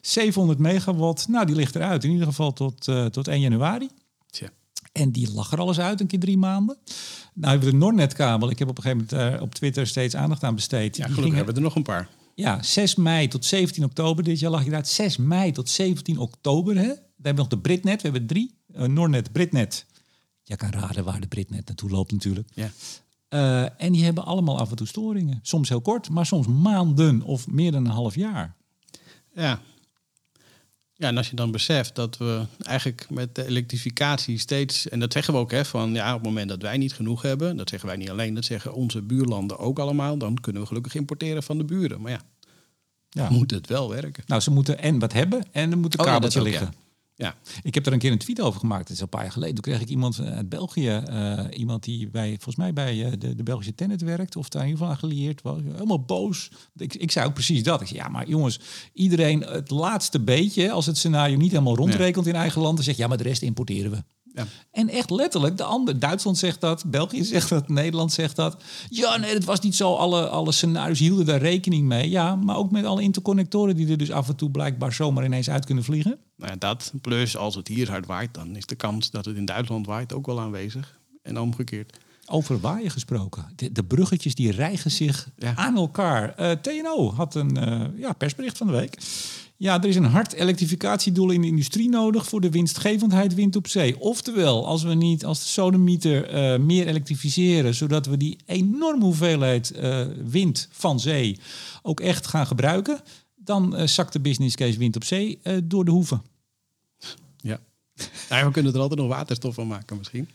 700 0.00 0.58
megawatt, 0.58 1.28
nou 1.28 1.46
die 1.46 1.54
ligt 1.54 1.74
eruit 1.74 2.04
in 2.04 2.10
ieder 2.10 2.26
geval 2.26 2.52
tot, 2.52 2.86
uh, 2.86 3.06
tot 3.06 3.28
1 3.28 3.40
januari. 3.40 3.88
Tja. 4.30 4.48
En 4.92 5.10
die 5.10 5.32
lag 5.32 5.52
er 5.52 5.60
alles 5.60 5.80
uit, 5.80 6.00
een 6.00 6.06
keer 6.06 6.20
drie 6.20 6.38
maanden. 6.38 6.76
Nou 7.34 7.50
hebben 7.50 7.68
we 7.68 7.74
de 7.74 7.84
Nornet-kabel. 7.84 8.50
Ik 8.50 8.58
heb 8.58 8.68
op 8.68 8.76
een 8.76 8.82
gegeven 8.82 9.06
moment 9.10 9.34
uh, 9.34 9.42
op 9.42 9.54
Twitter 9.54 9.86
steeds 9.86 10.16
aandacht 10.16 10.44
aan 10.44 10.54
besteed. 10.54 10.96
Ja, 10.96 11.06
gelukkig 11.06 11.34
hebben 11.34 11.54
we 11.54 11.60
er 11.60 11.66
nog 11.66 11.76
een 11.76 11.82
paar. 11.82 12.08
Ja, 12.34 12.62
6 12.62 12.94
mei 12.94 13.28
tot 13.28 13.44
17 13.44 13.84
oktober. 13.84 14.24
Dit 14.24 14.38
jaar 14.38 14.50
lag 14.50 14.64
je 14.64 14.70
daar 14.70 14.86
6 14.86 15.16
mei 15.16 15.52
tot 15.52 15.68
17 15.68 16.18
oktober. 16.18 16.76
Hè? 16.76 16.88
We 16.88 17.22
hebben 17.22 17.42
nog 17.42 17.52
de 17.52 17.58
Britnet, 17.58 18.02
we 18.02 18.08
hebben 18.08 18.26
drie. 18.26 18.57
Uh, 18.76 18.82
Nornet, 18.84 19.32
Britnet. 19.32 19.86
jij 20.42 20.56
kan 20.56 20.70
raden 20.70 21.04
waar 21.04 21.20
de 21.20 21.26
Brit 21.26 21.50
net 21.50 21.66
naartoe 21.66 21.90
loopt 21.90 22.12
natuurlijk. 22.12 22.48
Ja. 22.54 22.70
Eh, 23.28 23.62
en 23.82 23.92
die 23.92 24.04
hebben 24.04 24.24
allemaal 24.24 24.58
af 24.58 24.70
en 24.70 24.76
toe 24.76 24.86
storingen. 24.86 25.38
Soms 25.42 25.68
heel 25.68 25.80
kort, 25.80 26.10
maar 26.10 26.26
soms 26.26 26.46
maanden 26.46 27.22
of 27.22 27.46
meer 27.48 27.72
dan 27.72 27.84
een 27.84 27.90
half 27.90 28.14
jaar. 28.14 28.54
Ja. 29.34 29.60
Ja, 30.94 31.08
en 31.08 31.16
als 31.16 31.30
je 31.30 31.36
dan 31.36 31.50
beseft 31.50 31.94
dat 31.94 32.16
we 32.16 32.44
eigenlijk 32.62 33.06
met 33.10 33.34
de 33.34 33.46
elektrificatie 33.46 34.38
steeds, 34.38 34.88
en 34.88 35.00
dat 35.00 35.12
zeggen 35.12 35.34
we 35.34 35.40
ook, 35.40 35.50
hè, 35.50 35.64
van 35.64 35.92
ja, 35.94 36.08
op 36.08 36.18
het 36.18 36.28
moment 36.28 36.48
dat 36.48 36.62
wij 36.62 36.76
niet 36.76 36.92
genoeg 36.94 37.22
hebben, 37.22 37.56
dat 37.56 37.68
zeggen 37.68 37.88
wij 37.88 37.96
niet 37.98 38.10
alleen, 38.10 38.34
dat 38.34 38.44
zeggen 38.44 38.74
onze 38.74 39.02
buurlanden 39.02 39.58
ook 39.58 39.78
allemaal, 39.78 40.16
dan 40.18 40.40
kunnen 40.40 40.62
we 40.62 40.68
gelukkig 40.68 40.94
importeren 40.94 41.42
van 41.42 41.58
de 41.58 41.64
buren. 41.64 42.00
Maar 42.00 42.10
ja, 42.10 42.20
Ja. 43.10 43.30
moet 43.30 43.50
het 43.50 43.66
wel 43.66 43.88
werken. 43.88 44.24
Nou, 44.26 44.40
ze 44.40 44.50
moeten 44.50 44.78
en 44.78 44.98
wat 44.98 45.12
hebben 45.12 45.44
en 45.52 45.70
er 45.70 45.78
moet 45.78 45.94
een 45.94 46.00
Oh 46.00 46.06
ja, 46.06 46.12
kabeltje 46.12 46.40
ook, 46.40 46.46
liggen. 46.46 46.74
Ja, 47.20 47.34
Ik 47.62 47.74
heb 47.74 47.86
er 47.86 47.92
een 47.92 47.98
keer 47.98 48.12
een 48.12 48.18
tweet 48.18 48.40
over 48.40 48.60
gemaakt. 48.60 48.82
Dat 48.82 48.90
is 48.90 48.96
al 48.96 49.02
een 49.02 49.08
paar 49.08 49.22
jaar 49.22 49.32
geleden. 49.32 49.54
Toen 49.54 49.64
kreeg 49.64 49.80
ik 49.80 49.88
iemand 49.88 50.20
uit 50.20 50.48
België, 50.48 50.88
eh, 50.88 51.44
iemand 51.50 51.84
die 51.84 52.10
bij, 52.10 52.28
volgens 52.28 52.56
mij 52.56 52.72
bij 52.72 53.04
eh, 53.04 53.12
de, 53.18 53.34
de 53.34 53.42
Belgische 53.42 53.74
Tennet 53.74 54.02
werkt, 54.02 54.36
of 54.36 54.48
daar 54.48 54.62
in 54.62 54.68
ieder 54.68 54.84
geval 54.86 54.94
aan 54.94 55.08
gelieerd 55.08 55.42
was, 55.42 55.60
helemaal 55.72 56.04
boos. 56.04 56.50
Ik, 56.76 56.94
ik 56.94 57.10
zei 57.10 57.26
ook 57.26 57.34
precies 57.34 57.62
dat. 57.62 57.80
Ik 57.80 57.86
zei, 57.86 57.98
ja, 57.98 58.08
maar 58.08 58.28
jongens, 58.28 58.60
iedereen 58.92 59.40
het 59.40 59.70
laatste 59.70 60.20
beetje, 60.20 60.70
als 60.70 60.86
het 60.86 60.96
scenario 60.96 61.36
niet 61.36 61.50
helemaal 61.50 61.76
rondrekent 61.76 62.26
in 62.26 62.34
eigen 62.34 62.62
land, 62.62 62.74
dan 62.74 62.84
zegt 62.84 62.98
ja, 62.98 63.06
maar 63.06 63.16
de 63.16 63.22
rest 63.22 63.42
importeren 63.42 63.90
we. 63.90 64.02
Ja. 64.34 64.46
En 64.70 64.88
echt 64.88 65.10
letterlijk, 65.10 65.56
de 65.56 65.62
ander, 65.62 65.98
Duitsland 65.98 66.38
zegt 66.38 66.60
dat, 66.60 66.84
België 66.86 67.24
zegt 67.34 67.48
dat, 67.48 67.68
Nederland 67.68 68.12
zegt 68.12 68.36
dat. 68.36 68.62
Ja, 68.88 69.16
nee, 69.16 69.34
het 69.34 69.44
was 69.44 69.60
niet 69.60 69.74
zo. 69.74 69.94
Alle, 69.94 70.28
alle 70.28 70.52
scenario's 70.52 70.98
hielden 70.98 71.26
daar 71.26 71.40
rekening 71.40 71.86
mee. 71.86 72.10
Ja, 72.10 72.36
maar 72.36 72.56
ook 72.56 72.70
met 72.70 72.84
alle 72.84 73.02
interconnectoren 73.02 73.76
die 73.76 73.88
er 73.90 73.98
dus 73.98 74.10
af 74.10 74.28
en 74.28 74.36
toe 74.36 74.50
blijkbaar 74.50 74.92
zomaar 74.92 75.24
ineens 75.24 75.50
uit 75.50 75.64
kunnen 75.64 75.84
vliegen. 75.84 76.18
Nou 76.36 76.50
ja, 76.52 76.56
dat. 76.58 76.92
Plus 77.00 77.36
als 77.36 77.54
het 77.54 77.68
hier 77.68 77.90
hard 77.90 78.06
waait, 78.06 78.34
dan 78.34 78.56
is 78.56 78.66
de 78.66 78.74
kans 78.74 79.10
dat 79.10 79.24
het 79.24 79.36
in 79.36 79.44
Duitsland 79.44 79.86
waait 79.86 80.12
ook 80.12 80.26
wel 80.26 80.40
aanwezig. 80.40 80.98
En 81.22 81.38
omgekeerd. 81.40 81.96
Over 82.30 82.60
waaien 82.60 82.90
gesproken. 82.90 83.52
De, 83.56 83.72
de 83.72 83.84
bruggetjes 83.84 84.34
die 84.34 84.50
rijgen 84.52 84.90
zich 84.90 85.28
Ja. 85.36 85.54
aan 85.54 85.76
elkaar. 85.76 86.34
Eh, 86.34 86.50
TNO 86.50 87.12
had 87.12 87.34
een 87.34 87.56
eh, 87.56 87.80
ja, 87.96 88.12
persbericht 88.12 88.56
van 88.58 88.66
de 88.66 88.72
week. 88.72 88.98
Ja, 89.60 89.82
er 89.82 89.88
is 89.88 89.96
een 89.96 90.04
hard 90.04 90.32
elektrificatiedoel 90.32 91.30
in 91.30 91.40
de 91.40 91.46
industrie 91.46 91.88
nodig 91.88 92.26
voor 92.26 92.40
de 92.40 92.50
winstgevendheid 92.50 93.34
wind 93.34 93.56
op 93.56 93.66
zee. 93.66 94.00
Oftewel, 94.00 94.66
als 94.66 94.82
we 94.82 94.94
niet 94.94 95.24
als 95.24 95.42
de 95.42 95.48
sodemieter 95.48 96.24
eh, 96.24 96.58
meer 96.58 96.86
elektrificeren, 96.86 97.74
zodat 97.74 98.06
we 98.06 98.16
die 98.16 98.38
enorme 98.46 99.04
hoeveelheid 99.04 99.70
eh, 99.70 100.06
wind 100.24 100.68
van 100.70 101.00
zee 101.00 101.38
ook 101.82 102.00
echt 102.00 102.26
gaan 102.26 102.46
gebruiken, 102.46 103.00
dan 103.36 103.76
eh, 103.76 103.86
zakt 103.86 104.12
de 104.12 104.20
business 104.20 104.56
case 104.56 104.78
wind 104.78 104.96
op 104.96 105.04
zee 105.04 105.40
door 105.64 105.84
de 105.84 105.90
hoeven. 105.90 106.22
Ja. 107.36 107.60
Nou, 108.28 108.46
we 108.46 108.52
kunnen 108.52 108.74
er 108.74 108.80
altijd 108.80 109.00
nog 109.00 109.08
waterstof 109.08 109.54
van 109.54 109.66
maken 109.66 109.96
misschien. 109.96 110.28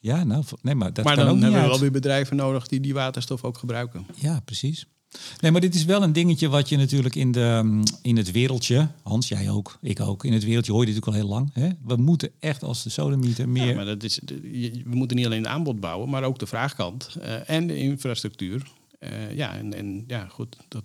Ja, 0.00 0.24
nou, 0.24 0.44
nee, 0.62 0.74
maar 0.74 0.92
dat 0.92 1.04
maar 1.04 1.14
kan 1.14 1.24
dan 1.24 1.34
ook 1.34 1.42
hebben 1.42 1.62
we 1.62 1.68
wel 1.68 1.78
weer 1.78 1.90
bedrijven 1.90 2.36
nodig 2.36 2.68
die 2.68 2.80
die 2.80 2.94
waterstof 2.94 3.44
ook 3.44 3.58
gebruiken. 3.58 4.06
Ja, 4.14 4.40
precies. 4.44 4.86
Nee, 5.40 5.50
maar 5.50 5.60
dit 5.60 5.74
is 5.74 5.84
wel 5.84 6.02
een 6.02 6.12
dingetje 6.12 6.48
wat 6.48 6.68
je 6.68 6.76
natuurlijk 6.76 7.14
in, 7.14 7.32
de, 7.32 7.60
mm, 7.64 7.82
in 8.02 8.16
het 8.16 8.30
wereldje, 8.30 8.88
Hans, 9.02 9.28
jij 9.28 9.50
ook, 9.50 9.78
ik 9.82 10.00
ook, 10.00 10.24
in 10.24 10.32
het 10.32 10.44
wereldje 10.44 10.72
hoor 10.72 10.80
je 10.80 10.92
dit 10.92 11.04
natuurlijk 11.04 11.30
al 11.30 11.36
heel 11.36 11.38
lang. 11.38 11.50
Hè? 11.52 11.68
We 11.84 11.96
moeten 11.96 12.30
echt 12.38 12.62
als 12.62 12.82
de 12.82 12.90
sodemieter 12.90 13.48
meer... 13.48 13.66
Ja, 13.66 13.74
maar 13.74 13.84
dat 13.84 14.02
is, 14.02 14.20
we 14.24 14.94
moeten 14.94 15.16
niet 15.16 15.26
alleen 15.26 15.42
het 15.42 15.52
aanbod 15.52 15.80
bouwen, 15.80 16.08
maar 16.08 16.22
ook 16.22 16.38
de 16.38 16.46
vraagkant 16.46 17.16
eh, 17.20 17.50
en 17.50 17.66
de 17.66 17.76
infrastructuur. 17.76 18.62
Eh, 18.98 19.36
ja, 19.36 19.56
en, 19.56 19.74
en 19.74 20.04
ja, 20.06 20.26
goed, 20.30 20.56
dat, 20.68 20.84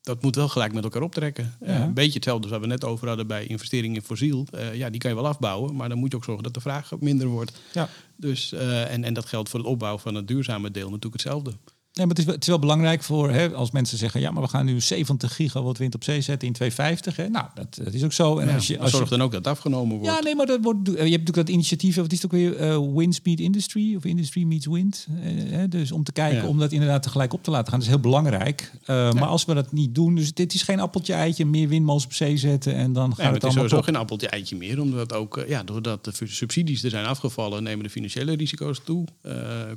dat 0.00 0.22
moet 0.22 0.34
wel 0.34 0.48
gelijk 0.48 0.72
met 0.72 0.84
elkaar 0.84 1.02
optrekken. 1.02 1.54
Eh, 1.60 1.80
een 1.80 1.94
beetje 1.94 2.14
hetzelfde 2.14 2.42
als 2.42 2.52
wat 2.52 2.60
we 2.60 2.66
net 2.66 2.84
over 2.84 3.08
hadden 3.08 3.26
bij 3.26 3.46
investeringen 3.46 3.96
in 3.96 4.02
fossiel. 4.02 4.46
Ja, 4.72 4.90
die 4.90 5.00
kan 5.00 5.10
je 5.10 5.16
wel 5.16 5.26
afbouwen, 5.26 5.76
maar 5.76 5.88
dan 5.88 5.98
moet 5.98 6.10
je 6.10 6.16
ook 6.16 6.24
zorgen 6.24 6.44
dat 6.44 6.54
de 6.54 6.60
vraag 6.60 6.94
ook 6.94 7.00
minder 7.00 7.26
wordt. 7.26 7.60
Ja. 7.72 7.88
Dus, 8.16 8.52
en, 8.52 9.04
en 9.04 9.14
dat 9.14 9.26
geldt 9.26 9.48
voor 9.48 9.60
het 9.60 9.68
opbouwen 9.68 10.02
van 10.02 10.14
het 10.14 10.28
duurzame 10.28 10.70
deel 10.70 10.90
natuurlijk 10.90 11.22
hetzelfde. 11.22 11.52
Nee, 11.96 12.06
maar 12.06 12.14
het 12.16 12.18
is, 12.18 12.24
wel, 12.24 12.34
het 12.34 12.42
is 12.42 12.48
wel 12.48 12.58
belangrijk 12.58 13.02
voor 13.02 13.30
hè, 13.30 13.52
als 13.54 13.70
mensen 13.70 13.98
zeggen: 13.98 14.20
ja, 14.20 14.30
maar 14.30 14.42
we 14.42 14.48
gaan 14.48 14.64
nu 14.66 14.80
70 14.80 15.34
gigawatt 15.34 15.78
wind 15.78 15.94
op 15.94 16.04
zee 16.04 16.20
zetten 16.20 16.48
in 16.48 16.54
250. 16.54 17.16
Hè? 17.16 17.28
Nou, 17.28 17.46
dat, 17.54 17.78
dat 17.84 17.92
is 17.94 18.04
ook 18.04 18.12
zo. 18.12 18.38
En 18.38 18.48
Ja, 18.48 18.54
als 18.54 18.66
je, 18.66 18.78
als 18.78 18.92
je, 18.92 19.04
dan 19.08 19.22
ook 19.22 19.32
dat 19.32 19.44
het 19.44 19.46
afgenomen 19.54 19.96
wordt. 19.98 20.14
ja, 20.14 20.22
nee, 20.22 20.34
maar 20.36 20.46
dat 20.46 20.58
wordt, 20.62 20.78
je 20.86 20.92
hebt 20.92 21.02
natuurlijk 21.10 21.36
dat 21.36 21.48
initiatief, 21.48 21.96
wat 21.96 22.12
is 22.12 22.22
het 22.22 22.24
ook 22.26 22.38
weer? 22.38 22.56
eh 22.56 22.78
wind 22.94 23.14
Speed 23.14 23.40
Industry 23.40 23.96
of 23.96 24.04
Industry 24.04 24.42
Meets 24.44 24.66
Wind. 24.66 25.06
Eh, 25.22 25.30
hè, 25.50 25.68
dus 25.68 25.92
om 25.92 26.04
te 26.04 26.12
kijken 26.12 26.42
Ja. 26.42 26.48
om 26.48 26.58
dat 26.58 26.72
inderdaad 26.72 27.02
tegelijk 27.02 27.32
op 27.32 27.42
te 27.42 27.50
laten 27.50 27.68
gaan. 27.68 27.78
Dat 27.78 27.88
is 27.88 27.94
heel 27.94 28.02
belangrijk. 28.02 28.72
Eh, 28.84 29.12
Maar 29.12 29.24
als 29.28 29.44
we 29.44 29.54
dat 29.54 29.72
niet 29.72 29.94
doen, 29.94 30.14
dus 30.14 30.34
dit 30.34 30.54
is 30.54 30.62
geen 30.62 30.80
appeltje 30.80 31.12
eitje, 31.12 31.46
meer 31.46 31.68
windmolens 31.68 32.04
op 32.04 32.12
zee 32.12 32.36
zetten 32.36 32.74
en 32.74 32.92
dan 32.92 33.08
gaat 33.08 33.16
maar 33.16 33.26
het 33.26 33.34
het 33.34 33.42
is 33.42 33.48
allemaal 33.48 33.68
sowieso 33.68 33.82
geen 33.92 33.96
appeltje 34.00 34.28
eitje 34.28 34.56
meer. 34.56 34.80
Omdat 34.80 35.12
ook, 35.12 35.44
ja, 35.48 35.62
doordat 35.62 36.04
de 36.04 36.12
subsidies 36.24 36.82
er 36.82 36.90
zijn 36.90 37.06
afgevallen, 37.06 37.62
nemen 37.62 37.84
de 37.84 37.90
financiële 37.90 38.32
risico's 38.36 38.80
toe. 38.84 39.04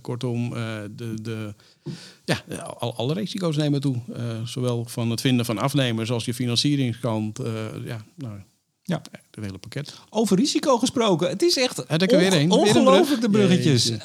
Kortom, 0.02 0.50
de, 0.50 1.14
de, 1.22 1.54
ja, 2.26 2.42
al, 2.80 2.96
alle 2.96 3.14
risico's 3.14 3.56
nemen 3.58 3.82
toe. 3.82 3.96
Eh, 4.14 4.44
zowel 4.46 4.86
van 4.86 5.10
het 5.10 5.22
vinden 5.22 5.46
van 5.46 5.58
afnemers 5.58 6.12
als 6.12 6.26
je 6.26 6.34
financieringskant. 6.34 7.40
eh, 7.40 7.54
ja, 7.86 8.06
nou, 8.16 8.40
Ja. 8.84 9.02
het 9.32 9.44
hele 9.46 9.58
pakket. 9.58 9.94
Over 10.10 10.38
risico 10.38 10.78
gesproken. 10.78 11.30
Het 11.30 11.42
is 11.42 11.58
echt 11.58 11.86
onge- 11.86 12.48
ongelooflijk 12.48 13.22
de 13.22 13.30
brug? 13.30 13.46
bruggetjes. 13.48 13.90
Eh, 13.90 14.02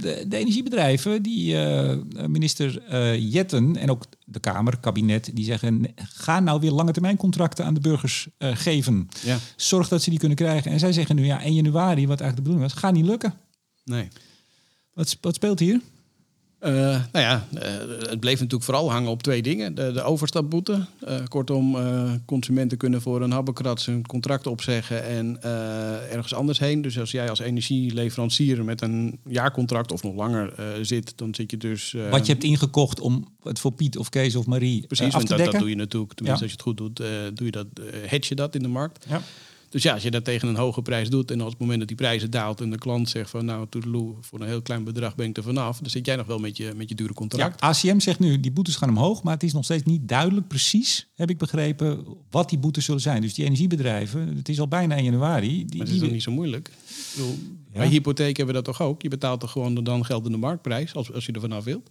de, 0.00 0.24
de 0.28 0.36
energiebedrijven, 0.36 1.22
die 1.22 1.56
minister 2.28 2.92
Jetten 3.18 3.76
en 3.76 3.90
ook 3.90 4.04
de 4.24 4.40
Kamer, 4.40 4.78
kabinet, 4.78 5.30
die 5.34 5.44
zeggen: 5.44 5.86
ga 5.96 6.40
nou 6.40 6.60
weer 6.60 6.70
lange 6.70 6.92
termijn 6.92 7.16
contracten 7.16 7.64
aan 7.64 7.74
de 7.74 7.80
burgers 7.80 8.28
geven. 8.38 9.08
Ja, 9.22 9.38
Zorg 9.56 9.88
dat 9.88 10.02
ze 10.02 10.10
die 10.10 10.18
kunnen 10.18 10.36
krijgen. 10.36 10.70
En 10.70 10.78
zij 10.78 10.92
zeggen 10.92 11.16
nu 11.16 11.24
ja, 11.24 11.42
1 11.42 11.54
januari, 11.54 12.06
wat 12.06 12.20
eigenlijk 12.20 12.36
de 12.36 12.42
bedoeling 12.42 12.72
was, 12.72 12.80
gaat 12.82 12.92
niet 12.92 13.06
lukken. 13.06 13.34
nee. 13.84 14.08
Wat, 14.94 15.16
wat 15.20 15.34
speelt 15.34 15.58
hier? 15.58 15.80
Eh, 16.66 16.72
nou 17.12 17.24
ja, 17.24 17.46
eh, 17.54 17.70
het 18.08 18.20
bleef 18.20 18.34
natuurlijk 18.34 18.64
vooral 18.64 18.90
hangen 18.90 19.10
op 19.10 19.22
twee 19.22 19.42
dingen. 19.42 19.74
De, 19.74 19.92
de 19.92 20.02
overstapboete. 20.02 20.86
Eh, 21.06 21.16
kortom, 21.28 21.76
consumenten 22.24 22.78
kunnen 22.78 23.02
voor 23.02 23.22
een 23.22 23.30
habbekrats 23.30 23.86
hun 23.86 24.06
contract 24.06 24.46
opzeggen 24.46 25.04
en 25.04 25.42
ergens 26.10 26.34
anders 26.34 26.58
heen. 26.58 26.82
Dus 26.82 26.98
als 26.98 27.10
jij 27.10 27.30
als 27.30 27.38
energieleverancier 27.38 28.64
met 28.64 28.80
een 28.82 29.18
jaarcontract 29.28 29.92
of 29.92 30.02
nog 30.02 30.14
langer 30.14 30.52
zit, 30.82 31.12
dan 31.16 31.34
zit 31.34 31.50
je 31.50 31.56
dus... 31.56 31.96
wat 32.10 32.26
je 32.26 32.32
hebt 32.32 32.44
ingekocht 32.44 33.00
om 33.00 33.28
het 33.42 33.58
voor 33.58 33.72
Piet 33.72 33.98
of 33.98 34.08
Kees 34.08 34.36
of 34.36 34.46
Marie 34.46 34.86
Precies, 34.86 35.06
af 35.06 35.12
want 35.12 35.26
te 35.26 35.28
dat, 35.28 35.36
dekken. 35.38 35.52
dat 35.52 35.62
doe 35.62 35.70
je 35.70 35.76
natuurlijk, 35.76 36.12
tenminste 36.12 36.44
Ja. 36.44 36.50
als 36.50 36.62
je 36.62 36.70
het 36.70 36.78
goed 36.78 36.96
doet, 36.96 37.36
doe 37.36 37.46
je 37.46 37.52
dat, 37.52 37.66
hedge 38.06 38.28
je 38.28 38.34
dat 38.34 38.54
in 38.54 38.62
de 38.62 38.68
markt. 38.68 39.06
Ja. 39.08 39.22
Dus 39.76 39.84
ja, 39.84 39.92
als 39.92 40.02
je 40.02 40.10
dat 40.10 40.24
tegen 40.24 40.48
een 40.48 40.56
hoge 40.56 40.82
prijs 40.82 41.10
doet 41.10 41.30
en 41.30 41.40
als 41.40 41.50
het 41.50 41.60
moment 41.60 41.78
dat 41.78 41.88
die 41.88 41.96
prijzen 41.96 42.30
daalt 42.30 42.60
en 42.60 42.70
de 42.70 42.78
klant 42.78 43.08
zegt 43.08 43.30
van 43.30 43.44
nou, 43.44 43.66
toedeloe, 43.68 44.14
voor 44.20 44.40
een 44.40 44.46
heel 44.46 44.62
klein 44.62 44.84
bedrag 44.84 45.14
ben 45.14 45.28
ik 45.28 45.36
er 45.36 45.42
vanaf, 45.42 45.78
dan 45.78 45.90
zit 45.90 46.06
jij 46.06 46.16
nog 46.16 46.26
wel 46.26 46.38
met 46.38 46.56
je, 46.56 46.72
met 46.76 46.88
je 46.88 46.94
dure 46.94 47.08
Ja, 47.08 47.14
contract. 47.14 47.60
ACM 47.60 47.98
zegt 47.98 48.18
nu, 48.18 48.40
die 48.40 48.50
boetes 48.50 48.76
gaan 48.76 48.88
omhoog, 48.88 49.22
maar 49.22 49.32
het 49.34 49.42
is 49.42 49.52
nog 49.52 49.64
steeds 49.64 49.82
niet 49.82 50.08
duidelijk 50.08 50.48
precies, 50.48 51.06
heb 51.14 51.30
ik 51.30 51.38
begrepen, 51.38 52.04
wat 52.30 52.48
die 52.48 52.58
boetes 52.58 52.84
zullen 52.84 53.00
zijn. 53.00 53.20
Dus 53.20 53.34
die 53.34 53.44
energiebedrijven, 53.44 54.36
het 54.36 54.48
is 54.48 54.60
al 54.60 54.68
bijna 54.68 54.94
1 54.94 55.04
januari. 55.04 55.48
Die, 55.48 55.76
Maar 55.76 55.86
dat 55.86 55.94
is 55.94 56.00
toch 56.00 56.10
niet 56.10 56.22
zo 56.22 56.32
moeilijk? 56.32 56.68
Ik 56.68 57.12
bedoel, 57.14 57.38
Ja. 57.72 57.78
Bij 57.78 57.88
hypotheek 57.88 58.36
hebben 58.36 58.54
we 58.54 58.62
dat 58.62 58.76
toch 58.76 58.86
ook? 58.86 59.02
Je 59.02 59.08
betaalt 59.08 59.40
toch 59.40 59.50
gewoon 59.50 59.74
de 59.74 59.82
dan 59.82 60.04
geldende 60.04 60.38
marktprijs 60.38 60.94
als, 60.94 61.12
als 61.12 61.26
je 61.26 61.32
er 61.32 61.40
vanaf 61.40 61.64
wilt? 61.64 61.90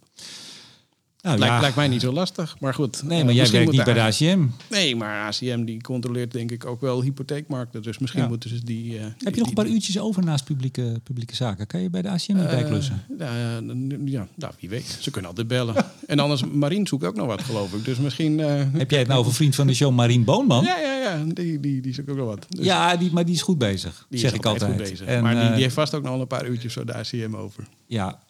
Nou, 1.22 1.38
lijkt, 1.38 1.54
ja. 1.54 1.60
lijkt 1.60 1.76
mij 1.76 1.88
niet 1.88 2.00
zo 2.00 2.12
lastig, 2.12 2.56
maar 2.60 2.74
goed. 2.74 3.02
Nee, 3.02 3.18
eh, 3.18 3.24
maar 3.24 3.34
jij 3.34 3.50
werkt 3.50 3.70
niet 3.72 3.84
bij 3.84 3.94
de 3.94 4.00
ACM. 4.00 4.46
Nee, 4.70 4.96
maar 4.96 5.26
ACM 5.26 5.64
die 5.64 5.80
controleert 5.82 6.32
denk 6.32 6.50
ik 6.50 6.66
ook 6.66 6.80
wel 6.80 7.02
hypotheekmarkten. 7.02 7.82
Dus 7.82 7.98
misschien 7.98 8.22
Ja. 8.22 8.28
moeten 8.28 8.50
ze 8.50 8.64
die... 8.64 8.96
eh, 8.98 9.02
Heb 9.04 9.12
die- 9.18 9.30
je 9.34 9.38
nog 9.38 9.48
een 9.48 9.54
paar 9.54 9.66
uurtjes 9.66 9.98
over 9.98 10.24
naast 10.24 10.44
publieke, 10.44 11.00
publieke 11.02 11.34
zaken? 11.36 11.66
Kan 11.66 11.80
je 11.80 11.90
bij 11.90 12.02
de 12.02 12.08
ACM 12.08 12.32
niet 12.34 12.42
Eh, 12.44 12.50
bijklussen? 12.50 13.02
ja, 13.18 13.36
ja, 13.38 13.60
nou, 13.60 14.52
wie 14.60 14.68
weet. 14.68 14.96
Ze 15.00 15.10
kunnen 15.10 15.30
altijd 15.30 15.48
bellen. 15.48 15.74
en 16.06 16.18
anders, 16.18 16.44
Marien 16.44 16.86
zoekt 16.86 17.04
ook 17.04 17.16
nog 17.16 17.26
wat, 17.26 17.42
geloof 17.42 17.72
ik. 17.74 17.84
Dus 17.84 17.98
misschien... 17.98 18.38
Heb 18.38 18.90
jij 18.90 18.98
het 18.98 19.08
nou 19.08 19.20
over 19.20 19.34
vriend 19.34 19.54
van 19.54 19.66
de 19.66 19.74
show 19.74 19.94
Marien 19.94 20.24
Boonman? 20.24 20.64
Ja, 20.64 20.78
ja, 20.78 20.94
ja. 21.02 21.24
Die, 21.28 21.60
die, 21.60 21.80
die 21.80 21.94
zoekt 21.94 22.10
ook 22.10 22.16
nog 22.16 22.26
wat. 22.26 22.46
Dus 22.48 22.64
Ja, 22.64 22.96
die, 22.96 23.12
maar 23.12 23.24
die 23.24 23.34
is 23.34 23.42
goed 23.42 23.58
bezig, 23.58 24.06
die 24.08 24.18
zeg 24.18 24.30
is 24.30 24.36
ik 24.38 24.46
altijd. 24.46 24.70
goed 24.70 24.82
bezig. 24.82 25.06
En, 25.06 25.22
maar 25.22 25.40
die, 25.40 25.52
die 25.52 25.62
heeft 25.62 25.74
vast 25.74 25.94
ook 25.94 26.02
nog 26.02 26.20
een 26.20 26.26
paar 26.26 26.46
uurtjes 26.48 26.72
zo 26.72 26.84
de 26.84 26.94
ACM 26.94 27.34
over. 27.36 27.64
ja, 27.86 28.20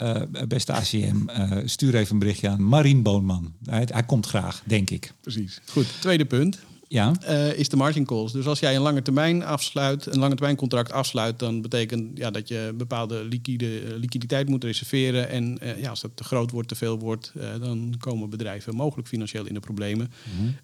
beste 0.49 0.73
ACM, 0.73 1.17
stuur 1.65 1.95
even 1.95 2.13
een 2.13 2.19
berichtje 2.19 2.49
aan 2.49 2.63
Marien 2.69 2.85
Boonman. 2.95 3.53
Hij, 3.65 3.89
hij 3.91 4.03
komt 4.03 4.27
graag, 4.27 4.63
denk 4.65 4.91
ik. 4.91 5.13
Precies. 5.21 5.61
Goed, 5.67 5.87
tweede 6.01 6.25
punt. 6.25 6.59
Ja, 6.89 7.13
eh, 7.21 7.59
is 7.59 7.69
de 7.69 7.77
margin 7.77 8.05
calls. 8.05 8.33
Dus 8.33 8.47
als 8.47 8.61
jij 8.61 8.77
een 8.77 8.83
lange 8.83 9.03
termijn 9.03 9.45
afsluit, 9.45 10.07
een 10.07 10.19
lange 10.19 10.35
termijn 10.35 10.57
contract 10.57 10.93
afsluit, 10.93 11.39
dan 11.39 11.63
betekent 11.63 12.19
ja, 12.19 12.31
dat 12.31 12.49
je 12.49 12.73
bepaalde 12.77 13.25
liquide, 13.25 13.81
eh, 13.81 13.97
liquiditeit 13.97 14.49
moet 14.49 14.65
reserveren. 14.65 15.29
En 15.29 15.59
eh, 15.59 15.81
ja, 15.81 15.91
als 15.91 16.01
dat 16.01 16.11
te 16.15 16.25
groot 16.25 16.51
wordt, 16.51 16.69
te 16.69 16.75
veel 16.75 16.99
wordt, 16.99 17.33
dan 17.61 17.95
komen 17.99 18.31
bedrijven 18.31 18.75
mogelijk 18.75 19.09
financieel 19.09 19.47
in 19.47 19.55
de 19.55 19.61
problemen. 19.61 20.13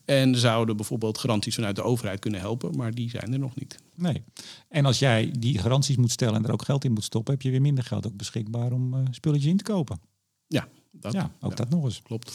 En 0.05 0.37
zouden 0.37 0.77
bijvoorbeeld 0.77 1.19
garanties 1.19 1.55
vanuit 1.55 1.77
de 1.77 1.83
overheid 1.83 2.19
kunnen 2.19 2.41
helpen, 2.41 2.77
maar 2.77 2.95
die 2.95 3.11
zijn 3.11 3.33
er 3.33 3.39
nog 3.39 3.55
niet. 3.55 3.77
nee. 3.95 4.23
En 4.69 4.85
als 4.85 4.99
jij 4.99 5.33
die 5.39 5.59
garanties 5.59 5.97
moet 5.97 6.11
stellen 6.11 6.35
en 6.35 6.45
er 6.45 6.53
ook 6.53 6.65
geld 6.65 6.85
in 6.85 6.93
moet 6.93 7.05
stoppen, 7.05 7.33
heb 7.33 7.43
je 7.43 7.51
weer 7.51 7.61
minder 7.61 7.85
geld 7.85 8.07
ook 8.07 8.17
beschikbaar 8.17 8.73
om 8.73 9.05
spulletjes 9.11 9.51
in 9.51 9.57
te 9.57 9.65
kopen. 9.65 10.01
Ja, 10.47 10.69
dat, 10.93 11.13
ja, 11.13 11.31
ook 11.41 11.51
ja, 11.51 11.57
dat 11.57 11.69
nog 11.71 11.85
eens. 11.85 12.03
klopt. 12.03 12.33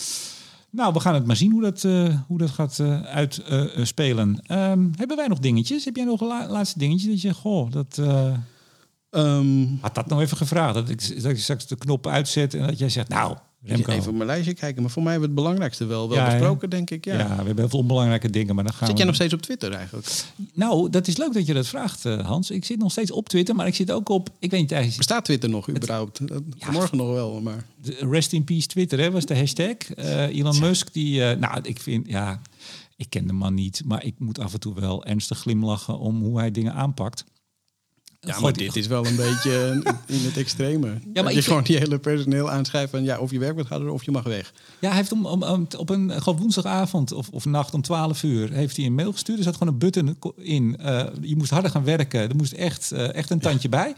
Nou, 0.70 0.94
we 0.94 1.00
gaan 1.00 1.14
het 1.14 1.26
maar 1.26 1.36
zien 1.36 1.52
hoe 1.52 1.62
dat, 1.62 1.84
eh, 1.84 2.20
hoe 2.28 2.38
dat 2.38 2.50
gaat 2.50 2.80
uitspelen. 3.06 4.40
hebben 4.96 5.18
wij 5.18 5.28
nog 5.28 5.40
dingetjes? 5.40 5.86
Heb 5.86 5.96
jij 5.96 6.06
nog 6.06 6.22
een 6.22 6.28
la- 6.28 6.48
laatste 6.50 6.80
dingetje 6.80 7.10
dat 7.10 7.22
je, 7.22 7.34
goh, 7.34 7.72
dat... 7.72 7.98
eh, 7.98 8.34
Ehm, 9.10 9.66
Had 9.82 9.96
dat 9.96 10.08
nou 10.08 10.22
even 10.22 10.38
gevraagd? 10.38 10.74
Dat 10.74 10.90
ik, 10.90 11.22
dat 11.22 11.32
ik 11.32 11.40
straks 11.40 11.68
de 11.68 11.76
knop 11.76 12.08
uitzet 12.08 12.54
en 12.54 12.68
dat 12.68 12.80
jij 12.80 12.90
zegt, 12.90 13.08
nou, 13.10 13.38
Remco. 13.64 13.92
even 13.92 14.10
op 14.10 14.16
mijn 14.16 14.28
lijstje 14.28 14.54
kijken, 14.54 14.82
maar 14.82 14.92
voor 14.92 15.04
mij 15.04 15.12
hebben 15.12 15.30
we 15.30 15.36
het 15.36 15.44
belangrijkste 15.46 15.86
wel, 15.86 16.10
wel 16.10 16.18
Ja, 16.18 16.26
besproken, 16.30 16.70
denk 16.70 16.90
ik. 16.90 17.06
ja. 17.06 17.14
Ja. 17.18 17.28
we 17.28 17.34
hebben 17.36 17.58
heel 17.58 17.70
veel 17.70 17.80
onbelangrijke 17.80 18.30
dingen, 18.30 18.56
maar 18.56 18.64
dan 18.64 18.74
gaan 18.74 18.82
Zit 18.88 18.92
we... 18.92 18.98
jij 18.98 19.06
nog 19.06 19.16
steeds 19.16 19.34
op 19.34 19.42
Twitter 19.42 19.72
eigenlijk? 19.72 20.08
Nou, 20.54 20.90
dat 20.90 21.08
is 21.08 21.18
leuk 21.18 21.34
dat 21.34 21.46
je 21.46 21.54
dat 21.54 21.68
vraagt, 21.68 22.06
eh, 22.06 22.26
Hans. 22.26 22.52
Ik 22.52 22.66
zit 22.66 22.80
nog 22.80 22.92
steeds 22.92 23.12
op 23.12 23.30
Twitter, 23.30 23.56
maar 23.56 23.68
ik 23.68 23.76
zit 23.76 23.92
ook 23.92 24.10
op... 24.10 24.30
Ik 24.40 24.52
weet 24.52 24.60
niet, 24.60 24.72
eigenlijk 24.72 24.98
Bestaat 25.08 25.26
Twitter 25.26 25.50
nog 25.50 25.70
überhaupt? 25.70 26.28
Dat- 26.28 26.44
Vanmorgen 26.58 26.98
nog 26.98 27.12
wel, 27.12 27.42
maar... 27.42 27.66
rest 28.00 28.34
in 28.34 28.44
peace 28.44 28.68
Twitter, 28.68 29.00
hè, 29.00 29.12
was 29.12 29.26
de 29.26 29.38
hashtag. 29.38 29.76
Eh, 29.96 30.22
Elon 30.38 30.60
Musk, 30.60 30.94
die... 30.94 31.24
eh, 31.24 31.38
nou, 31.40 31.60
ik 31.64 31.80
vind, 31.82 32.08
ja... 32.08 32.42
Ik 32.96 33.10
ken 33.10 33.28
de 33.28 33.34
man 33.34 33.54
niet, 33.54 33.82
maar 33.86 34.06
ik 34.06 34.14
moet 34.18 34.40
af 34.40 34.54
en 34.54 34.60
toe 34.60 34.74
wel 34.74 35.06
ernstig 35.06 35.40
glimlachen 35.40 36.00
om 36.00 36.22
hoe 36.24 36.38
hij 36.40 36.52
dingen 36.52 36.74
aanpakt. 36.74 37.26
Ja, 38.28 38.40
maar 38.40 38.54
dit 38.54 38.76
is 38.76 38.88
wel 38.88 39.06
een 39.06 39.16
beetje 39.26 39.82
in 40.08 40.20
het 40.26 40.38
extreme. 40.38 40.94
Ja, 41.14 41.24
maar 41.24 41.34
je 41.34 41.42
gewoon 41.42 41.64
die 41.64 41.78
hele 41.78 42.00
personeel 42.00 42.50
aanschrijft 42.52 42.92
van 42.92 43.04
ja, 43.04 43.20
of 43.20 43.32
je 43.32 43.40
werk 43.40 43.54
wordt 43.54 43.70
houden 43.70 43.94
of 43.94 44.04
je 44.04 44.12
mag 44.12 44.24
weg. 44.24 44.54
Ja, 44.80 44.88
hij 44.88 44.98
heeft 44.98 45.12
om, 45.12 45.26
om, 45.26 45.44
om- 45.44 45.68
op 45.78 45.90
een 45.90 46.12
gewoon 46.22 46.40
woensdagavond 46.40 47.12
of, 47.12 47.30
of 47.32 47.46
nacht 47.46 47.74
om 47.74 47.82
12 47.82 48.24
uur 48.24 48.52
heeft 48.52 48.78
hij 48.78 48.86
een 48.86 48.96
mail 48.96 49.12
gestuurd. 49.12 49.38
Er 49.38 49.44
zat 49.44 49.56
gewoon 49.56 49.74
een 49.74 49.80
button 49.80 50.18
in. 50.38 50.78
Eh, 50.78 51.06
je 51.22 51.36
moest 51.36 51.50
harder 51.52 51.72
gaan 51.72 51.84
werken. 51.84 52.30
Er 52.30 52.36
moest 52.36 52.54
echt, 52.54 52.92
eh, 52.92 53.14
echt 53.14 53.30
een 53.30 53.40
tandje 53.40 53.70
bij. 53.70 53.96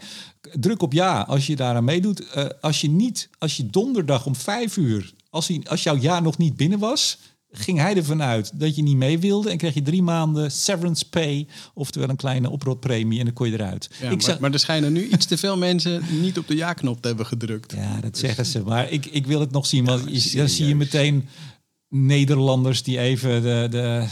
Druk 0.59 0.81
op 0.81 0.93
ja 0.93 1.21
als 1.21 1.47
je 1.47 1.55
daaraan 1.55 1.83
meedoet. 1.83 2.29
Eh, 2.29 2.45
als 2.61 2.81
je 2.81 2.89
niet, 2.89 3.29
als 3.37 3.57
je 3.57 3.65
donderdag 3.69 4.25
om 4.25 4.35
5 4.35 4.77
uur, 4.77 5.13
als, 5.29 5.47
hij, 5.47 5.61
als 5.67 5.83
jouw 5.83 5.97
ja 5.97 6.19
nog 6.19 6.37
niet 6.37 6.55
binnen 6.55 6.79
was, 6.79 7.17
ging 7.51 7.77
hij 7.79 7.95
ervan 7.95 8.21
uit 8.21 8.59
dat 8.59 8.75
je 8.75 8.81
niet 8.81 8.95
mee 8.95 9.19
wilde 9.19 9.49
en 9.49 9.57
kreeg 9.57 9.73
je 9.73 9.81
drie 9.81 10.01
maanden 10.03 10.51
severance 10.51 11.09
pay, 11.09 11.47
oftewel 11.73 12.09
een 12.09 12.15
kleine 12.15 12.49
oprotpremie 12.49 13.19
en 13.19 13.25
dan 13.25 13.33
kon 13.33 13.47
je 13.47 13.53
eruit. 13.53 13.89
Ja, 14.01 14.09
ik 14.09 14.27
maar, 14.27 14.37
maar 14.39 14.51
er 14.53 14.59
schijnen 14.59 14.93
nu 14.93 15.07
iets 15.07 15.25
te 15.25 15.37
veel 15.37 15.57
mensen 15.67 16.03
niet 16.21 16.37
op 16.37 16.47
de 16.47 16.55
ja-knop 16.55 17.01
te 17.01 17.07
hebben 17.07 17.25
gedrukt. 17.25 17.71
Ja, 17.75 17.99
dat 18.01 18.17
zeggen 18.17 18.45
ze. 18.45 18.63
Maar 18.63 18.89
ik, 18.91 19.05
ik 19.05 19.27
wil 19.27 19.39
het 19.39 19.51
nog 19.51 19.65
zien. 19.65 19.85
Want 19.85 20.23
je- 20.31 20.37
dan 20.37 20.49
zie 20.49 20.67
je 20.67 20.75
meteen 20.75 21.27
Nederlanders 21.93 22.83
die 22.83 22.99
even 22.99 23.41
de, 23.41 23.67
de, 23.69 24.05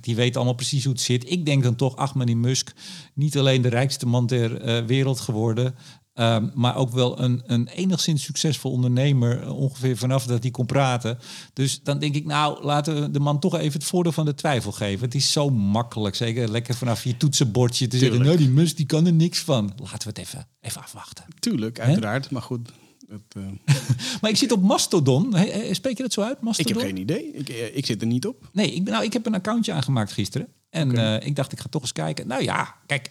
die 0.00 0.16
weten 0.16 0.34
allemaal 0.36 0.54
precies 0.54 0.84
hoe 0.84 0.92
het 0.92 1.02
zit. 1.02 1.30
Ik 1.30 1.46
denk 1.46 1.62
dan 1.62 1.74
toch, 1.74 1.96
ach 1.96 2.14
meneer 2.14 2.36
Musk, 2.36 2.72
niet 3.14 3.38
alleen 3.38 3.62
de 3.62 3.68
rijkste 3.68 4.06
man 4.06 4.26
ter 4.26 4.60
eh, 4.60 4.84
wereld 4.86 5.20
geworden. 5.20 5.74
Ehm, 6.14 6.48
maar 6.54 6.76
ook 6.76 6.90
wel 6.90 7.20
een, 7.20 7.42
een 7.46 7.68
enigszins 7.68 8.22
succesvol 8.22 8.70
ondernemer, 8.72 9.42
eh, 9.42 9.56
ongeveer 9.58 9.96
vanaf 9.96 10.26
dat 10.26 10.42
hij 10.42 10.50
kon 10.50 10.66
praten. 10.66 11.18
Dus 11.52 11.80
dan 11.82 11.98
denk 11.98 12.14
ik, 12.14 12.24
nou, 12.24 12.64
laten 12.64 13.00
we 13.00 13.10
de 13.10 13.20
man 13.20 13.38
toch 13.40 13.54
even 13.58 13.72
het 13.72 13.84
voordeel 13.88 14.12
van 14.12 14.24
de 14.24 14.34
twijfel 14.34 14.72
geven. 14.72 15.04
Het 15.04 15.14
is 15.14 15.32
zo 15.32 15.50
makkelijk, 15.50 16.14
zeker 16.14 16.50
lekker 16.50 16.74
vanaf 16.74 17.04
je 17.04 17.16
toetsenbordje 17.16 17.86
te 17.88 17.98
zeggen, 17.98 18.16
Tuurlijk. 18.18 18.38
nou, 18.38 18.48
die 18.50 18.60
Musk 18.62 18.76
die 18.76 18.86
kan 18.86 19.06
er 19.06 19.12
niks 19.12 19.38
van. 19.38 19.72
Laten 19.82 19.98
we 19.98 20.08
het 20.08 20.18
even, 20.18 20.46
even 20.60 20.82
afwachten. 20.82 21.24
Tuurlijk, 21.38 21.80
uiteraard. 21.80 22.30
Maar 22.30 22.42
goed, 22.42 22.68
het, 23.08 23.20
eh, 23.66 23.76
Maar 24.20 24.30
ik 24.30 24.36
zit 24.36 24.52
op 24.52 24.62
Mastodon. 24.62 25.34
He- 25.34 25.74
Spreek 25.74 25.96
je 25.96 26.02
dat 26.02 26.12
zo 26.12 26.20
uit, 26.20 26.36
ik 26.36 26.42
Mastodon? 26.42 26.76
heb 26.76 26.86
geen 26.86 26.96
idee. 26.96 27.32
Ik, 27.32 27.48
eh, 27.48 27.76
ik 27.76 27.86
zit 27.86 28.00
er 28.00 28.06
niet 28.06 28.26
op. 28.26 28.48
Nee, 28.52 28.72
ik, 28.74 28.84
ben, 28.84 28.92
nou, 28.92 29.04
ik 29.04 29.12
heb 29.12 29.26
een 29.26 29.34
accountje 29.34 29.72
aangemaakt 29.72 30.12
gisteren. 30.12 30.48
En 30.70 31.20
ik 31.26 31.36
dacht, 31.36 31.52
ik 31.52 31.60
ga 31.60 31.66
toch 31.70 31.82
eens 31.82 31.92
kijken. 31.92 32.26
Nou 32.26 32.42
ja, 32.42 32.74
kijk, 32.86 33.10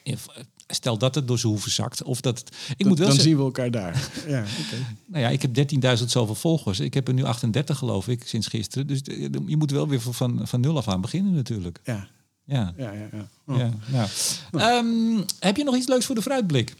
stel 0.72 0.98
dat 0.98 1.16
het 1.16 1.28
door 1.28 1.40
zijn 1.40 1.52
hoeven 1.52 1.72
zakt. 1.72 2.04
Of 2.04 2.22
dat 2.22 2.40
het, 2.40 2.48
ik 2.70 2.78
Dan, 2.78 2.88
moet 2.88 2.98
wel 2.98 3.08
dan 3.08 3.16
zeggen, 3.16 3.32
zien 3.32 3.40
we 3.40 3.44
elkaar 3.46 3.72
daar. 3.72 4.10
ja, 4.28 4.40
oké. 4.40 4.76
nou 5.06 5.24
ja, 5.24 5.30
ik 5.30 5.42
heb 5.42 5.72
13.000 6.00 6.06
zoveel 6.06 6.36
volgers. 6.36 6.80
Ik 6.80 6.94
heb 6.94 7.08
er 7.08 7.14
nu 7.14 7.24
38 7.24 7.78
geloof 7.78 8.08
ik, 8.08 8.28
sinds 8.28 8.48
gisteren. 8.48 8.88
Dus 8.88 9.02
eh, 9.02 9.28
je 9.46 9.58
moet 9.58 9.72
wel 9.72 9.88
weer 9.88 10.02
van, 10.02 10.40
van 10.44 10.60
nul 10.62 10.78
af 10.78 10.88
aan 10.88 11.02
beginnen 11.02 11.34
natuurlijk. 11.34 11.80
ja, 11.84 12.08
Ja, 12.46 12.74
ja, 12.78 12.92
ja. 12.92 13.08
ja. 13.12 13.28
Oh. 13.46 13.58
ja 13.58 13.74
nou. 13.92 14.08
Ehm, 15.18 15.24
heb 15.40 15.58
je 15.58 15.64
nog 15.64 15.76
iets 15.76 15.88
leuks 15.88 16.06
voor 16.06 16.16
de 16.16 16.22
fruitblik? 16.22 16.76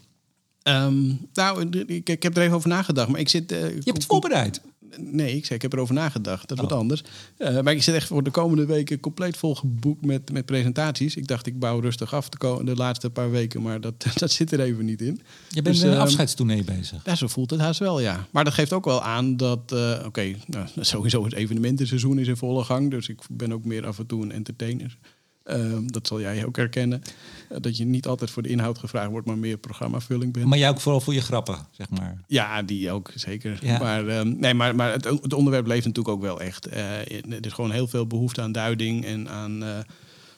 Ehm, 0.62 1.12
nou, 1.34 1.68
ik, 1.86 2.08
ik 2.08 2.22
heb 2.22 2.36
er 2.36 2.42
even 2.42 2.56
over 2.56 2.68
nagedacht. 2.68 3.08
Maar 3.08 3.20
ik 3.20 3.28
zit. 3.28 3.52
eh, 3.52 3.60
Je 3.68 3.74
hebt 3.74 3.96
het 3.96 4.06
voorbereid. 4.06 4.60
Nee, 4.96 5.36
ik 5.36 5.44
zei, 5.44 5.54
ik 5.54 5.62
heb 5.62 5.72
erover 5.72 5.94
nagedacht. 5.94 6.48
Dat 6.48 6.58
is 6.58 6.64
Oh. 6.64 6.70
wat 6.70 6.78
anders. 6.78 7.02
Eh, 7.36 7.60
maar 7.60 7.72
ik 7.72 7.82
zit 7.82 7.94
echt 7.94 8.06
voor 8.06 8.22
de 8.22 8.30
komende 8.30 8.66
weken 8.66 9.00
compleet 9.00 9.36
volgeboekt 9.36 10.04
met, 10.04 10.32
met 10.32 10.44
presentaties. 10.44 11.16
Ik 11.16 11.26
dacht, 11.26 11.46
ik 11.46 11.58
bouw 11.58 11.80
rustig 11.80 12.14
af 12.14 12.28
de, 12.28 12.60
de 12.64 12.74
laatste 12.76 13.10
paar 13.10 13.30
weken, 13.30 13.62
maar 13.62 13.80
dat, 13.80 13.94
dat 14.18 14.30
zit 14.30 14.52
er 14.52 14.60
even 14.60 14.84
niet 14.84 15.00
in. 15.02 15.20
Je 15.48 15.62
bent 15.62 15.74
Dus, 15.74 15.84
een 15.84 15.92
ehm, 15.92 16.00
afscheidstournee 16.00 16.64
bezig. 16.64 17.04
Ja, 17.04 17.14
zo 17.14 17.26
voelt 17.26 17.50
het 17.50 17.60
haast 17.60 17.78
wel, 17.78 18.00
ja. 18.00 18.26
Maar 18.30 18.44
dat 18.44 18.54
geeft 18.54 18.72
ook 18.72 18.84
wel 18.84 19.02
aan 19.02 19.36
dat, 19.36 19.72
eh, 19.72 20.02
oké, 20.06 20.34
nou, 20.46 20.66
sowieso 20.80 21.24
het 21.24 21.32
evenementenseizoen 21.34 22.18
is 22.18 22.28
in 22.28 22.36
volle 22.36 22.64
gang. 22.64 22.90
Dus 22.90 23.08
ik 23.08 23.20
ben 23.30 23.52
ook 23.52 23.64
meer 23.64 23.86
af 23.86 23.98
en 23.98 24.06
toe 24.06 24.22
een 24.22 24.32
entertainer. 24.32 24.98
Ehm, 25.44 25.86
dat 25.86 26.06
zal 26.06 26.20
jij 26.20 26.44
ook 26.46 26.56
herkennen. 26.56 27.02
Eh, 27.48 27.56
dat 27.60 27.76
je 27.76 27.84
niet 27.84 28.06
altijd 28.06 28.30
voor 28.30 28.42
de 28.42 28.48
inhoud 28.48 28.78
gevraagd 28.78 29.10
wordt, 29.10 29.26
maar 29.26 29.38
meer 29.38 29.56
programmavulling 29.56 30.32
bent. 30.32 30.46
Maar 30.46 30.58
jij 30.58 30.68
ook 30.68 30.80
vooral 30.80 31.00
voor 31.00 31.14
je 31.14 31.20
grappen, 31.20 31.58
zeg 31.70 31.90
maar. 31.90 32.20
Ja, 32.26 32.62
die 32.62 32.90
ook, 32.90 33.10
zeker. 33.14 33.58
Ja. 33.62 33.78
Maar, 33.78 34.08
ehm, 34.08 34.34
nee, 34.38 34.54
maar, 34.54 34.74
maar 34.74 34.92
het, 34.92 35.04
het 35.04 35.32
onderwerp 35.32 35.66
leeft 35.66 35.86
natuurlijk 35.86 36.14
ook 36.14 36.22
wel 36.22 36.40
echt. 36.40 36.66
Eh, 36.66 37.00
er 37.00 37.46
is 37.46 37.52
gewoon 37.52 37.70
heel 37.70 37.86
veel 37.86 38.06
behoefte 38.06 38.40
aan 38.40 38.52
duiding 38.52 39.04
en 39.04 39.28
aan, 39.28 39.62
eh, 39.64 39.78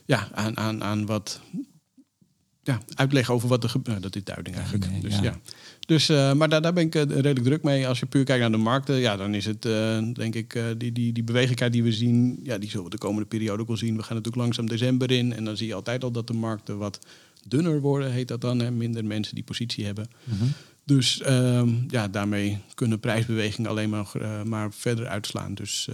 ja, 0.05 0.29
aan, 0.33 0.57
aan, 0.57 0.85
aan 0.85 1.07
wat 1.07 1.41
ja, 2.63 2.81
uitleg 2.95 3.31
over 3.31 3.49
wat 3.49 3.63
er 3.63 3.69
gebeurt. 3.69 4.03
dat 4.03 4.17
is 4.17 4.25
duiding 4.25 4.57
eigenlijk. 4.57 4.91
nee, 4.91 5.01
dus, 5.01 5.15
ja. 5.15 5.23
ja. 5.23 5.37
Dus, 5.87 6.09
eh, 6.09 6.33
maar 6.33 6.49
daar, 6.49 6.63
daar 6.63 6.73
ben 6.73 6.85
ik 6.85 6.95
eh, 6.95 7.03
redelijk 7.03 7.43
druk 7.43 7.63
mee. 7.63 7.89
Als 7.89 7.99
je 7.99 8.07
puur 8.07 8.25
kijkt 8.25 8.41
naar 8.41 8.51
de 8.51 8.57
markten, 8.57 8.95
ja, 8.95 9.17
dan 9.17 9.35
is 9.35 9.45
het, 9.45 9.65
eh, 9.65 9.99
denk 10.13 10.35
ik, 10.35 10.59
die, 10.79 10.93
die, 10.93 11.13
die 11.13 11.25
bewegelijkheid 11.25 11.73
die 11.73 11.83
we 11.83 11.93
zien, 11.93 12.41
ja, 12.43 12.59
die 12.59 12.69
zullen 12.69 12.85
we 12.85 12.91
de 12.91 12.99
komende 12.99 13.27
periode 13.27 13.63
ook 13.63 13.69
wel 13.69 13.77
zien. 13.77 13.97
We 13.97 14.03
gaan 14.03 14.17
natuurlijk 14.17 14.43
langzaam 14.43 14.69
december 14.69 15.11
in 15.11 15.33
en 15.33 15.45
dan 15.45 15.57
zie 15.57 15.67
je 15.67 15.75
altijd 15.75 16.05
al 16.05 16.11
dat 16.11 16.27
de 16.27 16.33
markten 16.33 16.79
wat 16.79 16.99
dunner 17.49 17.81
worden, 17.81 18.13
heet 18.13 18.29
dat 18.29 18.41
dan. 18.41 18.59
Hè? 18.59 18.71
Minder 18.71 19.05
mensen 19.05 19.35
die 19.35 19.45
positie 19.45 19.85
hebben. 19.85 20.09
Mhm. 20.25 20.45
Dus 20.85 21.21
ehm, 21.21 21.69
ja, 21.89 22.09
daarmee 22.09 22.59
kunnen 22.75 23.01
prijsbewegingen 23.01 23.71
alleen 23.71 23.91
maar, 23.91 24.13
maar 24.45 24.73
verder 24.73 25.07
uitslaan. 25.07 25.55
Dus 25.55 25.89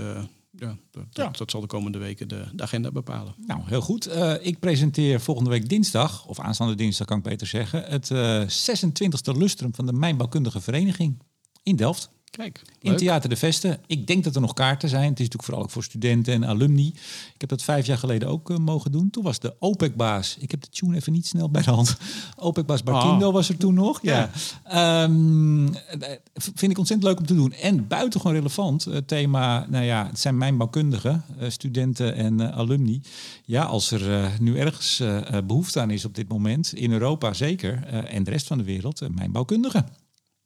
ja, 0.51 0.77
dat, 0.91 1.05
Ja. 1.11 1.25
Dat, 1.25 1.37
dat 1.37 1.51
zal 1.51 1.61
de 1.61 1.67
komende 1.67 1.99
weken 1.99 2.29
de, 2.29 2.45
de 2.53 2.63
agenda 2.63 2.91
bepalen. 2.91 3.35
Nou, 3.47 3.61
heel 3.65 3.81
goed. 3.81 4.07
Eh, 4.07 4.35
ik 4.41 4.59
presenteer 4.59 5.21
volgende 5.21 5.51
week 5.51 5.69
dinsdag, 5.69 6.27
of 6.27 6.41
aanstaande 6.41 6.75
dinsdag 6.75 7.07
kan 7.07 7.19
ik 7.19 7.23
beter 7.23 7.47
zeggen, 7.47 7.85
het 7.85 8.11
eh 8.11 8.43
26e 8.43 9.37
lustrum 9.39 9.75
van 9.75 9.87
de 9.87 9.93
Mijnbouwkundige 9.93 10.61
Vereniging 10.61 11.23
in 11.63 11.77
Delft. 11.77 12.11
Kijk, 12.31 12.63
In 12.81 12.97
Theater 12.97 13.29
de 13.29 13.37
Vesten. 13.37 13.79
Ik 13.87 14.07
denk 14.07 14.25
dat 14.25 14.35
er 14.35 14.41
nog 14.41 14.53
kaarten 14.53 14.89
zijn. 14.89 15.03
Het 15.03 15.13
is 15.13 15.19
natuurlijk 15.19 15.45
vooral 15.45 15.63
ook 15.63 15.71
voor 15.71 15.83
studenten 15.85 16.35
en 16.35 16.45
alumni. 16.45 16.87
Ik 17.35 17.41
heb 17.41 17.49
dat 17.49 17.63
vijf 17.63 17.87
jaar 17.87 17.99
geleden 17.99 18.29
ook 18.29 18.51
eh, 18.51 18.57
mogen 18.57 18.93
doen. 18.93 19.11
Toen 19.11 19.23
was 19.25 19.39
de 19.39 19.55
OPEC-baas. 19.59 20.37
Ik 20.39 20.51
heb 20.51 20.61
de 20.61 20.69
tune 20.69 20.97
even 20.97 21.13
niet 21.13 21.27
snel 21.27 21.51
bij 21.51 21.63
de 21.63 21.71
hand. 21.71 21.97
OPEC-baas 22.37 22.83
Barkindo 22.83 23.27
Oh. 23.29 23.33
was 23.35 23.49
er 23.49 23.57
toen 23.57 23.75
nog. 23.75 23.99
Ja. 24.03 24.31
Ehm, 24.65 25.67
eh, 25.75 26.17
vind 26.35 26.73
ik 26.73 26.79
ontzettend 26.79 27.03
leuk 27.09 27.19
om 27.19 27.27
te 27.27 27.35
doen. 27.35 27.53
En 27.53 27.87
buitengewoon 27.87 28.35
relevant. 28.37 28.85
Het 28.85 29.09
thema, 29.09 29.67
nou 29.69 29.85
ja, 29.85 30.07
het 30.07 30.19
zijn 30.19 30.39
mijnbouwkundigen, 30.39 31.25
eh, 31.39 31.51
studenten 31.51 32.15
en 32.15 32.41
eh, 32.41 32.57
alumni. 32.57 33.01
Ja, 33.45 33.63
als 33.65 33.91
er 33.91 34.13
eh, 34.13 34.39
nu 34.41 34.59
ergens 34.59 35.01
eh, 35.01 35.35
eh, 35.37 35.45
behoefte 35.47 35.81
aan 35.81 35.91
is 35.91 36.05
op 36.05 36.15
dit 36.15 36.29
moment, 36.29 36.73
in 36.73 36.93
Europa 36.93 37.33
zeker, 37.33 37.85
eh, 37.87 38.15
en 38.15 38.25
de 38.25 38.31
rest 38.31 38.47
van 38.47 38.59
de 38.59 38.65
wereld, 38.65 39.01
eh, 39.01 39.09
mijnbouwkundigen 39.09 39.87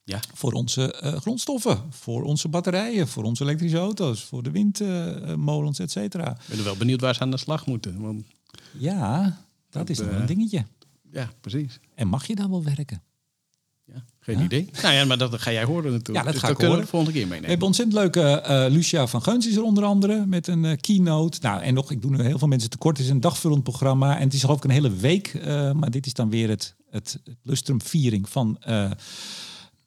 Ja, 0.05 0.21
voor 0.35 0.53
onze 0.53 0.93
eh, 0.93 1.13
grondstoffen, 1.17 1.83
voor 1.91 2.23
onze 2.23 2.49
batterijen, 2.49 3.09
voor 3.09 3.25
onze 3.25 3.43
elektrische 3.43 3.79
auto's, 3.79 4.23
voor 4.25 4.43
de 4.43 4.51
windmolens, 4.51 5.79
et 5.79 5.91
cetera. 5.91 6.31
ik 6.31 6.37
ben 6.49 6.59
er 6.59 6.65
wel 6.65 6.77
benieuwd 6.77 7.01
waar 7.01 7.15
ze 7.15 7.21
aan 7.21 7.31
de 7.31 7.37
slag 7.37 7.67
moeten. 7.67 8.01
Want, 8.01 8.25
Ja, 8.79 9.23
dat 9.25 9.33
Dat, 9.71 9.91
is 9.91 9.99
nog 9.99 10.09
eh, 10.09 10.17
een 10.21 10.27
dingetje. 10.27 10.65
ja, 11.13 11.31
precies. 11.41 11.81
En 11.95 12.09
mag 12.09 12.27
je 12.27 12.35
daar 12.35 12.51
wel 12.51 12.63
werken? 12.65 13.03
Ja, 13.85 14.05
geen 14.21 14.39
Ja. 14.39 14.45
idee. 14.45 14.71
Nou 14.83 14.95
ja, 14.95 15.05
maar 15.05 15.19
dat 15.19 15.41
ga 15.41 15.53
jij 15.53 15.65
horen 15.65 15.91
natuurlijk. 15.93 16.17
Ja, 16.19 16.23
dat 16.23 16.33
dus 16.33 16.41
ga 16.41 16.47
dat 16.47 16.57
ik 16.57 16.63
we 16.63 16.67
horen. 16.69 16.83
de 16.85 16.89
volgende 16.91 17.13
keer 17.15 17.23
We 17.23 17.29
meenemen. 17.29 17.51
hebben 17.51 17.67
ontzettend 17.67 17.99
leuke 17.99 18.21
eh, 18.41 18.71
Lucia 18.73 19.07
van 19.07 19.23
Geuns 19.23 19.49
is 19.49 19.57
er 19.57 19.63
onder 19.63 19.85
andere 19.85 20.27
met 20.27 20.47
een 20.47 20.81
keynote. 20.81 21.39
Nou, 21.41 21.63
en 21.63 21.75
nog, 21.75 21.91
ik 21.91 22.03
doe 22.03 22.11
nu 22.11 22.23
heel 22.23 22.39
veel 22.39 22.49
mensen 22.49 22.71
tekort. 22.71 22.97
Het 22.97 23.07
is 23.07 23.13
een 23.13 23.21
dagvullend 23.21 23.63
programma 23.63 24.17
en 24.17 24.23
het 24.25 24.33
is 24.35 24.41
geloof 24.41 24.57
ik 24.57 24.65
een 24.65 24.71
hele 24.71 24.93
week. 24.95 25.45
maar 25.75 25.91
dit 25.91 26.07
is 26.07 26.13
dan 26.15 26.31
weer 26.31 26.49
het, 26.49 26.75
het, 26.91 27.19
het 27.25 27.37
lustrum 27.43 27.81
viering 27.83 28.29
van... 28.29 28.59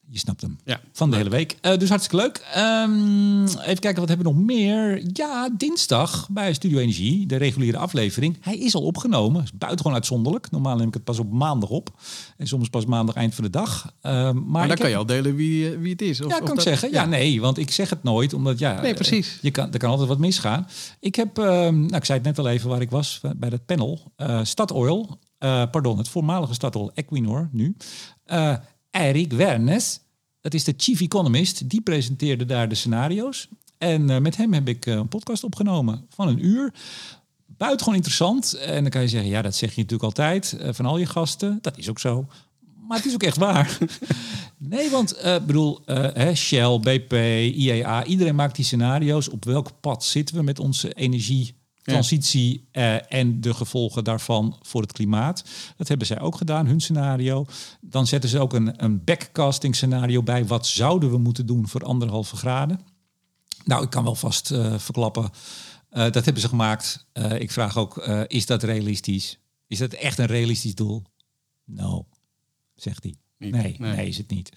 eh, 0.07 0.13
je 0.13 0.19
snapt 0.19 0.41
hem. 0.41 0.57
Ja, 0.65 0.79
Van 0.93 1.09
de 1.11 1.17
hele 1.17 1.29
week. 1.29 1.57
Eh, 1.61 1.77
dus 1.77 1.89
hartstikke 1.89 2.23
leuk. 2.25 2.45
Ehm, 2.53 3.43
even 3.43 3.79
kijken, 3.79 3.99
wat 3.99 4.07
hebben 4.07 4.27
we 4.27 4.33
nog 4.33 4.43
meer? 4.45 5.01
Ja, 5.13 5.49
dinsdag 5.57 6.27
bij 6.31 6.53
Studio 6.53 6.79
Energie, 6.79 7.25
de 7.25 7.35
reguliere 7.35 7.77
aflevering. 7.77 8.37
Hij 8.41 8.57
is 8.57 8.75
al 8.75 8.81
opgenomen. 8.81 9.43
Is 9.43 9.51
buitengewoon 9.53 9.93
uitzonderlijk. 9.93 10.51
Normaal 10.51 10.75
neem 10.77 10.87
ik 10.87 10.93
het 10.93 11.03
pas 11.03 11.19
op 11.19 11.31
maandag 11.31 11.69
op. 11.69 11.89
En 12.37 12.47
soms 12.47 12.69
pas 12.69 12.85
maandag 12.85 13.15
eind 13.15 13.35
van 13.35 13.43
de 13.43 13.49
dag. 13.49 13.93
Ehm, 14.01 14.15
maar 14.15 14.33
maar 14.33 14.67
dan 14.67 14.75
kan 14.75 14.85
heb- 14.85 14.93
je 14.93 14.99
al 14.99 15.05
delen 15.05 15.35
wie, 15.35 15.71
eh, 15.71 15.79
wie 15.79 15.91
het 15.91 16.01
is. 16.01 16.21
Of, 16.21 16.29
ja, 16.31 16.37
of 16.37 16.43
kan 16.43 16.55
ik 16.55 16.61
zeggen. 16.61 16.91
Ja. 16.91 17.05
nee, 17.05 17.41
want 17.41 17.57
ik 17.57 17.71
zeg 17.71 17.89
het 17.89 18.03
nooit, 18.03 18.33
omdat 18.33 18.59
ja... 18.59 18.81
Nee, 18.81 18.89
eh, 18.89 18.95
precies. 18.95 19.37
Je 19.41 19.51
kan, 19.51 19.71
er 19.73 19.79
kan 19.79 19.89
altijd 19.89 20.07
wat 20.07 20.17
misgaan. 20.17 20.67
Ik 20.99 21.15
heb, 21.15 21.37
ehm, 21.37 21.79
nou, 21.79 21.95
ik 21.95 22.05
zei 22.05 22.17
het 22.17 22.27
net 22.27 22.39
al 22.39 22.47
even 22.47 22.69
waar 22.69 22.81
ik 22.81 22.89
was 22.89 23.19
eh, 23.21 23.31
bij 23.35 23.49
dat 23.49 23.65
panel. 23.65 24.11
Eh 24.15 24.39
Statoil, 24.43 25.19
eh, 25.37 25.63
pardon, 25.71 25.97
het 25.97 26.09
voormalige 26.09 26.53
Statoil 26.53 26.91
Equinor 26.93 27.49
nu. 27.51 27.75
Erik 28.97 29.33
Wernes, 29.33 29.99
dat 30.41 30.53
is 30.53 30.63
de 30.63 30.73
chief 30.77 31.01
economist, 31.01 31.69
die 31.69 31.81
presenteerde 31.81 32.45
daar 32.45 32.69
de 32.69 32.75
scenario's. 32.75 33.47
En 33.77 34.09
eh, 34.09 34.19
met 34.19 34.37
hem 34.37 34.53
heb 34.53 34.67
ik 34.67 34.85
eh, 34.85 34.93
een 34.93 35.07
podcast 35.07 35.43
opgenomen 35.43 36.05
van 36.09 36.27
een 36.27 36.45
uur. 36.45 36.73
Buitengewoon 37.45 37.95
interessant. 37.95 38.53
En 38.53 38.81
dan 38.81 38.91
kan 38.91 39.01
je 39.01 39.07
zeggen, 39.07 39.29
ja, 39.29 39.41
dat 39.41 39.55
zeg 39.55 39.69
je 39.69 39.81
natuurlijk 39.81 40.03
altijd 40.03 40.57
eh, 40.59 40.73
van 40.73 40.85
al 40.85 40.97
je 40.97 41.05
gasten. 41.05 41.59
Dat 41.61 41.77
is 41.77 41.89
ook 41.89 41.99
zo. 41.99 42.25
Maar 42.87 42.97
het 42.97 43.05
is 43.05 43.13
ook 43.13 43.23
echt 43.23 43.37
waar. 43.37 43.77
nee, 44.57 44.89
want 44.89 45.25
ik 45.25 45.45
bedoel, 45.45 45.81
Shell, 46.33 46.79
BP, 46.79 47.13
IEA, 47.55 48.05
iedereen 48.05 48.35
maakt 48.35 48.55
die 48.55 48.65
scenario's. 48.65 49.29
Op 49.29 49.45
welk 49.45 49.79
pad 49.79 50.03
zitten 50.03 50.35
we 50.35 50.43
met 50.43 50.59
onze 50.59 50.93
energietransitie 50.93 51.56
ja. 51.91 52.01
uh, 52.71 53.13
en 53.13 53.41
de 53.41 53.53
gevolgen 53.53 54.03
daarvan 54.03 54.57
voor 54.61 54.81
het 54.81 54.91
klimaat? 54.91 55.43
Dat 55.77 55.87
hebben 55.87 56.07
zij 56.07 56.19
ook 56.19 56.35
gedaan, 56.35 56.65
hun 56.67 56.79
scenario. 56.79 57.45
Dan 57.81 58.07
zetten 58.07 58.29
ze 58.29 58.39
ook 58.39 58.53
een, 58.53 58.83
een 58.83 59.03
backcasting 59.03 59.75
scenario 59.75 60.23
bij. 60.23 60.45
Wat 60.45 60.67
zouden 60.67 61.11
we 61.11 61.17
moeten 61.17 61.45
doen 61.45 61.67
voor 61.67 61.83
anderhalve 61.83 62.35
graden? 62.35 62.79
Nou, 63.63 63.83
ik 63.83 63.89
kan 63.89 64.03
wel 64.03 64.15
vast 64.15 64.47
verklappen. 64.77 65.29
dat 65.89 66.25
hebben 66.25 66.39
ze 66.39 66.47
gemaakt. 66.47 67.05
ik 67.37 67.51
vraag 67.51 67.77
ook, 67.77 67.97
is 68.27 68.45
dat 68.45 68.63
realistisch? 68.63 69.39
Is 69.67 69.77
dat 69.77 69.93
echt 69.93 70.17
een 70.17 70.25
realistisch 70.25 70.75
doel? 70.75 71.03
Nou, 71.65 72.03
zegt 72.75 73.03
hij. 73.03 73.15
Nee, 73.37 73.51
nee, 73.51 73.75
nee, 73.79 74.07
is 74.07 74.17
het 74.17 74.29
niet. 74.29 74.51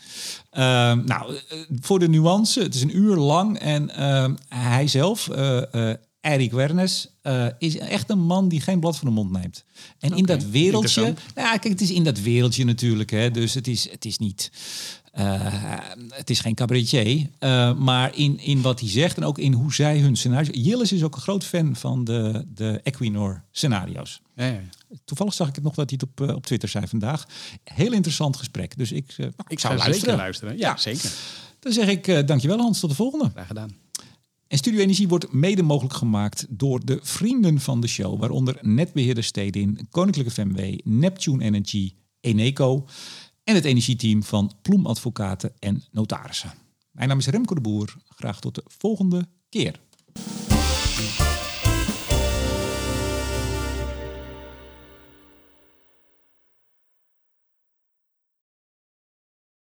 Uh, 0.52 0.60
nou, 0.92 1.38
voor 1.80 1.98
de 1.98 2.08
nuance, 2.08 2.62
het 2.62 2.74
is 2.74 2.82
een 2.82 2.96
uur 2.96 3.16
lang 3.16 3.58
en 3.58 3.90
uh, 3.98 4.28
hij 4.48 4.86
zelf, 4.86 5.28
Erik 6.20 6.52
Wernes, 6.52 7.08
is 7.58 7.78
echt 7.78 8.10
een 8.10 8.20
man 8.20 8.48
die 8.48 8.60
geen 8.60 8.80
blad 8.80 8.96
van 8.96 9.08
de 9.08 9.14
mond 9.14 9.30
neemt. 9.30 9.64
En 9.98 10.08
okay, 10.08 10.18
in 10.18 10.26
dat 10.26 10.44
wereldje, 10.44 11.02
nou 11.02 11.14
ja, 11.34 11.56
kijk, 11.56 11.72
het 11.72 11.80
is 11.80 11.90
in 11.90 12.04
dat 12.04 12.20
wereldje 12.20 12.64
natuurlijk, 12.64 13.10
hè, 13.10 13.30
dus 13.30 13.54
het 13.54 13.66
is, 13.66 13.90
het 13.90 14.04
is 14.04 14.18
niet. 14.18 14.50
Uh, 15.18 15.78
het 16.08 16.30
is 16.30 16.40
geen 16.40 16.54
cabaretier, 16.54 17.30
uh, 17.40 17.74
maar 17.74 18.16
in, 18.16 18.38
in 18.38 18.62
wat 18.62 18.80
hij 18.80 18.88
zegt 18.88 19.16
en 19.16 19.24
ook 19.24 19.38
in 19.38 19.52
hoe 19.52 19.74
zij 19.74 19.98
hun 19.98 20.16
scenario's... 20.16 20.56
Jillis 20.56 20.92
is 20.92 21.02
ook 21.02 21.14
een 21.14 21.20
groot 21.20 21.44
fan 21.44 21.76
van 21.76 22.04
de, 22.04 22.44
de 22.54 22.80
Equinor 22.82 23.42
scenario's. 23.50 24.20
Ja, 24.34 24.46
ja. 24.46 24.60
Toevallig 25.04 25.34
zag 25.34 25.48
ik 25.48 25.54
het 25.54 25.64
nog 25.64 25.74
dat 25.74 25.90
hij 25.90 25.98
het 26.00 26.20
op, 26.20 26.36
op 26.36 26.46
Twitter 26.46 26.68
zei 26.68 26.86
vandaag. 26.86 27.26
Heel 27.64 27.92
interessant 27.92 28.36
gesprek, 28.36 28.76
dus 28.78 28.92
ik, 28.92 29.14
nou, 29.16 29.32
ik 29.48 29.58
zou 29.60 29.74
luisteren. 29.74 30.00
Zeker 30.00 30.16
luisteren. 30.16 30.58
Ja, 30.58 30.68
ja, 30.68 30.76
zeker. 30.76 31.12
Dan 31.58 31.72
zeg 31.72 31.88
ik 31.88 32.26
dankjewel 32.26 32.58
Hans, 32.58 32.80
tot 32.80 32.90
de 32.90 32.96
volgende. 32.96 33.30
Graag 33.30 33.46
gedaan. 33.46 33.70
En 34.50 34.58
Studio 34.58 34.80
Energie 34.80 35.08
wordt 35.08 35.32
mede 35.32 35.62
mogelijk 35.62 35.94
gemaakt 35.94 36.46
door 36.48 36.84
de 36.84 36.98
vrienden 37.02 37.60
van 37.60 37.80
de 37.80 37.86
show, 37.86 38.20
waaronder 38.20 38.58
Netbeheerder 38.60 39.24
Stedin, 39.24 39.86
Koninklijke 39.90 40.30
FMW, 40.30 40.78
Neptune 40.84 41.44
Energy, 41.44 41.94
Eneco 42.20 42.86
en 43.44 43.54
het 43.54 43.64
energieteam 43.64 44.22
van 44.22 44.52
Ploem 44.62 44.86
Advocaten 44.86 45.52
en 45.58 45.82
Notarissen. 45.90 46.52
Mijn 46.90 47.08
naam 47.08 47.18
is 47.18 47.26
Remco 47.26 47.54
de 47.54 47.60
Boer. 47.60 47.96
Graag 48.08 48.40
tot 48.40 48.54
de 48.54 48.62
volgende 48.66 49.28
keer. 49.48 49.80